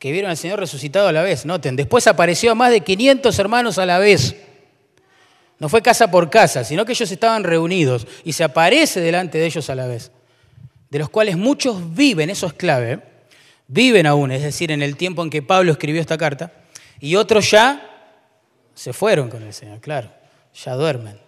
que 0.00 0.10
vieron 0.10 0.30
al 0.30 0.36
Señor 0.38 0.58
resucitado 0.58 1.08
a 1.08 1.12
la 1.12 1.22
vez. 1.22 1.44
Noten, 1.44 1.76
después 1.76 2.06
apareció 2.06 2.50
a 2.50 2.54
más 2.54 2.70
de 2.70 2.80
500 2.80 3.38
hermanos 3.38 3.78
a 3.78 3.84
la 3.84 3.98
vez. 3.98 4.34
No 5.58 5.68
fue 5.68 5.82
casa 5.82 6.10
por 6.10 6.30
casa, 6.30 6.64
sino 6.64 6.86
que 6.86 6.92
ellos 6.92 7.12
estaban 7.12 7.44
reunidos 7.44 8.06
y 8.24 8.32
se 8.32 8.42
aparece 8.42 9.00
delante 9.00 9.36
de 9.36 9.44
ellos 9.44 9.68
a 9.68 9.74
la 9.74 9.86
vez, 9.86 10.10
de 10.88 10.98
los 10.98 11.10
cuales 11.10 11.36
muchos 11.36 11.94
viven, 11.94 12.30
eso 12.30 12.46
es 12.46 12.54
clave, 12.54 13.00
viven 13.68 14.06
aún, 14.06 14.32
es 14.32 14.42
decir, 14.42 14.72
en 14.72 14.80
el 14.80 14.96
tiempo 14.96 15.22
en 15.22 15.28
que 15.28 15.42
Pablo 15.42 15.70
escribió 15.70 16.00
esta 16.00 16.16
carta, 16.16 16.50
y 16.98 17.16
otros 17.16 17.50
ya 17.50 17.86
se 18.74 18.94
fueron 18.94 19.28
con 19.28 19.42
el 19.42 19.52
Señor, 19.52 19.80
claro, 19.80 20.10
ya 20.64 20.76
duermen. 20.76 21.20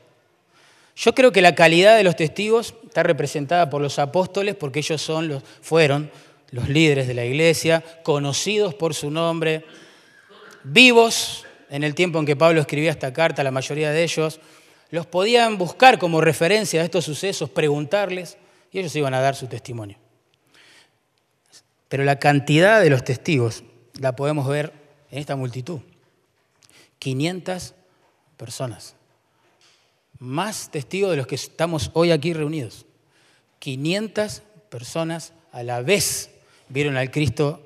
Yo 0.97 1.14
creo 1.14 1.31
que 1.31 1.43
la 1.43 1.55
calidad 1.55 1.99
de 1.99 2.05
los 2.05 2.16
testigos 2.16 2.75
está 2.87 3.03
representada 3.03 3.68
por 3.68 3.83
los 3.83 3.99
apóstoles 3.99 4.55
porque 4.55 4.79
ellos 4.79 5.03
son 5.03 5.29
los, 5.29 5.43
fueron 5.61 6.11
los 6.53 6.69
líderes 6.69 7.09
de 7.09 7.15
la 7.15 7.25
iglesia, 7.25 7.83
conocidos 8.05 8.75
por 8.75 8.95
su 8.95 9.11
nombre, 9.11 9.65
vivos 10.63 11.45
en 11.71 11.83
el 11.83 11.95
tiempo 11.95 12.19
en 12.19 12.27
que 12.27 12.37
Pablo 12.37 12.61
escribía 12.61 12.91
esta 12.91 13.13
carta, 13.13 13.43
la 13.43 13.51
mayoría 13.51 13.91
de 13.91 14.05
ellos, 14.05 14.39
los 14.91 15.07
podían 15.07 15.57
buscar 15.57 15.99
como 15.99 16.21
referencia 16.21 16.83
a 16.83 16.85
estos 16.85 17.07
sucesos, 17.07 17.49
preguntarles, 17.49 18.37
y 18.71 18.79
ellos 18.79 18.95
iban 18.95 19.15
a 19.15 19.21
dar 19.21 19.35
su 19.35 19.47
testimonio. 19.47 19.97
Pero 21.89 22.05
la 22.05 22.19
cantidad 22.19 22.81
de 22.83 22.91
los 22.91 23.03
testigos 23.03 23.65
la 23.99 24.15
podemos 24.15 24.47
ver 24.47 24.73
en 25.11 25.19
esta 25.19 25.35
multitud. 25.37 25.81
500 26.99 27.75
personas. 28.37 28.95
Más 30.19 30.71
testigos 30.71 31.11
de 31.11 31.17
los 31.17 31.27
que 31.27 31.35
estamos 31.35 31.91
hoy 31.95 32.11
aquí 32.11 32.33
reunidos. 32.35 32.85
500 33.59 34.43
personas 34.69 35.33
a 35.53 35.63
la 35.63 35.83
vez 35.83 36.32
vieron 36.73 36.97
al 36.97 37.11
Cristo 37.11 37.61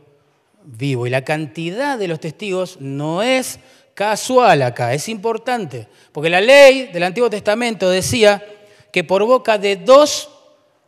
vivo. 0.65 1.07
Y 1.07 1.11
la 1.11 1.25
cantidad 1.25 1.99
de 1.99 2.09
los 2.09 2.21
testigos 2.21 2.81
no 2.81 3.23
es 3.23 3.61
casual 3.95 4.63
acá, 4.63 4.93
es 4.93 5.09
importante, 5.09 5.89
porque 6.13 6.29
la 6.29 6.41
ley 6.41 6.91
del 6.93 7.05
Antiguo 7.05 7.31
Testamento 7.31 7.89
decía 7.89 8.45
que 8.93 9.05
por 9.05 9.25
boca 9.25 9.57
de 9.57 9.77
dos 9.77 10.29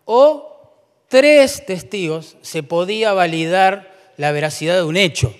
o 0.05 0.75
tres 1.09 1.65
testigos 1.65 2.37
se 2.43 2.63
podía 2.63 3.15
validar 3.15 3.95
la 4.19 4.33
veracidad 4.33 4.77
de 4.77 4.83
un 4.83 4.97
hecho, 4.97 5.35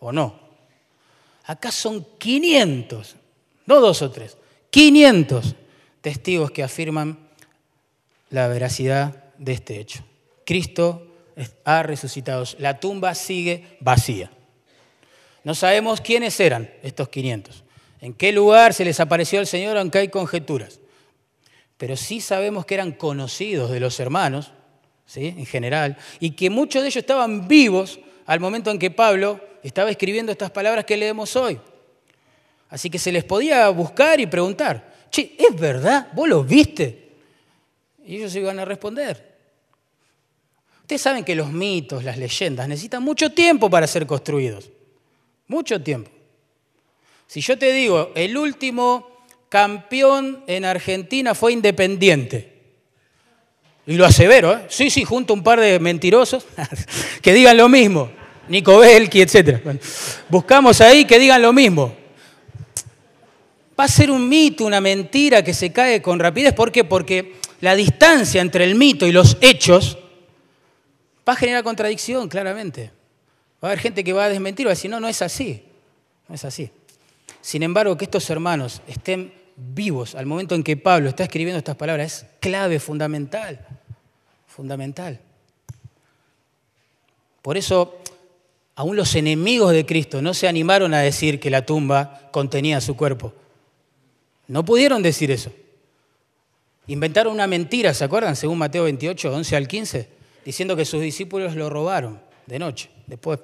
¿o 0.00 0.10
no? 0.10 0.40
Acá 1.44 1.70
son 1.70 2.04
500, 2.18 3.14
no 3.66 3.80
dos 3.80 4.02
o 4.02 4.10
tres, 4.10 4.36
500 4.70 5.54
testigos 6.00 6.50
que 6.50 6.64
afirman 6.64 7.18
la 8.30 8.48
veracidad 8.48 9.24
de 9.38 9.52
este 9.52 9.78
hecho. 9.78 10.00
Cristo 10.44 11.06
ha 11.64 11.82
resucitado, 11.82 12.44
la 12.58 12.80
tumba 12.80 13.14
sigue 13.14 13.76
vacía. 13.80 14.30
No 15.44 15.54
sabemos 15.54 16.00
quiénes 16.00 16.38
eran 16.40 16.70
estos 16.82 17.08
500, 17.08 17.64
en 18.00 18.14
qué 18.14 18.32
lugar 18.32 18.74
se 18.74 18.84
les 18.84 18.98
apareció 19.00 19.40
el 19.40 19.46
Señor, 19.46 19.76
aunque 19.76 19.98
hay 19.98 20.08
conjeturas. 20.08 20.80
Pero 21.76 21.96
sí 21.96 22.20
sabemos 22.20 22.64
que 22.64 22.74
eran 22.74 22.92
conocidos 22.92 23.70
de 23.70 23.80
los 23.80 24.00
hermanos, 24.00 24.52
¿sí? 25.04 25.34
en 25.36 25.46
general, 25.46 25.96
y 26.20 26.30
que 26.30 26.50
muchos 26.50 26.82
de 26.82 26.88
ellos 26.88 26.96
estaban 26.96 27.46
vivos 27.48 28.00
al 28.24 28.40
momento 28.40 28.70
en 28.70 28.78
que 28.78 28.90
Pablo 28.90 29.40
estaba 29.62 29.90
escribiendo 29.90 30.32
estas 30.32 30.50
palabras 30.50 30.84
que 30.84 30.96
leemos 30.96 31.36
hoy. 31.36 31.60
Así 32.68 32.90
que 32.90 32.98
se 32.98 33.12
les 33.12 33.24
podía 33.24 33.68
buscar 33.68 34.18
y 34.20 34.26
preguntar, 34.26 34.94
che, 35.10 35.36
¿es 35.38 35.54
verdad? 35.58 36.08
¿Vos 36.12 36.28
los 36.28 36.46
viste? 36.46 37.12
Y 38.04 38.16
ellos 38.16 38.34
iban 38.34 38.58
a 38.58 38.64
responder. 38.64 39.25
Ustedes 40.86 41.02
saben 41.02 41.24
que 41.24 41.34
los 41.34 41.50
mitos, 41.50 42.04
las 42.04 42.16
leyendas 42.16 42.68
necesitan 42.68 43.02
mucho 43.02 43.32
tiempo 43.32 43.68
para 43.68 43.88
ser 43.88 44.06
construidos. 44.06 44.70
Mucho 45.48 45.82
tiempo. 45.82 46.08
Si 47.26 47.40
yo 47.40 47.58
te 47.58 47.72
digo, 47.72 48.12
el 48.14 48.36
último 48.36 49.24
campeón 49.48 50.44
en 50.46 50.64
Argentina 50.64 51.34
fue 51.34 51.54
independiente. 51.54 52.52
Y 53.84 53.96
lo 53.96 54.06
asevero, 54.06 54.52
¿eh? 54.52 54.66
Sí, 54.68 54.88
sí, 54.88 55.02
junto 55.02 55.32
a 55.32 55.36
un 55.36 55.42
par 55.42 55.58
de 55.58 55.80
mentirosos 55.80 56.46
que 57.20 57.32
digan 57.32 57.56
lo 57.56 57.68
mismo. 57.68 58.08
Nico 58.48 58.78
Belki, 58.78 59.22
etc. 59.22 59.58
buscamos 60.28 60.80
ahí 60.80 61.04
que 61.04 61.18
digan 61.18 61.42
lo 61.42 61.52
mismo. 61.52 61.96
Va 63.76 63.82
a 63.82 63.88
ser 63.88 64.12
un 64.12 64.28
mito, 64.28 64.64
una 64.64 64.80
mentira 64.80 65.42
que 65.42 65.52
se 65.52 65.72
cae 65.72 66.00
con 66.00 66.20
rapidez. 66.20 66.54
¿Por 66.54 66.70
qué? 66.70 66.84
Porque 66.84 67.34
la 67.60 67.74
distancia 67.74 68.40
entre 68.40 68.62
el 68.62 68.76
mito 68.76 69.04
y 69.04 69.10
los 69.10 69.36
hechos 69.40 69.98
va 71.26 71.32
a 71.32 71.36
generar 71.36 71.64
contradicción, 71.64 72.28
claramente. 72.28 72.90
Va 73.62 73.68
a 73.68 73.72
haber 73.72 73.80
gente 73.80 74.04
que 74.04 74.12
va 74.12 74.24
a 74.24 74.28
desmentir, 74.28 74.66
va 74.66 74.70
a 74.70 74.74
decir, 74.74 74.90
no, 74.90 75.00
no 75.00 75.08
es 75.08 75.22
así. 75.22 75.64
No 76.28 76.34
es 76.34 76.44
así. 76.44 76.70
Sin 77.40 77.62
embargo, 77.62 77.96
que 77.96 78.04
estos 78.04 78.28
hermanos 78.30 78.82
estén 78.86 79.32
vivos 79.56 80.14
al 80.14 80.26
momento 80.26 80.54
en 80.54 80.62
que 80.62 80.76
Pablo 80.76 81.08
está 81.08 81.24
escribiendo 81.24 81.58
estas 81.58 81.76
palabras 81.76 82.22
es 82.22 82.26
clave, 82.40 82.78
fundamental. 82.78 83.66
Fundamental. 84.46 85.20
Por 87.42 87.56
eso, 87.56 87.98
aún 88.74 88.96
los 88.96 89.14
enemigos 89.14 89.72
de 89.72 89.86
Cristo 89.86 90.20
no 90.20 90.34
se 90.34 90.48
animaron 90.48 90.92
a 90.94 91.00
decir 91.00 91.40
que 91.40 91.50
la 91.50 91.64
tumba 91.64 92.28
contenía 92.32 92.80
su 92.80 92.96
cuerpo. 92.96 93.32
No 94.48 94.64
pudieron 94.64 95.02
decir 95.02 95.30
eso. 95.30 95.52
Inventaron 96.88 97.32
una 97.32 97.46
mentira, 97.46 97.94
¿se 97.94 98.04
acuerdan? 98.04 98.36
Según 98.36 98.58
Mateo 98.58 98.84
28, 98.84 99.34
11 99.34 99.56
al 99.56 99.66
15, 99.66 100.15
diciendo 100.46 100.76
que 100.76 100.84
sus 100.84 101.02
discípulos 101.02 101.56
lo 101.56 101.68
robaron 101.68 102.22
de 102.46 102.60
noche. 102.60 102.88
Después, 103.08 103.40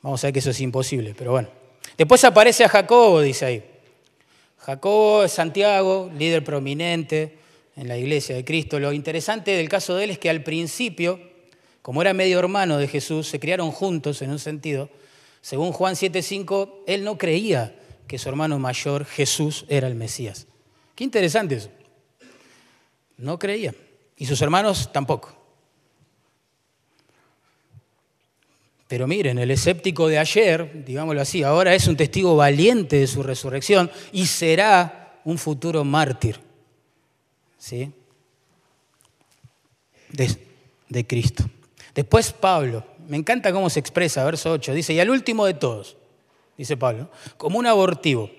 vamos 0.00 0.22
a 0.22 0.28
ver 0.28 0.32
que 0.32 0.38
eso 0.38 0.50
es 0.50 0.60
imposible, 0.60 1.12
pero 1.18 1.32
bueno. 1.32 1.48
Después 1.98 2.22
aparece 2.22 2.64
a 2.64 2.68
Jacobo, 2.68 3.20
dice 3.20 3.44
ahí. 3.44 3.64
Jacobo 4.58 5.24
es 5.24 5.32
Santiago, 5.32 6.10
líder 6.16 6.44
prominente 6.44 7.36
en 7.74 7.88
la 7.88 7.98
iglesia 7.98 8.36
de 8.36 8.44
Cristo. 8.44 8.78
Lo 8.78 8.92
interesante 8.92 9.50
del 9.50 9.68
caso 9.68 9.96
de 9.96 10.04
él 10.04 10.10
es 10.10 10.18
que 10.20 10.30
al 10.30 10.44
principio, 10.44 11.20
como 11.82 12.00
era 12.00 12.14
medio 12.14 12.38
hermano 12.38 12.78
de 12.78 12.86
Jesús, 12.86 13.26
se 13.26 13.40
criaron 13.40 13.72
juntos 13.72 14.22
en 14.22 14.30
un 14.30 14.38
sentido. 14.38 14.88
Según 15.40 15.72
Juan 15.72 15.96
7:5, 15.96 16.84
él 16.86 17.02
no 17.02 17.18
creía 17.18 17.74
que 18.06 18.18
su 18.18 18.28
hermano 18.28 18.60
mayor 18.60 19.04
Jesús 19.04 19.64
era 19.68 19.88
el 19.88 19.96
Mesías. 19.96 20.46
Qué 20.94 21.02
interesante 21.02 21.56
eso. 21.56 21.70
No 23.16 23.36
creía. 23.36 23.74
Y 24.16 24.26
sus 24.26 24.40
hermanos 24.42 24.92
tampoco. 24.92 25.33
Pero 28.88 29.06
miren, 29.06 29.38
el 29.38 29.50
escéptico 29.50 30.08
de 30.08 30.18
ayer, 30.18 30.84
digámoslo 30.84 31.20
así, 31.20 31.42
ahora 31.42 31.74
es 31.74 31.86
un 31.88 31.96
testigo 31.96 32.36
valiente 32.36 32.96
de 32.96 33.06
su 33.06 33.22
resurrección 33.22 33.90
y 34.12 34.26
será 34.26 35.20
un 35.24 35.38
futuro 35.38 35.84
mártir. 35.84 36.38
¿Sí? 37.58 37.90
De, 40.10 41.06
Cristo. 41.06 41.44
Después 41.94 42.32
Pablo, 42.32 42.84
me 43.08 43.16
encanta 43.16 43.52
cómo 43.52 43.70
se 43.70 43.80
expresa, 43.80 44.24
verso 44.24 44.52
8, 44.52 44.74
dice, 44.74 44.92
y 44.92 45.00
al 45.00 45.10
último 45.10 45.46
de 45.46 45.54
todos, 45.54 45.96
dice 46.56 46.76
Pablo, 46.76 47.10
como 47.36 47.58
un 47.58 47.66
abortivo, 47.66 48.30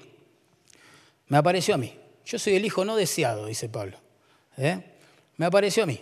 me 1.27 1.37
apareció 1.37 1.75
a 1.75 1.77
mí. 1.77 1.93
Yo 2.25 2.39
soy 2.39 2.55
el 2.55 2.65
hijo 2.65 2.85
no 2.85 2.95
deseado, 2.95 3.47
dice 3.47 3.67
Pablo. 3.67 3.97
¿Eh? 4.57 4.79
Me 5.37 5.45
apareció 5.47 5.83
a 5.83 5.85
mí. 5.87 5.99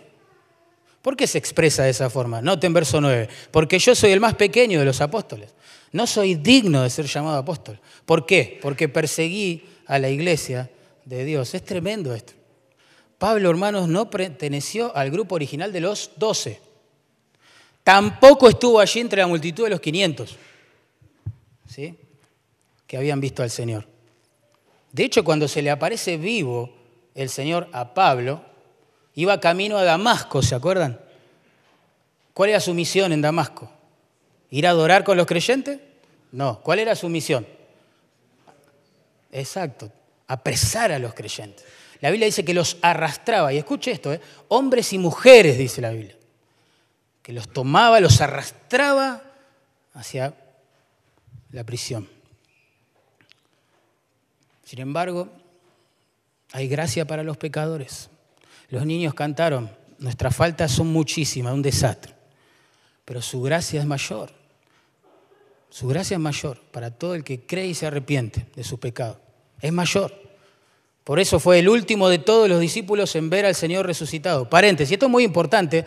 ¿Por 1.04 1.18
qué 1.18 1.26
se 1.26 1.36
expresa 1.36 1.82
de 1.82 1.90
esa 1.90 2.08
forma? 2.08 2.40
Noten 2.40 2.72
verso 2.72 2.98
9. 2.98 3.28
Porque 3.50 3.78
yo 3.78 3.94
soy 3.94 4.12
el 4.12 4.20
más 4.20 4.36
pequeño 4.36 4.78
de 4.78 4.86
los 4.86 5.02
apóstoles. 5.02 5.54
No 5.92 6.06
soy 6.06 6.34
digno 6.34 6.82
de 6.82 6.88
ser 6.88 7.04
llamado 7.04 7.36
apóstol. 7.36 7.78
¿Por 8.06 8.24
qué? 8.24 8.58
Porque 8.62 8.88
perseguí 8.88 9.64
a 9.84 9.98
la 9.98 10.08
iglesia 10.08 10.70
de 11.04 11.26
Dios. 11.26 11.52
Es 11.52 11.62
tremendo 11.62 12.14
esto. 12.14 12.32
Pablo, 13.18 13.50
hermanos, 13.50 13.86
no 13.86 14.08
perteneció 14.08 14.96
al 14.96 15.10
grupo 15.10 15.34
original 15.34 15.74
de 15.74 15.82
los 15.82 16.12
doce. 16.16 16.58
Tampoco 17.82 18.48
estuvo 18.48 18.80
allí 18.80 19.00
entre 19.00 19.20
la 19.20 19.26
multitud 19.26 19.64
de 19.64 19.70
los 19.70 19.82
500. 19.82 20.38
¿Sí? 21.68 21.98
Que 22.86 22.96
habían 22.96 23.20
visto 23.20 23.42
al 23.42 23.50
Señor. 23.50 23.86
De 24.90 25.04
hecho, 25.04 25.22
cuando 25.22 25.48
se 25.48 25.60
le 25.60 25.70
aparece 25.70 26.16
vivo 26.16 26.74
el 27.14 27.28
Señor 27.28 27.68
a 27.72 27.92
Pablo, 27.92 28.53
iba 29.14 29.40
camino 29.40 29.76
a 29.78 29.84
Damasco, 29.84 30.42
¿se 30.42 30.54
acuerdan? 30.54 31.00
¿Cuál 32.32 32.50
era 32.50 32.60
su 32.60 32.74
misión 32.74 33.12
en 33.12 33.22
Damasco? 33.22 33.70
¿Ir 34.50 34.66
a 34.66 34.70
adorar 34.70 35.04
con 35.04 35.16
los 35.16 35.26
creyentes? 35.26 35.80
No. 36.32 36.60
¿Cuál 36.60 36.80
era 36.80 36.96
su 36.96 37.08
misión? 37.08 37.46
Exacto, 39.30 39.90
apresar 40.26 40.92
a 40.92 40.98
los 40.98 41.14
creyentes. 41.14 41.64
La 42.00 42.10
Biblia 42.10 42.26
dice 42.26 42.44
que 42.44 42.54
los 42.54 42.76
arrastraba, 42.82 43.52
y 43.52 43.58
escuche 43.58 43.90
esto, 43.90 44.12
¿eh? 44.12 44.20
hombres 44.48 44.92
y 44.92 44.98
mujeres, 44.98 45.58
dice 45.58 45.80
la 45.80 45.90
Biblia, 45.90 46.16
que 47.22 47.32
los 47.32 47.48
tomaba, 47.48 47.98
los 48.00 48.20
arrastraba 48.20 49.22
hacia 49.94 50.34
la 51.50 51.64
prisión. 51.64 52.08
Sin 54.64 54.80
embargo, 54.80 55.28
hay 56.52 56.68
gracia 56.68 57.06
para 57.06 57.22
los 57.22 57.36
pecadores. 57.36 58.10
Los 58.74 58.86
niños 58.86 59.14
cantaron, 59.14 59.70
nuestras 60.00 60.34
faltas 60.34 60.72
son 60.72 60.88
muchísimas, 60.88 61.54
un 61.54 61.62
desastre, 61.62 62.12
pero 63.04 63.22
su 63.22 63.40
gracia 63.40 63.78
es 63.78 63.86
mayor. 63.86 64.32
Su 65.70 65.86
gracia 65.86 66.16
es 66.16 66.20
mayor 66.20 66.60
para 66.72 66.90
todo 66.90 67.14
el 67.14 67.22
que 67.22 67.46
cree 67.46 67.68
y 67.68 67.74
se 67.74 67.86
arrepiente 67.86 68.46
de 68.56 68.64
su 68.64 68.80
pecado. 68.80 69.20
Es 69.60 69.72
mayor. 69.72 70.12
Por 71.04 71.20
eso 71.20 71.38
fue 71.38 71.60
el 71.60 71.68
último 71.68 72.08
de 72.08 72.18
todos 72.18 72.48
los 72.48 72.58
discípulos 72.58 73.14
en 73.14 73.30
ver 73.30 73.46
al 73.46 73.54
Señor 73.54 73.86
resucitado. 73.86 74.50
Paréntesis, 74.50 74.94
esto 74.94 75.06
es 75.06 75.12
muy 75.12 75.22
importante 75.22 75.84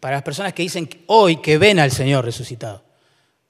para 0.00 0.16
las 0.16 0.22
personas 0.22 0.54
que 0.54 0.62
dicen 0.62 0.88
hoy 1.08 1.42
que 1.42 1.58
ven 1.58 1.78
al 1.78 1.90
Señor 1.90 2.24
resucitado, 2.24 2.82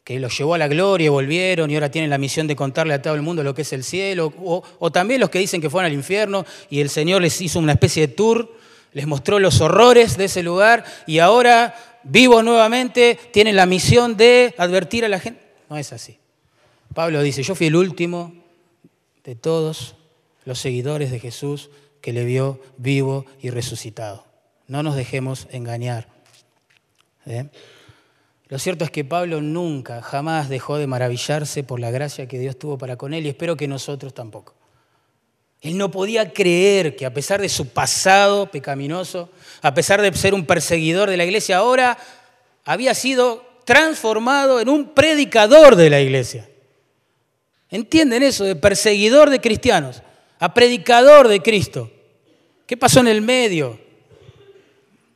que 0.04 0.18
los 0.18 0.36
llevó 0.36 0.54
a 0.54 0.58
la 0.58 0.68
gloria 0.68 1.06
y 1.06 1.08
volvieron 1.08 1.70
y 1.70 1.74
ahora 1.74 1.90
tienen 1.90 2.10
la 2.10 2.18
misión 2.18 2.46
de 2.46 2.56
contarle 2.56 2.94
a 2.94 3.02
todo 3.02 3.14
el 3.14 3.22
mundo 3.22 3.42
lo 3.42 3.54
que 3.54 3.62
es 3.62 3.72
el 3.72 3.84
cielo, 3.84 4.32
o, 4.36 4.90
también 4.90 5.20
los 5.20 5.30
que 5.30 5.38
dicen 5.38 5.60
que 5.60 5.70
fueron 5.70 5.86
al 5.86 5.96
infierno 5.96 6.44
y 6.70 6.80
el 6.80 6.90
Señor 6.90 7.22
les 7.22 7.40
hizo 7.40 7.58
una 7.58 7.72
especie 7.72 8.08
de 8.08 8.14
tour, 8.14 8.56
les 8.92 9.06
mostró 9.06 9.38
los 9.38 9.60
horrores 9.60 10.16
de 10.16 10.24
ese 10.24 10.42
lugar 10.42 10.84
y 11.06 11.20
ahora 11.20 11.74
vivos 12.02 12.42
nuevamente 12.44 13.18
tienen 13.32 13.54
la 13.56 13.66
misión 13.66 14.16
de 14.16 14.54
advertir 14.58 15.04
a 15.04 15.08
la 15.08 15.20
gente. 15.20 15.40
No 15.70 15.76
es 15.76 15.92
así. 15.92 16.18
Pablo 16.94 17.22
dice, 17.22 17.42
yo 17.42 17.54
fui 17.54 17.68
el 17.68 17.76
último 17.76 18.34
de 19.24 19.34
todos 19.34 19.94
los 20.44 20.58
seguidores 20.58 21.10
de 21.10 21.20
Jesús 21.20 21.70
que 22.00 22.12
le 22.12 22.24
vio 22.24 22.60
vivo 22.76 23.24
y 23.40 23.50
resucitado. 23.50 24.26
No 24.66 24.82
nos 24.82 24.96
dejemos 24.96 25.46
engañar. 25.52 26.08
¿eh? 27.24 27.46
Lo 28.52 28.58
cierto 28.58 28.84
es 28.84 28.90
que 28.90 29.02
Pablo 29.02 29.40
nunca, 29.40 30.02
jamás 30.02 30.50
dejó 30.50 30.76
de 30.76 30.86
maravillarse 30.86 31.64
por 31.64 31.80
la 31.80 31.90
gracia 31.90 32.28
que 32.28 32.38
Dios 32.38 32.58
tuvo 32.58 32.76
para 32.76 32.98
con 32.98 33.14
él 33.14 33.24
y 33.24 33.30
espero 33.30 33.56
que 33.56 33.66
nosotros 33.66 34.12
tampoco. 34.12 34.52
Él 35.62 35.78
no 35.78 35.90
podía 35.90 36.34
creer 36.34 36.94
que 36.94 37.06
a 37.06 37.14
pesar 37.14 37.40
de 37.40 37.48
su 37.48 37.68
pasado 37.68 38.50
pecaminoso, 38.50 39.30
a 39.62 39.72
pesar 39.72 40.02
de 40.02 40.12
ser 40.12 40.34
un 40.34 40.44
perseguidor 40.44 41.08
de 41.08 41.16
la 41.16 41.24
iglesia, 41.24 41.56
ahora 41.56 41.96
había 42.66 42.92
sido 42.92 43.42
transformado 43.64 44.60
en 44.60 44.68
un 44.68 44.90
predicador 44.90 45.74
de 45.74 45.88
la 45.88 46.02
iglesia. 46.02 46.46
¿Entienden 47.70 48.22
eso? 48.22 48.44
De 48.44 48.54
perseguidor 48.54 49.30
de 49.30 49.40
cristianos 49.40 50.02
a 50.38 50.52
predicador 50.52 51.28
de 51.28 51.40
Cristo. 51.40 51.90
¿Qué 52.66 52.76
pasó 52.76 53.00
en 53.00 53.08
el 53.08 53.22
medio? 53.22 53.80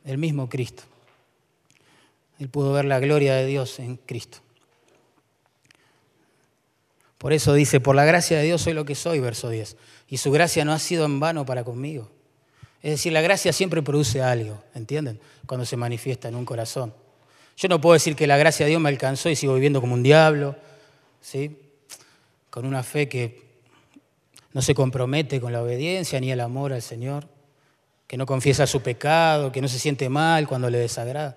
El 0.05 0.17
mismo 0.17 0.49
Cristo. 0.49 0.85
Él 2.39 2.49
pudo 2.49 2.73
ver 2.73 2.85
la 2.85 2.99
gloria 2.99 3.35
de 3.35 3.45
Dios 3.45 3.79
en 3.79 3.97
Cristo. 3.97 4.39
Por 7.17 7.33
eso 7.33 7.53
dice, 7.53 7.79
por 7.79 7.95
la 7.95 8.05
gracia 8.05 8.37
de 8.37 8.43
Dios 8.43 8.61
soy 8.61 8.73
lo 8.73 8.85
que 8.85 8.95
soy, 8.95 9.19
verso 9.19 9.49
10. 9.49 9.75
Y 10.07 10.17
su 10.17 10.31
gracia 10.31 10.63
no 10.65 10.73
ha 10.73 10.79
sido 10.79 11.05
en 11.05 11.19
vano 11.19 11.45
para 11.45 11.63
conmigo. 11.63 12.11
Es 12.83 12.91
decir, 12.91 13.11
la 13.11 13.21
gracia 13.21 13.51
siempre 13.53 13.81
produce 13.81 14.21
algo, 14.21 14.63
¿entienden? 14.75 15.19
Cuando 15.47 15.65
se 15.65 15.77
manifiesta 15.77 16.27
en 16.27 16.35
un 16.35 16.45
corazón. 16.45 16.93
Yo 17.57 17.67
no 17.69 17.81
puedo 17.81 17.93
decir 17.93 18.15
que 18.15 18.27
la 18.27 18.37
gracia 18.37 18.65
de 18.65 18.69
Dios 18.69 18.81
me 18.81 18.89
alcanzó 18.89 19.29
y 19.29 19.35
sigo 19.35 19.55
viviendo 19.55 19.81
como 19.81 19.95
un 19.95 20.03
diablo, 20.03 20.55
¿sí? 21.21 21.57
Con 22.51 22.65
una 22.65 22.83
fe 22.83 23.09
que 23.09 23.47
no 24.53 24.61
se 24.61 24.75
compromete 24.75 25.41
con 25.41 25.51
la 25.51 25.63
obediencia 25.63 26.19
ni 26.19 26.31
el 26.31 26.39
amor 26.39 26.71
al 26.71 26.83
Señor, 26.83 27.27
que 28.05 28.15
no 28.15 28.27
confiesa 28.27 28.67
su 28.67 28.81
pecado, 28.81 29.51
que 29.51 29.61
no 29.61 29.67
se 29.67 29.79
siente 29.79 30.07
mal 30.07 30.47
cuando 30.47 30.69
le 30.69 30.77
desagrada. 30.77 31.35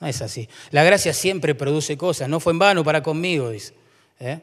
No 0.00 0.06
es 0.06 0.20
así. 0.22 0.48
La 0.70 0.84
gracia 0.84 1.12
siempre 1.12 1.54
produce 1.54 1.96
cosas, 1.96 2.28
no 2.28 2.40
fue 2.40 2.52
en 2.52 2.58
vano 2.58 2.84
para 2.84 3.02
conmigo, 3.02 3.50
dice. 3.50 3.74
¿eh? 4.20 4.40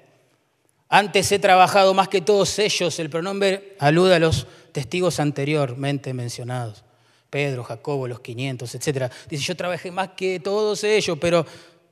Antes 0.90 1.32
he 1.32 1.40
trabajado 1.40 1.94
más 1.94 2.08
que 2.08 2.22
todos 2.22 2.58
ellos, 2.60 2.98
el 3.00 3.10
pronombre 3.10 3.76
alude 3.80 4.16
a 4.16 4.20
los 4.20 4.48
testigos 4.72 5.20
anteriormente 5.20 6.14
mencionados. 6.14 6.84
Pedro, 7.30 7.64
Jacobo, 7.64 8.08
los 8.08 8.20
500, 8.20 8.76
etc. 8.76 9.12
Dice, 9.28 9.44
yo 9.44 9.56
trabajé 9.56 9.90
más 9.92 10.10
que 10.10 10.40
todos 10.40 10.84
ellos, 10.84 11.18
pero 11.20 11.46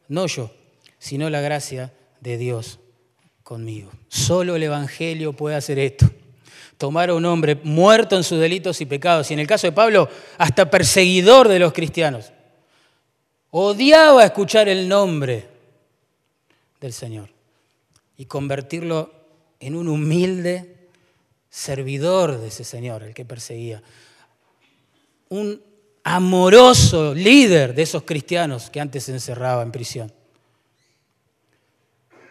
no 0.08 0.28
yo, 0.28 0.52
sino 1.00 1.30
la 1.30 1.42
gracia 1.42 1.92
de 2.20 2.38
Dios 2.38 2.80
conmigo. 3.42 3.92
Solo 4.08 4.56
el 4.56 4.64
Evangelio 4.64 5.34
puede 5.34 5.56
hacer 5.56 5.80
esto 5.80 6.08
tomar 6.82 7.12
a 7.12 7.14
un 7.14 7.24
hombre 7.26 7.60
muerto 7.64 8.18
en 8.18 8.24
sus 8.24 8.40
delitos 8.40 8.82
y 8.82 8.88
pecados, 8.88 9.30
y 9.30 9.36
en 9.36 9.40
el 9.40 9.46
caso 9.46 9.68
de 9.68 9.72
Pablo, 9.72 10.10
hasta 10.40 10.72
perseguidor 10.72 11.48
de 11.48 11.60
los 11.60 11.74
cristianos. 11.74 12.34
Odiaba 13.52 14.24
escuchar 14.26 14.70
el 14.70 14.88
nombre 14.88 15.48
del 16.80 16.94
Señor 16.94 17.30
y 18.18 18.26
convertirlo 18.26 19.12
en 19.60 19.76
un 19.76 19.88
humilde 19.88 20.90
servidor 21.50 22.40
de 22.40 22.48
ese 22.48 22.64
Señor, 22.64 23.04
el 23.04 23.14
que 23.14 23.26
perseguía. 23.26 23.84
Un 25.30 25.62
amoroso 26.04 27.14
líder 27.14 27.76
de 27.76 27.84
esos 27.84 28.04
cristianos 28.04 28.70
que 28.70 28.80
antes 28.80 29.04
se 29.04 29.12
encerraba 29.12 29.62
en 29.62 29.72
prisión. 29.72 30.12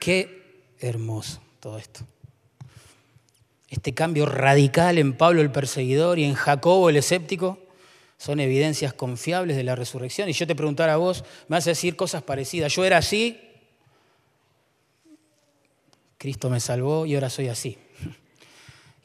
Qué 0.00 0.72
hermoso 0.80 1.40
todo 1.60 1.78
esto 1.78 2.04
este 3.70 3.94
cambio 3.94 4.26
radical 4.26 4.98
en 4.98 5.16
Pablo 5.16 5.40
el 5.40 5.52
perseguidor 5.52 6.18
y 6.18 6.24
en 6.24 6.34
Jacobo 6.34 6.90
el 6.90 6.96
escéptico, 6.96 7.58
son 8.20 8.38
evidencias 8.38 8.92
confiables 8.92 9.56
de 9.56 9.64
la 9.64 9.74
resurrección. 9.74 10.28
Y 10.28 10.34
yo 10.34 10.46
te 10.46 10.54
preguntara 10.54 10.92
a 10.92 10.96
vos, 10.98 11.24
me 11.48 11.56
vas 11.56 11.66
a 11.66 11.70
decir 11.70 11.96
cosas 11.96 12.22
parecidas. 12.22 12.70
Yo 12.74 12.84
era 12.84 12.98
así, 12.98 13.40
Cristo 16.18 16.50
me 16.50 16.60
salvó 16.60 17.06
y 17.06 17.14
ahora 17.14 17.30
soy 17.30 17.48
así. 17.48 17.78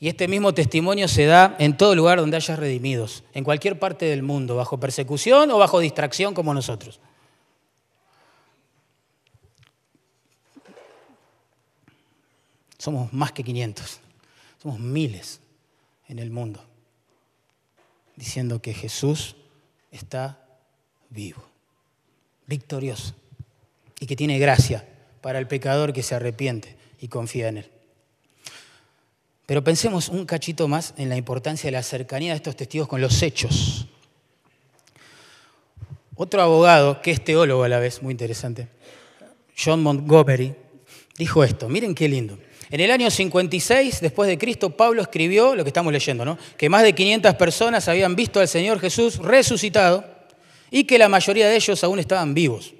Y 0.01 0.09
este 0.09 0.28
mismo 0.28 0.53
testimonio 0.53 1.07
se 1.07 1.26
da 1.26 1.55
en 1.59 1.78
todo 1.78 1.95
lugar 1.95 2.20
donde 2.20 2.36
haya 2.36 2.57
redimidos, 2.57 3.24
en 3.34 3.45
cualquier 3.45 3.80
parte 3.80 4.03
del 4.03 4.22
mundo, 4.22 4.57
bajo 4.57 4.82
persecución 4.82 5.49
o 5.49 5.57
bajo 5.59 5.80
distracción 5.80 6.34
como 6.34 6.53
nosotros. 6.53 6.99
Somos 12.78 13.13
más 13.13 13.32
que 13.32 13.45
500. 13.45 14.01
Somos 14.61 14.78
miles 14.78 15.39
en 16.09 16.20
el 16.20 16.32
mundo 16.32 16.61
diciendo 18.16 18.61
que 18.61 18.74
Jesús 18.74 19.36
está 19.91 20.39
vivo, 21.09 21.43
victorioso 22.47 23.16
y 23.99 24.05
que 24.05 24.16
tiene 24.16 24.39
gracia 24.39 24.88
para 25.22 25.39
el 25.39 25.47
pecador 25.47 25.93
que 25.93 26.03
se 26.03 26.16
arrepiente 26.16 26.76
y 26.99 27.07
confía 27.07 27.47
en 27.47 27.57
Él. 27.57 27.72
Pero 29.45 29.63
pensemos 29.63 30.09
un 30.09 30.26
cachito 30.26 30.68
más 30.68 30.93
en 30.97 31.09
la 31.09 31.18
importancia 31.18 31.68
de 31.68 31.72
la 31.72 31.84
cercanía 31.84 32.32
de 32.32 32.38
estos 32.38 32.55
testigos 32.55 32.88
con 32.88 33.01
los 33.01 33.22
hechos. 33.22 33.88
Otro 36.16 36.41
abogado, 36.41 37.01
que 37.01 37.11
es 37.11 37.24
teólogo 37.24 37.63
a 37.63 37.70
la 37.70 37.80
vez, 37.80 38.01
muy 38.01 38.11
interesante, 38.11 38.70
John 39.57 39.84
Montgomery, 39.84 40.55
dijo 41.18 41.43
esto, 41.43 41.70
miren 41.70 41.93
qué 41.93 42.07
lindo. 42.07 42.38
En 42.72 42.80
el 42.80 42.91
año 42.91 43.11
56 43.11 44.01
después 44.01 44.28
de 44.28 44.38
Cristo, 44.38 44.72
Pablo 44.72 45.01
escribió 45.01 45.55
lo 45.55 45.63
que 45.63 45.70
estamos 45.70 45.93
leyendo, 45.93 46.26
¿no? 46.26 46.38
que 46.57 46.70
más 46.70 46.84
de 46.84 46.93
500 46.93 47.36
personas 47.36 47.88
habían 47.88 48.16
visto 48.16 48.39
al 48.39 48.47
Señor 48.47 48.80
Jesús 48.80 49.18
resucitado 49.18 50.03
y 50.72 50.86
que 50.86 50.97
la 50.97 51.09
mayoría 51.09 51.47
de 51.47 51.55
ellos 51.55 51.84
aún 51.84 51.99
estaban 51.99 52.34
vivos. 52.34 52.74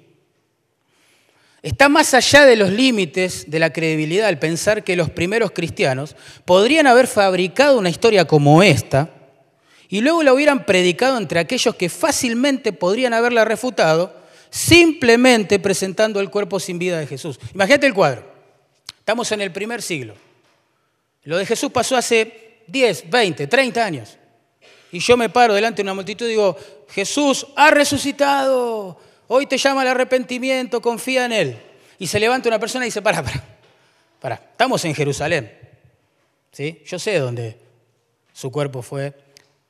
Está 1.62 1.88
más 1.88 2.14
allá 2.14 2.46
de 2.46 2.56
los 2.56 2.70
límites 2.70 3.50
de 3.50 3.58
la 3.58 3.72
credibilidad 3.72 4.28
el 4.28 4.38
pensar 4.38 4.84
que 4.84 4.96
los 4.96 5.10
primeros 5.10 5.50
cristianos 5.50 6.14
podrían 6.44 6.86
haber 6.86 7.06
fabricado 7.06 7.78
una 7.78 7.90
historia 7.90 8.24
como 8.24 8.62
esta 8.62 9.10
y 9.88 10.00
luego 10.00 10.22
la 10.22 10.32
hubieran 10.32 10.64
predicado 10.64 11.16
entre 11.18 11.40
aquellos 11.40 11.74
que 11.74 11.88
fácilmente 11.88 12.72
podrían 12.72 13.14
haberla 13.14 13.44
refutado 13.44 14.14
simplemente 14.50 15.58
presentando 15.58 16.20
el 16.20 16.30
cuerpo 16.30 16.60
sin 16.60 16.78
vida 16.78 16.98
de 16.98 17.06
Jesús. 17.06 17.38
Imagínate 17.54 17.86
el 17.86 17.94
cuadro. 17.94 18.35
Estamos 19.06 19.30
en 19.30 19.40
el 19.40 19.52
primer 19.52 19.82
siglo. 19.82 20.16
Lo 21.22 21.38
de 21.38 21.46
Jesús 21.46 21.70
pasó 21.70 21.96
hace 21.96 22.62
10, 22.66 23.08
20, 23.08 23.46
30 23.46 23.84
años. 23.84 24.18
Y 24.90 24.98
yo 24.98 25.16
me 25.16 25.28
paro 25.28 25.54
delante 25.54 25.76
de 25.76 25.82
una 25.84 25.94
multitud 25.94 26.26
y 26.26 26.30
digo, 26.30 26.56
Jesús 26.88 27.46
ha 27.54 27.70
resucitado, 27.70 28.98
hoy 29.28 29.46
te 29.46 29.58
llama 29.58 29.82
al 29.82 29.88
arrepentimiento, 29.88 30.82
confía 30.82 31.24
en 31.24 31.32
Él. 31.32 31.62
Y 32.00 32.08
se 32.08 32.18
levanta 32.18 32.48
una 32.48 32.58
persona 32.58 32.84
y 32.84 32.88
dice, 32.88 33.00
para, 33.00 33.22
para, 34.20 34.34
estamos 34.34 34.84
en 34.84 34.92
Jerusalén. 34.92 35.56
¿Sí? 36.50 36.82
Yo 36.84 36.98
sé 36.98 37.16
dónde 37.20 37.60
su 38.32 38.50
cuerpo 38.50 38.82
fue 38.82 39.14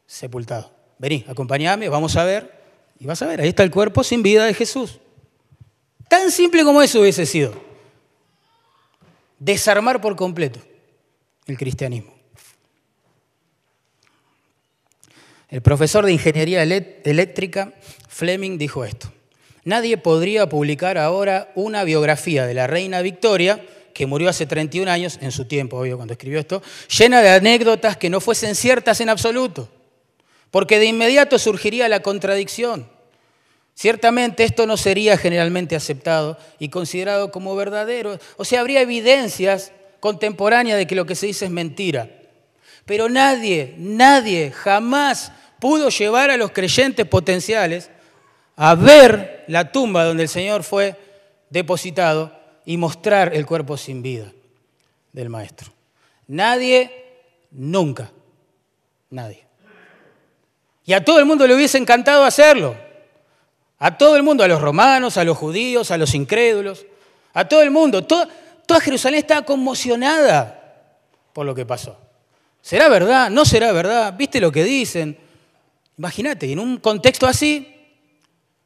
sepultado. 0.07 0.73
Vení, 0.97 1.27
acompáñame, 1.29 1.91
vamos 1.91 2.17
a 2.17 2.25
ver. 2.25 2.59
Y 2.99 3.05
vas 3.05 3.21
a 3.21 3.27
ver, 3.27 3.43
ahí 3.43 3.51
está 3.51 3.65
el 3.65 3.71
cuerpo 3.71 4.03
sin 4.03 4.23
vida 4.23 4.47
de 4.47 4.55
Jesús. 4.55 4.99
Tan 6.09 6.31
simple 6.31 6.65
como 6.65 6.81
eso 6.81 7.03
hubiese 7.03 7.27
sido. 7.27 7.66
Desarmar 9.39 10.01
por 10.01 10.17
completo 10.17 10.61
el 11.47 11.57
cristianismo. 11.59 12.15
El 15.49 15.63
profesor 15.63 16.05
de 16.05 16.13
ingeniería 16.13 16.63
eléctrica, 16.63 17.73
Fleming, 18.09 18.59
dijo 18.59 18.85
esto. 18.85 19.13
Nadie 19.65 19.97
podría 19.97 20.49
publicar 20.49 20.99
ahora 20.99 21.53
una 21.55 21.85
biografía 21.85 22.47
de 22.47 22.55
la 22.55 22.67
reina 22.67 23.01
Victoria, 23.03 23.65
que 23.95 24.07
murió 24.07 24.29
hace 24.29 24.47
31 24.47 24.91
años, 24.91 25.19
en 25.23 25.33
su 25.33 25.47
tiempo, 25.47 25.79
obvio, 25.79 25.97
cuando 25.97 26.13
escribió 26.13 26.39
esto, 26.39 26.63
llena 26.89 27.23
de 27.23 27.31
anécdotas 27.31 27.97
que 27.97 28.11
no 28.11 28.21
fuesen 28.21 28.55
ciertas 28.55 29.01
en 29.01 29.09
absoluto, 29.09 29.69
porque 30.51 30.79
de 30.79 30.87
inmediato 30.87 31.39
surgiría 31.39 31.89
la 31.89 32.01
contradicción. 32.01 32.89
Ciertamente 33.77 34.43
esto 34.43 34.67
no 34.67 34.79
sería 34.79 35.19
generalmente 35.19 35.77
aceptado 35.77 36.39
y 36.59 36.71
considerado 36.71 37.31
como 37.31 37.55
verdadero. 37.55 38.19
O 38.39 38.45
sea, 38.47 38.61
habría 38.61 38.81
evidencias 38.81 39.71
contemporáneas 40.01 40.79
de 40.79 40.87
que 40.87 40.95
lo 40.95 41.05
que 41.05 41.15
se 41.15 41.27
dice 41.27 41.45
es 41.45 41.51
mentira. 41.51 42.09
Pero 42.87 43.11
nadie, 43.11 43.75
nadie 43.77 44.51
jamás 44.51 45.31
pudo 45.61 45.91
llevar 45.91 46.31
a 46.31 46.39
los 46.39 46.53
creyentes 46.53 47.05
potenciales 47.05 47.91
a 48.57 48.75
ver 48.75 49.45
la 49.47 49.71
tumba 49.71 50.05
donde 50.05 50.23
el 50.23 50.31
Señor 50.31 50.63
fue 50.63 50.97
depositado 51.51 52.33
y 52.65 52.79
mostrar 52.79 53.35
el 53.35 53.45
cuerpo 53.45 53.77
sin 53.77 54.01
vida 54.01 54.33
del 55.13 55.29
Maestro. 55.29 55.71
Nadie, 56.29 56.91
nunca, 57.51 58.11
nadie. 59.11 59.45
Y 60.87 60.95
a 60.95 61.05
todo 61.05 61.19
el 61.19 61.27
mundo 61.27 61.47
le 61.47 61.55
hubiese 61.55 61.77
encantado 61.77 62.25
hacerlo. 62.25 62.86
A 63.79 63.99
todo 63.99 64.17
el 64.17 64.23
mundo, 64.23 64.43
a 64.43 64.49
los 64.49 64.61
romanos, 64.61 65.17
a 65.17 65.25
los 65.25 65.37
judíos, 65.37 65.91
a 65.91 65.99
los 65.99 66.15
incrédulos, 66.15 66.87
a 67.35 67.47
todo 67.47 67.63
el 67.63 67.71
mundo. 67.71 68.05
Toda, 68.05 68.29
Jerusalén 68.81 69.19
estaba 69.19 69.43
conmocionada 69.43 70.63
por 71.33 71.45
lo 71.45 71.55
que 71.55 71.67
pasó. 71.67 71.99
¿Será 72.63 72.89
verdad? 72.89 73.31
¿No 73.31 73.45
será 73.45 73.73
verdad? 73.73 74.15
¿Viste 74.17 74.41
lo 74.41 74.51
que 74.51 74.65
dicen? 74.65 75.19
Imagínate, 75.99 76.51
en 76.51 76.59
un 76.59 76.79
contexto 76.79 77.27
así, 77.27 77.75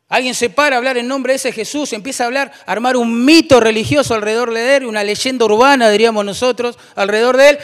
alguien 0.08 0.34
se 0.34 0.48
para 0.48 0.76
a 0.76 0.78
hablar 0.78 0.96
en 0.96 1.08
nombre 1.08 1.32
de 1.32 1.36
ese 1.36 1.52
Jesús, 1.52 1.92
empieza 1.92 2.24
a 2.24 2.26
hablar, 2.26 2.52
a 2.64 2.72
armar 2.72 2.96
un 2.96 3.24
mito 3.24 3.60
religioso 3.60 4.14
alrededor 4.14 4.54
de 4.54 4.76
él, 4.76 4.86
una 4.86 5.04
leyenda 5.04 5.44
urbana, 5.44 5.90
diríamos 5.90 6.24
nosotros, 6.24 6.78
alrededor 6.94 7.36
de 7.36 7.50
él. 7.50 7.58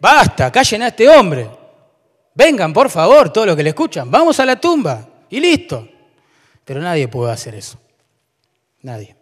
Basta, 0.00 0.50
callen 0.50 0.82
a 0.82 0.88
este 0.88 1.08
hombre. 1.08 1.48
Vengan, 2.34 2.72
por 2.72 2.90
favor, 2.90 3.32
todos 3.32 3.46
los 3.46 3.56
que 3.56 3.62
le 3.62 3.70
escuchan, 3.70 4.10
vamos 4.10 4.38
a 4.40 4.46
la 4.46 4.60
tumba 4.60 5.06
y 5.28 5.40
listo. 5.40 5.88
Pero 6.70 6.82
nadie 6.82 7.08
puede 7.08 7.32
hacer 7.32 7.56
eso. 7.56 7.80
Nadie. 8.82 9.16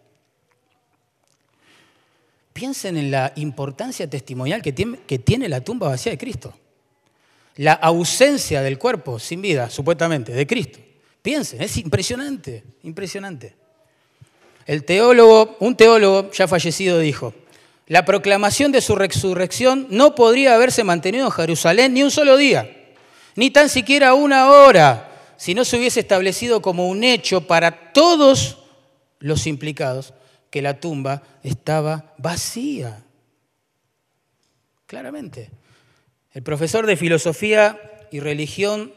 Piensen 2.53 2.95
en 2.95 3.09
la 3.09 3.33
importancia 3.37 4.07
testimonial 4.07 4.61
que 4.61 4.71
tiene, 4.71 5.49
la 5.49 5.61
tumba 5.61 5.87
vacía 5.87 6.11
de 6.11 6.19
Cristo. 6.19 6.53
La 7.55 7.73
ausencia 7.73 8.61
del 8.61 8.77
cuerpo 8.77 9.17
sin 9.17 9.41
vida, 9.41 9.67
supuestamente, 9.71 10.31
de 10.31 10.45
Cristo. 10.45 10.77
Piensen, 11.23 11.63
es 11.63 11.75
impresionante, 11.77 12.63
impresionante. 12.83 13.55
El 14.67 14.85
teólogo, 14.85 15.57
un 15.59 15.75
teólogo 15.75 16.29
ya 16.31 16.47
fallecido 16.47 16.99
dijo, 16.99 17.33
la 17.87 18.05
proclamación 18.05 18.71
de 18.71 18.81
su 18.81 18.93
resurrección 18.93 19.87
no 19.89 20.13
podría 20.13 20.53
haberse 20.53 20.83
mantenido 20.83 21.25
en 21.25 21.31
Jerusalén 21.31 21.95
ni 21.95 22.03
un 22.03 22.11
solo 22.11 22.37
día, 22.37 22.69
ni 23.35 23.49
tan 23.49 23.69
siquiera 23.69 24.13
una 24.13 24.51
hora, 24.51 25.08
si 25.39 25.53
no 25.53 25.63
se 25.63 25.77
hubiese 25.77 26.01
establecido 26.01 26.61
como 26.61 26.89
un 26.89 27.05
hecho 27.05 27.47
para 27.47 27.93
todos 27.93 28.57
los 29.19 29.47
implicados 29.47 30.13
que 30.49 30.61
la 30.61 30.81
tumba 30.81 31.23
estaba 31.43 32.13
vacía. 32.17 33.03
Claramente. 34.85 35.49
El 36.33 36.43
profesor 36.43 36.85
de 36.85 36.97
filosofía 36.97 37.79
y 38.11 38.19
religión, 38.19 38.93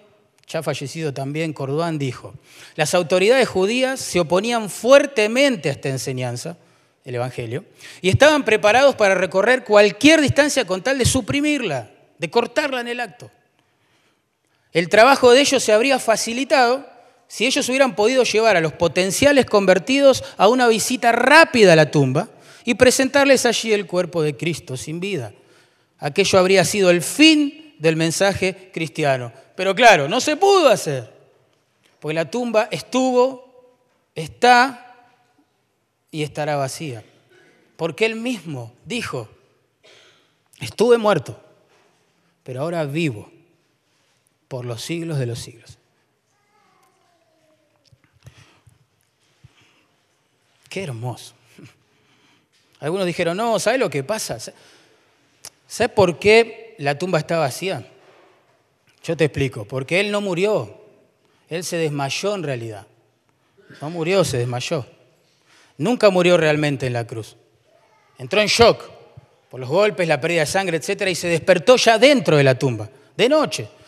ya 0.49 0.65
fallecido 0.65 1.15
también, 1.15 1.53
Cordán, 1.53 1.99
dijo, 1.99 2.35
las 2.75 2.95
autoridades 2.95 3.49
judías 3.49 4.01
se 4.01 4.19
oponían 4.19 4.69
fuertemente 4.69 5.69
a 5.69 5.73
esta 5.73 5.91
enseñanza, 5.91 6.57
el 7.05 7.15
Evangelio, 7.15 7.65
y 8.01 8.09
estaban 8.09 8.45
preparados 8.45 8.97
para 8.97 9.15
recorrer 9.15 9.63
cualquier 9.63 10.21
distancia 10.21 10.65
con 10.65 10.83
tal 10.83 10.99
de 10.99 11.05
suprimirla, 11.05 11.91
de 12.19 12.31
cortarla 12.31 12.81
en 12.81 12.89
el 12.89 12.99
acto. 12.99 13.31
El 14.73 14.89
trabajo 14.89 15.31
de 15.31 15.41
ellos 15.41 15.63
se 15.63 15.73
habría 15.73 15.99
facilitado 15.99 16.87
si 17.29 17.47
ellos 17.47 17.69
hubieran 17.69 17.95
podido 17.95 18.25
llevar 18.25 18.57
a 18.57 18.61
los 18.61 18.73
potenciales 18.73 19.47
convertidos 19.47 20.25
a 20.37 20.49
una 20.49 20.69
visita 20.69 21.13
rápida 21.13 21.75
a 21.75 21.77
la 21.77 21.91
tumba 21.91 22.29
y 22.65 22.75
presentarles 22.75 23.47
allí 23.47 23.73
el 23.73 23.87
cuerpo 23.87 24.23
de 24.23 24.37
Cristo 24.37 24.77
sin 24.77 25.01
vida. 25.01 25.33
Aquello 25.99 26.39
habría 26.39 26.65
sido 26.65 26.91
el 26.91 27.03
fin 27.03 27.75
del 27.79 27.97
mensaje 27.97 28.71
cristiano. 28.73 29.33
Pero 29.57 29.75
claro, 29.75 30.09
no 30.09 30.21
se 30.21 30.37
pudo 30.37 30.69
hacer, 30.69 31.13
porque 32.01 32.15
la 32.15 32.31
tumba 32.31 32.69
estuvo, 32.71 33.77
está 34.15 35.07
y 36.11 36.23
estará 36.23 36.57
vacía. 36.57 37.05
Porque 37.77 38.07
él 38.07 38.17
mismo 38.17 38.73
dijo, 38.85 39.29
estuve 40.61 40.99
muerto, 40.99 41.39
pero 42.43 42.63
ahora 42.63 42.85
vivo 42.85 43.31
por 44.53 44.67
los 44.67 44.83
siglos 44.83 45.19
de 45.19 45.25
los 45.25 45.39
siglos. 45.39 45.79
Qué 50.69 50.83
hermoso. 50.83 51.33
Algunos 52.79 53.07
dijeron, 53.07 53.35
no, 53.35 53.59
¿sabes 53.59 53.81
lo 53.81 53.89
que 53.89 54.05
pasa? 54.05 54.39
¿Sabes 55.67 55.93
por 55.95 56.19
qué 56.19 56.75
la 56.77 56.99
tumba 56.99 57.19
está 57.19 57.39
vacía? 57.39 57.91
Yo 59.03 59.17
te 59.17 59.25
explico, 59.25 59.65
porque 59.65 60.01
él 60.01 60.11
no 60.11 60.21
murió, 60.21 60.83
él 61.49 61.65
se 61.65 61.79
desmayó 61.79 62.35
en 62.35 62.43
realidad. 62.43 62.87
No 63.81 63.89
murió, 63.89 64.23
se 64.23 64.37
desmayó. 64.37 64.85
Nunca 65.79 66.11
murió 66.11 66.37
realmente 66.37 66.87
en 66.87 66.93
la 66.93 67.07
cruz. 67.07 67.39
Entró 68.19 68.43
en 68.43 68.49
shock 68.49 68.85
por 69.49 69.61
los 69.61 69.71
golpes, 69.71 70.07
la 70.07 70.21
pérdida 70.21 70.41
de 70.41 70.47
sangre, 70.47 70.77
etc. 70.77 71.09
Y 71.09 71.15
se 71.15 71.29
despertó 71.29 71.77
ya 71.77 71.97
dentro 71.97 72.37
de 72.37 72.45
la 72.45 72.59
tumba, 72.59 72.91
de 73.17 73.31
noche. 73.31 73.82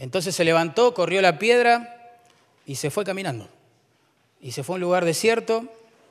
Entonces 0.00 0.34
se 0.34 0.44
levantó, 0.44 0.94
corrió 0.94 1.20
la 1.20 1.38
piedra 1.38 2.10
y 2.64 2.76
se 2.76 2.90
fue 2.90 3.04
caminando. 3.04 3.46
Y 4.40 4.52
se 4.52 4.62
fue 4.62 4.74
a 4.74 4.76
un 4.76 4.80
lugar 4.80 5.04
desierto 5.04 5.64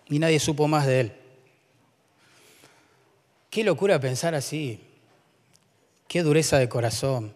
y 0.07 0.19
nadie 0.19 0.39
supo 0.39 0.67
más 0.67 0.85
de 0.85 0.99
él. 0.99 1.11
Qué 3.49 3.63
locura 3.63 3.99
pensar 3.99 4.35
así. 4.35 4.79
Qué 6.07 6.21
dureza 6.21 6.59
de 6.59 6.69
corazón. 6.69 7.33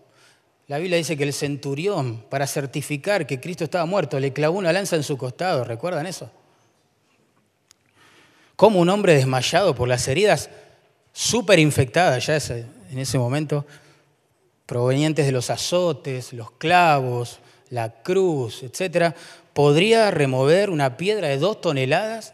La 0.68 0.78
Biblia 0.78 0.98
dice 0.98 1.18
que 1.18 1.24
el 1.24 1.34
centurión, 1.34 2.24
para 2.30 2.46
certificar 2.46 3.26
que 3.26 3.40
Cristo 3.40 3.64
estaba 3.64 3.88
muerto, 3.88 4.20
le 4.20 4.32
clavó 4.32 4.60
una 4.60 4.72
lanza 4.72 4.96
en 4.96 5.04
su 5.04 5.18
costado. 5.18 5.64
¿Recuerdan 5.64 6.06
eso? 6.06 6.30
Como 8.56 8.80
un 8.80 8.90
hombre 8.90 9.16
desmayado 9.16 9.74
por 9.74 9.88
las 9.88 10.08
heridas 10.08 10.52
súper 11.14 11.58
infectadas 11.58 12.28
ya 12.28 12.38
en 12.38 13.00
ese 13.00 13.18
momento, 13.18 13.66
provenientes 14.66 15.26
de 15.26 15.32
los 15.32 15.50
azotes, 15.50 16.34
los 16.34 16.52
clavos, 16.52 17.40
la 17.70 18.02
cruz, 18.02 18.64
etc., 18.64 19.16
podría 19.54 20.12
remover 20.12 20.70
una 20.70 20.98
piedra 20.98 21.28
de 21.28 21.38
dos 21.38 21.62
toneladas 21.62 22.34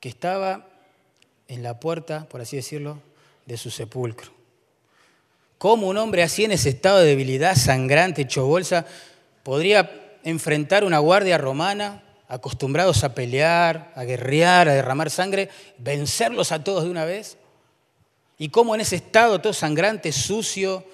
que 0.00 0.08
estaba 0.08 0.66
en 1.48 1.62
la 1.62 1.80
puerta, 1.80 2.26
por 2.28 2.40
así 2.40 2.56
decirlo, 2.56 3.00
de 3.46 3.56
su 3.56 3.70
sepulcro. 3.70 4.30
¿Cómo 5.58 5.88
un 5.88 5.98
hombre 5.98 6.22
así 6.22 6.44
en 6.44 6.52
ese 6.52 6.70
estado 6.70 7.00
de 7.00 7.08
debilidad, 7.08 7.54
sangrante, 7.54 8.22
hecho 8.22 8.46
bolsa, 8.46 8.86
podría 9.42 10.18
enfrentar 10.24 10.84
una 10.84 10.98
guardia 10.98 11.36
romana, 11.36 12.02
acostumbrados 12.28 13.04
a 13.04 13.14
pelear, 13.14 13.92
a 13.94 14.04
guerrear, 14.04 14.68
a 14.68 14.74
derramar 14.74 15.10
sangre, 15.10 15.50
vencerlos 15.76 16.52
a 16.52 16.64
todos 16.64 16.84
de 16.84 16.90
una 16.90 17.04
vez? 17.04 17.36
¿Y 18.38 18.48
cómo 18.48 18.74
en 18.74 18.80
ese 18.80 18.96
estado 18.96 19.40
todo 19.40 19.52
sangrante, 19.52 20.12
sucio, 20.12 20.84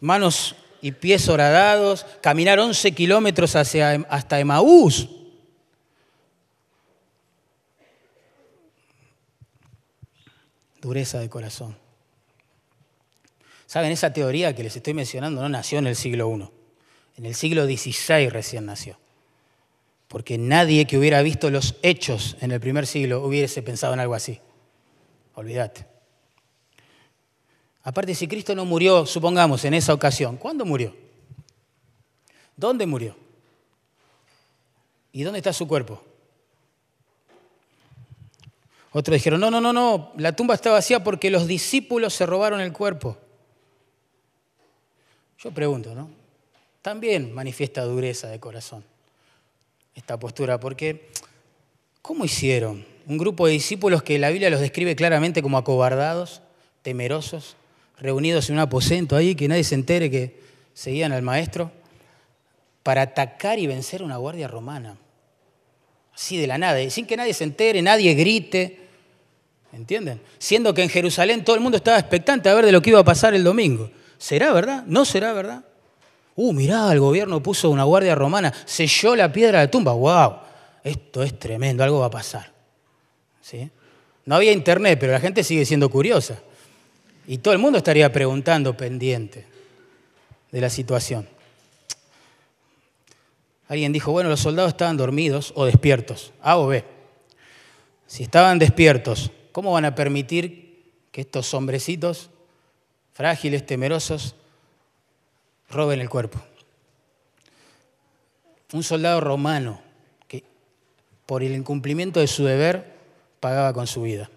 manos 0.00 0.54
y 0.80 0.92
pies 0.92 1.28
horadados, 1.28 2.06
caminar 2.22 2.58
11 2.58 2.92
kilómetros 2.92 3.56
hacia, 3.56 3.92
hasta 4.08 4.40
Emaús. 4.40 5.08
Dureza 10.80 11.18
de 11.18 11.28
corazón. 11.28 11.76
¿Saben? 13.66 13.92
Esa 13.92 14.12
teoría 14.12 14.54
que 14.54 14.62
les 14.62 14.74
estoy 14.74 14.94
mencionando 14.94 15.42
no 15.42 15.48
nació 15.48 15.78
en 15.78 15.86
el 15.86 15.96
siglo 15.96 16.34
I. 16.34 16.48
En 17.18 17.26
el 17.26 17.34
siglo 17.34 17.66
XVI 17.66 18.28
recién 18.30 18.66
nació. 18.66 18.98
Porque 20.08 20.38
nadie 20.38 20.86
que 20.86 20.98
hubiera 20.98 21.22
visto 21.22 21.50
los 21.50 21.76
hechos 21.82 22.36
en 22.40 22.50
el 22.50 22.60
primer 22.60 22.86
siglo 22.86 23.22
hubiese 23.22 23.62
pensado 23.62 23.92
en 23.94 24.00
algo 24.00 24.14
así. 24.14 24.40
Olvídate. 25.34 25.89
Aparte, 27.82 28.14
si 28.14 28.28
Cristo 28.28 28.54
no 28.54 28.64
murió, 28.64 29.06
supongamos, 29.06 29.64
en 29.64 29.74
esa 29.74 29.94
ocasión, 29.94 30.36
¿cuándo 30.36 30.64
murió? 30.64 30.94
¿Dónde 32.56 32.86
murió? 32.86 33.16
¿Y 35.12 35.22
dónde 35.22 35.38
está 35.38 35.52
su 35.52 35.66
cuerpo? 35.66 36.02
Otros 38.92 39.14
dijeron, 39.14 39.40
no, 39.40 39.50
no, 39.50 39.60
no, 39.60 39.72
no, 39.72 40.12
la 40.16 40.34
tumba 40.34 40.54
está 40.54 40.70
vacía 40.70 41.02
porque 41.02 41.30
los 41.30 41.46
discípulos 41.46 42.12
se 42.12 42.26
robaron 42.26 42.60
el 42.60 42.72
cuerpo. 42.72 43.16
Yo 45.38 45.52
pregunto, 45.52 45.94
¿no? 45.94 46.10
También 46.82 47.32
manifiesta 47.32 47.82
dureza 47.84 48.28
de 48.28 48.40
corazón 48.40 48.84
esta 49.94 50.18
postura, 50.18 50.58
porque 50.58 51.10
¿cómo 52.02 52.24
hicieron? 52.24 52.84
Un 53.06 53.18
grupo 53.18 53.46
de 53.46 53.52
discípulos 53.52 54.02
que 54.02 54.18
la 54.18 54.30
Biblia 54.30 54.50
los 54.50 54.60
describe 54.60 54.96
claramente 54.96 55.42
como 55.42 55.58
acobardados, 55.58 56.42
temerosos, 56.82 57.56
reunidos 58.00 58.48
en 58.48 58.56
un 58.56 58.60
aposento 58.60 59.14
ahí, 59.14 59.34
que 59.34 59.46
nadie 59.48 59.64
se 59.64 59.74
entere 59.74 60.10
que 60.10 60.40
seguían 60.74 61.12
al 61.12 61.22
maestro, 61.22 61.70
para 62.82 63.02
atacar 63.02 63.58
y 63.58 63.66
vencer 63.66 64.00
a 64.00 64.04
una 64.04 64.16
guardia 64.16 64.48
romana. 64.48 64.96
Así 66.14 66.36
de 66.36 66.46
la 66.46 66.58
nada, 66.58 66.88
sin 66.90 67.06
que 67.06 67.16
nadie 67.16 67.34
se 67.34 67.44
entere, 67.44 67.82
nadie 67.82 68.14
grite. 68.14 68.78
¿Entienden? 69.72 70.20
Siendo 70.38 70.74
que 70.74 70.82
en 70.82 70.88
Jerusalén 70.88 71.44
todo 71.44 71.54
el 71.54 71.62
mundo 71.62 71.76
estaba 71.76 71.98
expectante 71.98 72.48
a 72.48 72.54
ver 72.54 72.66
de 72.66 72.72
lo 72.72 72.82
que 72.82 72.90
iba 72.90 73.00
a 73.00 73.04
pasar 73.04 73.34
el 73.34 73.44
domingo. 73.44 73.90
¿Será 74.18 74.52
verdad? 74.52 74.84
¿No 74.86 75.04
será 75.04 75.32
verdad? 75.32 75.64
Uh, 76.34 76.52
mirá, 76.52 76.90
el 76.92 77.00
gobierno 77.00 77.42
puso 77.42 77.70
una 77.70 77.84
guardia 77.84 78.14
romana, 78.14 78.52
selló 78.64 79.14
la 79.14 79.30
piedra 79.30 79.60
de 79.60 79.66
la 79.66 79.70
tumba. 79.70 79.92
¡Wow! 79.92 80.36
Esto 80.82 81.22
es 81.22 81.38
tremendo, 81.38 81.84
algo 81.84 82.00
va 82.00 82.06
a 82.06 82.10
pasar. 82.10 82.52
¿Sí? 83.40 83.70
No 84.24 84.34
había 84.34 84.52
internet, 84.52 84.98
pero 84.98 85.12
la 85.12 85.20
gente 85.20 85.44
sigue 85.44 85.64
siendo 85.64 85.90
curiosa. 85.90 86.38
Y 87.30 87.38
todo 87.38 87.54
el 87.54 87.60
mundo 87.60 87.78
estaría 87.78 88.10
preguntando 88.10 88.76
pendiente 88.76 89.46
de 90.50 90.60
la 90.60 90.68
situación. 90.68 91.28
Alguien 93.68 93.92
dijo, 93.92 94.10
bueno, 94.10 94.28
los 94.28 94.40
soldados 94.40 94.72
estaban 94.72 94.96
dormidos 94.96 95.52
o 95.54 95.64
despiertos, 95.64 96.32
A 96.42 96.58
o 96.58 96.66
B. 96.66 96.84
Si 98.08 98.24
estaban 98.24 98.58
despiertos, 98.58 99.30
¿cómo 99.52 99.70
van 99.70 99.84
a 99.84 99.94
permitir 99.94 100.90
que 101.12 101.20
estos 101.20 101.54
hombrecitos 101.54 102.30
frágiles, 103.12 103.64
temerosos, 103.64 104.34
roben 105.70 106.00
el 106.00 106.10
cuerpo? 106.10 106.40
Un 108.72 108.82
soldado 108.82 109.20
romano 109.20 109.80
que 110.26 110.42
por 111.26 111.44
el 111.44 111.54
incumplimiento 111.54 112.18
de 112.18 112.26
su 112.26 112.44
deber 112.44 112.92
pagaba 113.38 113.72
con 113.72 113.86
su 113.86 114.02
vida. 114.02 114.28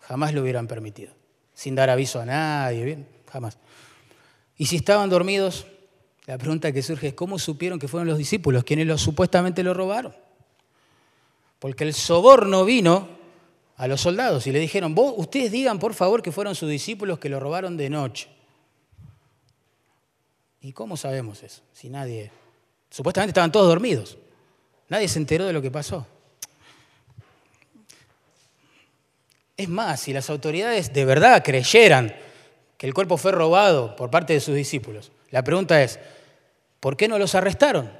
Jamás 0.00 0.32
lo 0.32 0.40
hubieran 0.40 0.66
permitido 0.66 1.17
sin 1.58 1.74
dar 1.74 1.90
aviso 1.90 2.20
a 2.20 2.24
nadie, 2.24 2.84
bien, 2.84 3.08
jamás. 3.32 3.58
Y 4.56 4.66
si 4.66 4.76
estaban 4.76 5.10
dormidos, 5.10 5.66
la 6.24 6.38
pregunta 6.38 6.70
que 6.70 6.84
surge 6.84 7.08
es, 7.08 7.14
¿cómo 7.14 7.36
supieron 7.36 7.80
que 7.80 7.88
fueron 7.88 8.06
los 8.06 8.16
discípulos 8.16 8.62
quienes 8.62 8.86
lo, 8.86 8.96
supuestamente 8.96 9.64
lo 9.64 9.74
robaron? 9.74 10.14
Porque 11.58 11.82
el 11.82 11.94
soborno 11.94 12.64
vino 12.64 13.08
a 13.76 13.88
los 13.88 14.00
soldados 14.00 14.46
y 14.46 14.52
le 14.52 14.60
dijeron, 14.60 14.94
Vos, 14.94 15.14
ustedes 15.16 15.50
digan 15.50 15.80
por 15.80 15.94
favor 15.94 16.22
que 16.22 16.30
fueron 16.30 16.54
sus 16.54 16.70
discípulos 16.70 17.18
que 17.18 17.28
lo 17.28 17.40
robaron 17.40 17.76
de 17.76 17.90
noche. 17.90 18.28
¿Y 20.60 20.72
cómo 20.72 20.96
sabemos 20.96 21.42
eso? 21.42 21.62
Si 21.72 21.90
nadie... 21.90 22.30
Supuestamente 22.88 23.30
estaban 23.30 23.50
todos 23.50 23.66
dormidos. 23.66 24.16
Nadie 24.88 25.08
se 25.08 25.18
enteró 25.18 25.44
de 25.44 25.52
lo 25.52 25.60
que 25.60 25.72
pasó. 25.72 26.06
Es 29.58 29.68
más, 29.68 30.00
si 30.00 30.12
las 30.12 30.30
autoridades 30.30 30.92
de 30.92 31.04
verdad 31.04 31.42
creyeran 31.44 32.14
que 32.76 32.86
el 32.86 32.94
cuerpo 32.94 33.16
fue 33.16 33.32
robado 33.32 33.96
por 33.96 34.08
parte 34.08 34.32
de 34.32 34.40
sus 34.40 34.54
discípulos, 34.54 35.10
la 35.30 35.42
pregunta 35.42 35.82
es, 35.82 35.98
¿por 36.78 36.96
qué 36.96 37.08
no 37.08 37.18
los 37.18 37.34
arrestaron? 37.34 37.90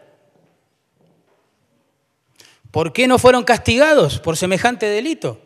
¿Por 2.71 2.93
qué 2.93 3.09
no 3.09 3.19
fueron 3.19 3.43
castigados 3.43 4.21
por 4.21 4.37
semejante 4.37 4.87
delito? 4.87 5.41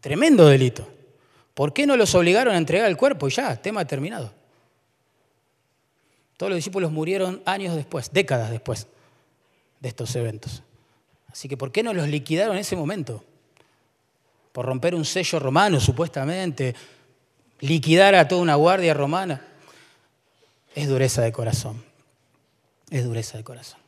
Tremendo 0.00 0.46
delito. 0.46 0.88
¿Por 1.52 1.72
qué 1.72 1.84
no 1.84 1.96
los 1.96 2.14
obligaron 2.14 2.54
a 2.54 2.58
entregar 2.58 2.88
el 2.88 2.96
cuerpo? 2.96 3.26
Y 3.26 3.32
ya, 3.32 3.60
tema 3.60 3.84
terminado. 3.86 4.32
Todos 6.36 6.50
los 6.50 6.58
discípulos 6.58 6.92
murieron 6.92 7.42
años 7.44 7.74
después, 7.74 8.12
décadas 8.12 8.52
después 8.52 8.86
de 9.80 9.88
estos 9.88 10.14
eventos. 10.14 10.62
Así 11.26 11.48
que 11.48 11.56
¿por 11.56 11.72
qué 11.72 11.82
no 11.82 11.92
los 11.92 12.06
liquidaron 12.06 12.54
en 12.54 12.60
ese 12.60 12.76
momento? 12.76 13.24
Por 14.56 14.64
romper 14.64 14.94
un 14.94 15.04
sello 15.04 15.38
romano, 15.38 15.78
supuestamente, 15.80 16.74
liquidar 17.60 18.14
a 18.14 18.26
toda 18.26 18.40
una 18.40 18.54
guardia 18.54 18.94
romana. 18.94 19.46
Es 20.74 20.88
dureza 20.88 21.20
de 21.20 21.30
corazón. 21.30 21.84
Es 22.88 23.04
dureza 23.04 23.36
de 23.36 23.44
corazón. 23.44 23.78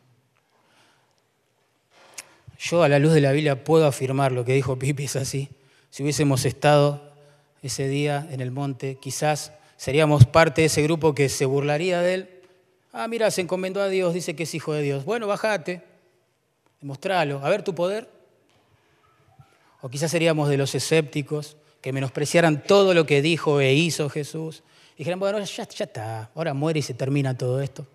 Yo 2.59 2.83
a 2.83 2.89
la 2.91 2.99
luz 2.99 3.15
de 3.15 3.23
la 3.23 3.33
Biblia 3.33 3.65
puedo 3.65 3.87
afirmar 3.87 4.31
lo 4.31 4.45
que 4.45 4.53
dijo 4.53 4.79
Pipi, 4.79 5.05
es 5.05 5.17
así. 5.17 5.49
Si 5.89 6.03
hubiésemos 6.03 6.45
estado 6.45 7.15
ese 7.63 7.89
día 7.89 8.29
en 8.31 8.43
el 8.43 8.51
monte, 8.51 8.99
quizás 9.01 9.53
seríamos 9.79 10.27
parte 10.27 10.61
de 10.61 10.67
ese 10.67 10.83
grupo 10.83 11.15
que 11.15 11.31
se 11.31 11.47
burlaría 11.47 12.03
de 12.03 12.13
él. 12.13 12.29
Ah, 12.93 13.09
mira, 13.09 13.31
se 13.31 13.41
encomendó 13.41 13.81
a 13.81 13.89
Dios, 13.89 14.13
dice 14.13 14.37
que 14.37 14.43
es 14.43 14.55
hijo 14.55 14.75
de 14.75 14.83
Dios. 14.83 15.07
Bueno, 15.07 15.27
bájate, 15.27 15.81
demostralo, 16.79 17.43
a 17.43 17.49
ver 17.49 17.63
tu 17.63 17.75
poder. 17.75 18.18
O 19.81 19.89
quizás 19.89 20.11
seríamos 20.11 20.49
de 20.49 20.57
los 20.57 20.75
escépticos 20.75 21.57
que 21.81 21.93
menospreciaran 21.93 22.63
todo 22.63 22.95
lo 22.95 23.07
que 23.07 23.23
dijo 23.23 23.61
e 23.61 23.75
hizo 23.75 24.09
Jesús. 24.11 24.63
Y 24.95 24.99
dijeran, 24.99 25.21
bueno, 25.21 25.39
ya, 25.39 25.63
está, 25.63 26.31
ahora 26.35 26.55
muere 26.55 26.81
y 26.81 26.83
se 26.83 26.95
termina 26.95 27.37
todo 27.37 27.61
esto. 27.61 27.87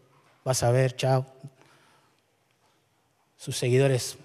Vas 0.46 0.64
a 0.64 0.72
ver, 0.72 0.96
chao. 0.96 1.26
Sus 3.38 3.58
seguidores 3.58 4.18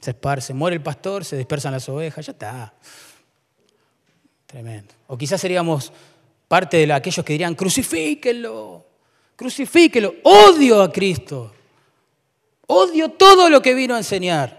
se 0.00 0.10
esparcen. 0.10 0.56
Muere 0.56 0.76
el 0.76 0.82
pastor, 0.82 1.24
se 1.24 1.36
dispersan 1.36 1.72
las 1.72 1.88
ovejas, 1.88 2.24
ya 2.24 2.32
está. 2.32 2.72
Tremendo. 4.46 4.94
O 5.08 5.18
quizás 5.18 5.40
seríamos 5.40 5.92
parte 6.48 6.78
de 6.78 6.92
aquellos 6.92 7.24
que 7.24 7.34
dirían, 7.34 7.54
crucifíquenlo, 7.54 8.86
crucifíquenlo, 9.36 10.14
odio 10.24 10.80
a 10.80 10.90
Cristo, 10.90 11.52
odio 12.66 13.10
todo 13.10 13.50
lo 13.50 13.60
que 13.60 13.74
vino 13.74 13.94
a 13.94 13.98
enseñar. 13.98 14.57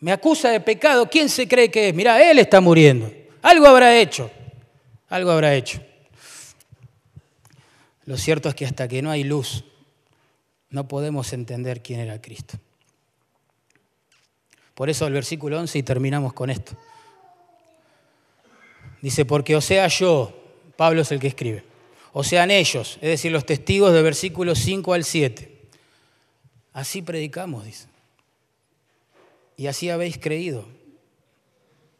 Me 0.00 0.12
acusa 0.12 0.50
de 0.50 0.60
pecado. 0.60 1.08
¿Quién 1.08 1.28
se 1.28 1.46
cree 1.46 1.70
que 1.70 1.88
es? 1.88 1.94
Mirá, 1.94 2.30
él 2.30 2.38
está 2.38 2.60
muriendo. 2.60 3.12
Algo 3.42 3.66
habrá 3.66 3.96
hecho. 3.98 4.30
Algo 5.08 5.30
habrá 5.30 5.54
hecho. 5.54 5.80
Lo 8.06 8.16
cierto 8.16 8.48
es 8.48 8.54
que 8.54 8.66
hasta 8.66 8.88
que 8.88 9.02
no 9.02 9.10
hay 9.10 9.22
luz, 9.22 9.64
no 10.70 10.88
podemos 10.88 11.32
entender 11.32 11.82
quién 11.82 12.00
era 12.00 12.20
Cristo. 12.20 12.58
Por 14.74 14.88
eso 14.88 15.06
el 15.06 15.12
versículo 15.12 15.60
11 15.60 15.78
y 15.78 15.82
terminamos 15.82 16.32
con 16.32 16.48
esto. 16.48 16.72
Dice, 19.02 19.24
porque 19.24 19.54
o 19.54 19.60
sea 19.60 19.86
yo, 19.88 20.32
Pablo 20.76 21.02
es 21.02 21.12
el 21.12 21.20
que 21.20 21.28
escribe, 21.28 21.64
o 22.12 22.24
sean 22.24 22.50
ellos, 22.50 22.98
es 23.00 23.08
decir, 23.08 23.32
los 23.32 23.46
testigos 23.46 23.92
de 23.92 24.02
versículos 24.02 24.58
5 24.58 24.92
al 24.92 25.04
7. 25.04 25.58
Así 26.72 27.02
predicamos, 27.02 27.64
dice 27.64 27.89
y 29.60 29.66
así 29.66 29.90
habéis 29.90 30.16
creído. 30.16 30.66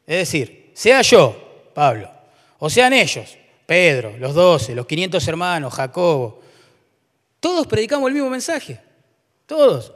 Es 0.07 0.17
decir, 0.17 0.71
sea 0.73 1.03
yo, 1.03 1.69
Pablo, 1.75 2.11
o 2.59 2.71
sean 2.71 2.95
ellos, 2.95 3.37
Pedro, 3.67 4.17
los 4.17 4.35
doce, 4.35 4.75
los 4.75 4.87
500 4.87 5.29
hermanos, 5.29 5.75
Jacobo, 5.75 6.41
todos 7.39 7.67
predicamos 7.67 8.09
el 8.09 8.15
mismo 8.15 8.31
mensaje, 8.31 8.81
todos. 9.45 9.93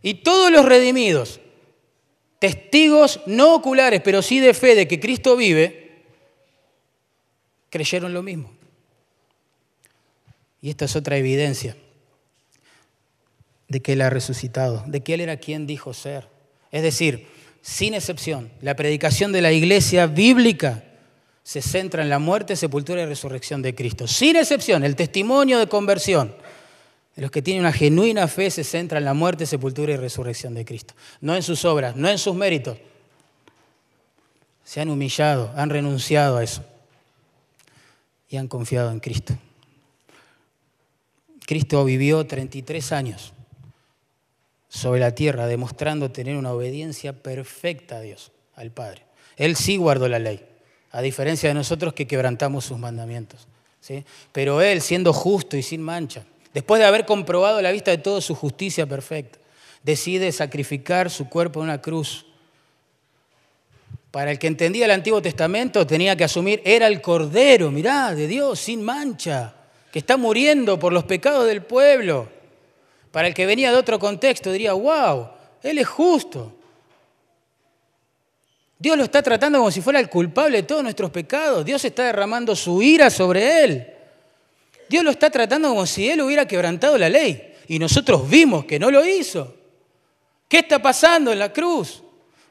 Y 0.00 0.14
todos 0.14 0.50
los 0.50 0.64
redimidos, 0.64 1.40
testigos 2.38 3.20
no 3.26 3.54
oculares, 3.54 4.00
pero 4.02 4.22
sí 4.22 4.40
de 4.40 4.54
fe 4.54 4.74
de 4.74 4.88
que 4.88 4.98
Cristo 4.98 5.36
vive, 5.36 6.06
creyeron 7.68 8.14
lo 8.14 8.22
mismo. 8.22 8.50
Y 10.62 10.70
esta 10.70 10.86
es 10.86 10.96
otra 10.96 11.18
evidencia 11.18 11.76
de 13.68 13.82
que 13.82 13.92
Él 13.92 14.00
ha 14.00 14.08
resucitado, 14.08 14.82
de 14.86 15.02
que 15.02 15.12
Él 15.12 15.20
era 15.20 15.36
quien 15.36 15.66
dijo 15.66 15.92
ser. 15.92 16.32
Es 16.74 16.82
decir, 16.82 17.28
sin 17.62 17.94
excepción, 17.94 18.50
la 18.60 18.74
predicación 18.74 19.30
de 19.30 19.40
la 19.40 19.52
iglesia 19.52 20.08
bíblica 20.08 20.82
se 21.44 21.62
centra 21.62 22.02
en 22.02 22.08
la 22.08 22.18
muerte, 22.18 22.56
sepultura 22.56 23.00
y 23.00 23.06
resurrección 23.06 23.62
de 23.62 23.76
Cristo. 23.76 24.08
Sin 24.08 24.34
excepción, 24.34 24.82
el 24.82 24.96
testimonio 24.96 25.60
de 25.60 25.68
conversión 25.68 26.34
de 27.14 27.22
los 27.22 27.30
que 27.30 27.42
tienen 27.42 27.60
una 27.60 27.72
genuina 27.72 28.26
fe 28.26 28.50
se 28.50 28.64
centra 28.64 28.98
en 28.98 29.04
la 29.04 29.14
muerte, 29.14 29.46
sepultura 29.46 29.92
y 29.92 29.96
resurrección 29.96 30.52
de 30.52 30.64
Cristo. 30.64 30.94
No 31.20 31.36
en 31.36 31.44
sus 31.44 31.64
obras, 31.64 31.94
no 31.94 32.08
en 32.08 32.18
sus 32.18 32.34
méritos. 32.34 32.76
Se 34.64 34.80
han 34.80 34.88
humillado, 34.88 35.52
han 35.54 35.70
renunciado 35.70 36.38
a 36.38 36.42
eso 36.42 36.64
y 38.28 38.36
han 38.36 38.48
confiado 38.48 38.90
en 38.90 38.98
Cristo. 38.98 39.38
Cristo 41.46 41.84
vivió 41.84 42.26
33 42.26 42.90
años 42.90 43.33
sobre 44.74 44.98
la 44.98 45.14
tierra, 45.14 45.46
demostrando 45.46 46.10
tener 46.10 46.36
una 46.36 46.52
obediencia 46.52 47.12
perfecta 47.12 47.98
a 47.98 48.00
Dios, 48.00 48.32
al 48.56 48.72
Padre. 48.72 49.02
Él 49.36 49.54
sí 49.54 49.76
guardó 49.76 50.08
la 50.08 50.18
ley, 50.18 50.44
a 50.90 51.00
diferencia 51.00 51.48
de 51.48 51.54
nosotros 51.54 51.94
que 51.94 52.08
quebrantamos 52.08 52.64
sus 52.64 52.76
mandamientos. 52.76 53.46
¿sí? 53.80 54.04
Pero 54.32 54.60
Él, 54.60 54.80
siendo 54.80 55.12
justo 55.12 55.56
y 55.56 55.62
sin 55.62 55.80
mancha, 55.80 56.24
después 56.52 56.80
de 56.80 56.86
haber 56.86 57.06
comprobado 57.06 57.58
a 57.58 57.62
la 57.62 57.70
vista 57.70 57.92
de 57.92 57.98
todo 57.98 58.20
su 58.20 58.34
justicia 58.34 58.84
perfecta, 58.84 59.38
decide 59.84 60.32
sacrificar 60.32 61.08
su 61.08 61.28
cuerpo 61.28 61.60
en 61.60 61.64
una 61.66 61.80
cruz. 61.80 62.26
Para 64.10 64.32
el 64.32 64.40
que 64.40 64.48
entendía 64.48 64.86
el 64.86 64.90
Antiguo 64.90 65.22
Testamento 65.22 65.86
tenía 65.86 66.16
que 66.16 66.24
asumir, 66.24 66.60
era 66.64 66.88
el 66.88 67.00
Cordero, 67.00 67.70
mirá, 67.70 68.12
de 68.12 68.26
Dios, 68.26 68.58
sin 68.58 68.82
mancha, 68.82 69.54
que 69.92 70.00
está 70.00 70.16
muriendo 70.16 70.80
por 70.80 70.92
los 70.92 71.04
pecados 71.04 71.46
del 71.46 71.62
pueblo. 71.62 72.33
Para 73.14 73.28
el 73.28 73.34
que 73.34 73.46
venía 73.46 73.70
de 73.70 73.78
otro 73.78 73.96
contexto 74.00 74.50
diría, 74.50 74.72
wow, 74.72 75.28
Él 75.62 75.78
es 75.78 75.86
justo. 75.86 76.52
Dios 78.76 78.96
lo 78.98 79.04
está 79.04 79.22
tratando 79.22 79.58
como 79.58 79.70
si 79.70 79.80
fuera 79.80 80.00
el 80.00 80.10
culpable 80.10 80.56
de 80.56 80.62
todos 80.64 80.82
nuestros 80.82 81.12
pecados. 81.12 81.64
Dios 81.64 81.84
está 81.84 82.06
derramando 82.06 82.56
su 82.56 82.82
ira 82.82 83.10
sobre 83.10 83.62
Él. 83.62 83.86
Dios 84.88 85.04
lo 85.04 85.12
está 85.12 85.30
tratando 85.30 85.68
como 85.68 85.86
si 85.86 86.10
Él 86.10 86.22
hubiera 86.22 86.48
quebrantado 86.48 86.98
la 86.98 87.08
ley. 87.08 87.54
Y 87.68 87.78
nosotros 87.78 88.28
vimos 88.28 88.64
que 88.64 88.80
no 88.80 88.90
lo 88.90 89.06
hizo. 89.06 89.54
¿Qué 90.48 90.58
está 90.58 90.82
pasando 90.82 91.30
en 91.30 91.38
la 91.38 91.52
cruz? 91.52 92.02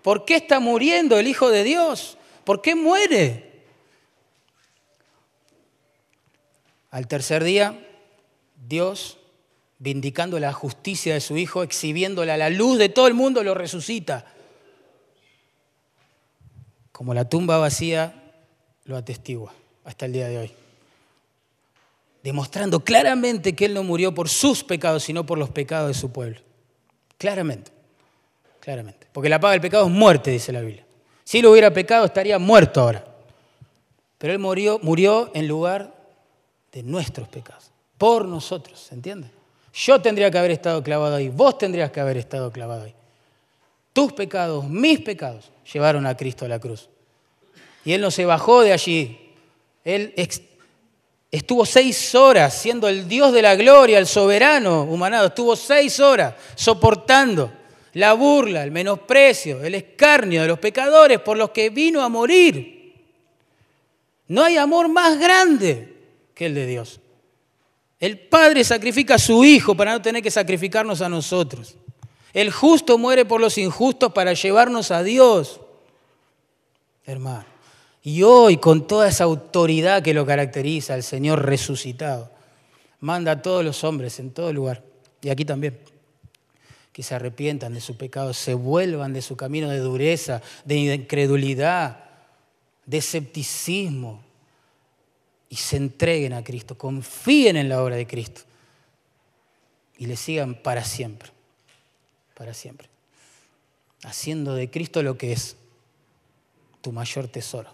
¿Por 0.01 0.23
qué 0.23 0.37
está 0.37 0.61
muriendo 0.61 1.19
el 1.19 1.27
Hijo 1.27 1.49
de 1.49 1.65
Dios? 1.65 2.17
¿Por 2.45 2.61
qué 2.61 2.73
muere? 2.73 3.65
Al 6.89 7.05
tercer 7.05 7.43
día, 7.43 7.77
Dios, 8.65 9.17
vindicando 9.83 10.39
la 10.39 10.53
justicia 10.53 11.13
de 11.13 11.21
su 11.21 11.37
Hijo, 11.37 11.61
exhibiéndola 11.61 12.33
a 12.35 12.37
la 12.37 12.49
luz 12.49 12.77
de 12.77 12.89
todo 12.89 13.07
el 13.07 13.13
mundo, 13.13 13.43
lo 13.43 13.53
resucita. 13.53 14.25
Como 16.91 17.13
la 17.13 17.27
tumba 17.27 17.57
vacía 17.57 18.13
lo 18.85 18.97
atestigua 18.97 19.53
hasta 19.83 20.05
el 20.05 20.13
día 20.13 20.27
de 20.27 20.37
hoy. 20.37 20.51
Demostrando 22.23 22.79
claramente 22.79 23.53
que 23.53 23.65
Él 23.65 23.73
no 23.73 23.83
murió 23.83 24.15
por 24.15 24.29
sus 24.29 24.63
pecados, 24.63 25.03
sino 25.03 25.25
por 25.25 25.37
los 25.37 25.49
pecados 25.49 25.89
de 25.89 25.93
su 25.93 26.11
pueblo. 26.11 26.39
Claramente 27.17 27.73
claramente. 28.63 29.07
Porque 29.11 29.27
la 29.27 29.41
paga 29.41 29.51
del 29.51 29.61
pecado 29.61 29.85
es 29.85 29.91
muerte, 29.91 30.31
dice 30.31 30.53
la 30.53 30.61
Biblia. 30.61 30.85
Si 31.25 31.39
él 31.39 31.45
hubiera 31.47 31.73
pecado, 31.73 32.05
estaría 32.05 32.39
muerto 32.39 32.79
ahora. 32.79 33.03
Pero 34.17 34.31
él 34.31 34.39
murió, 34.39 34.79
murió 34.81 35.29
en 35.33 35.49
lugar 35.49 35.93
de 36.71 36.81
nuestros 36.81 37.27
pecados, 37.27 37.71
por 37.97 38.25
nosotros, 38.25 38.79
¿se 38.79 38.95
entiende? 38.95 39.29
Yo 39.73 39.99
tendría 39.99 40.29
que 40.29 40.37
haber 40.37 40.51
estado 40.51 40.83
clavado 40.83 41.15
ahí, 41.15 41.29
vos 41.29 41.57
tendrías 41.57 41.91
que 41.91 41.99
haber 41.99 42.17
estado 42.17 42.51
clavado 42.51 42.83
ahí. 42.83 42.93
Tus 43.91 44.13
pecados, 44.13 44.67
mis 44.67 44.99
pecados, 44.99 45.51
llevaron 45.71 46.05
a 46.05 46.15
Cristo 46.15 46.45
a 46.45 46.47
la 46.47 46.59
cruz. 46.59 46.89
Y 47.83 47.93
Él 47.93 48.01
no 48.01 48.11
se 48.11 48.25
bajó 48.25 48.61
de 48.61 48.73
allí. 48.73 49.19
Él 49.83 50.13
estuvo 51.31 51.65
seis 51.65 52.13
horas 52.15 52.53
siendo 52.53 52.87
el 52.87 53.07
Dios 53.07 53.33
de 53.33 53.41
la 53.41 53.55
gloria, 53.55 53.97
el 53.97 54.07
soberano 54.07 54.83
humanado. 54.83 55.27
Estuvo 55.27 55.55
seis 55.55 55.99
horas 55.99 56.35
soportando 56.55 57.51
la 57.93 58.13
burla, 58.13 58.63
el 58.63 58.71
menosprecio, 58.71 59.63
el 59.63 59.75
escarnio 59.75 60.41
de 60.43 60.47
los 60.47 60.59
pecadores 60.59 61.19
por 61.19 61.37
los 61.37 61.49
que 61.49 61.69
vino 61.69 62.01
a 62.01 62.09
morir. 62.09 62.93
No 64.27 64.43
hay 64.43 64.57
amor 64.57 64.87
más 64.87 65.19
grande 65.19 65.93
que 66.33 66.47
el 66.47 66.55
de 66.55 66.65
Dios. 66.65 66.99
El 68.03 68.19
Padre 68.19 68.65
sacrifica 68.65 69.15
a 69.15 69.17
su 69.17 69.45
Hijo 69.45 69.75
para 69.75 69.93
no 69.93 70.01
tener 70.01 70.21
que 70.21 70.29
sacrificarnos 70.29 70.99
a 70.99 71.07
nosotros. 71.07 71.75
El 72.33 72.51
justo 72.51 72.97
muere 72.97 73.23
por 73.23 73.39
los 73.39 73.57
injustos 73.57 74.11
para 74.11 74.33
llevarnos 74.33 74.91
a 74.91 75.03
Dios. 75.03 75.61
Hermano. 77.05 77.45
Y 78.01 78.23
hoy, 78.23 78.57
con 78.57 78.87
toda 78.87 79.07
esa 79.07 79.23
autoridad 79.23 80.03
que 80.03 80.13
lo 80.13 80.25
caracteriza, 80.25 80.95
el 80.95 81.03
Señor 81.03 81.45
resucitado, 81.45 82.29
manda 82.99 83.31
a 83.31 83.41
todos 83.41 83.63
los 83.63 83.85
hombres 83.85 84.19
en 84.19 84.31
todo 84.31 84.51
lugar, 84.51 84.83
y 85.21 85.29
aquí 85.29 85.45
también, 85.45 85.79
que 86.91 87.03
se 87.03 87.15
arrepientan 87.15 87.73
de 87.73 87.79
su 87.79 87.95
pecado, 87.95 88.33
se 88.33 88.53
vuelvan 88.53 89.13
de 89.13 89.21
su 89.21 89.37
camino 89.37 89.69
de 89.69 89.79
dureza, 89.79 90.41
de 90.65 90.75
incredulidad, 90.75 92.03
de 92.85 92.97
escepticismo 92.97 94.22
y 95.53 95.55
se 95.55 95.77
entreguen 95.77 96.33
a 96.33 96.43
Cristo, 96.43 96.75
confíen 96.75 97.57
en 97.57 97.69
la 97.69 97.83
obra 97.83 97.95
de 97.95 98.07
Cristo 98.07 98.41
y 99.99 100.07
le 100.07 100.15
sigan 100.15 100.55
para 100.55 100.83
siempre, 100.83 101.29
para 102.33 102.55
siempre, 102.55 102.89
haciendo 104.03 104.55
de 104.55 104.71
Cristo 104.71 105.03
lo 105.03 105.15
que 105.15 105.31
es 105.31 105.55
tu 106.81 106.91
mayor 106.91 107.27
tesoro. 107.27 107.69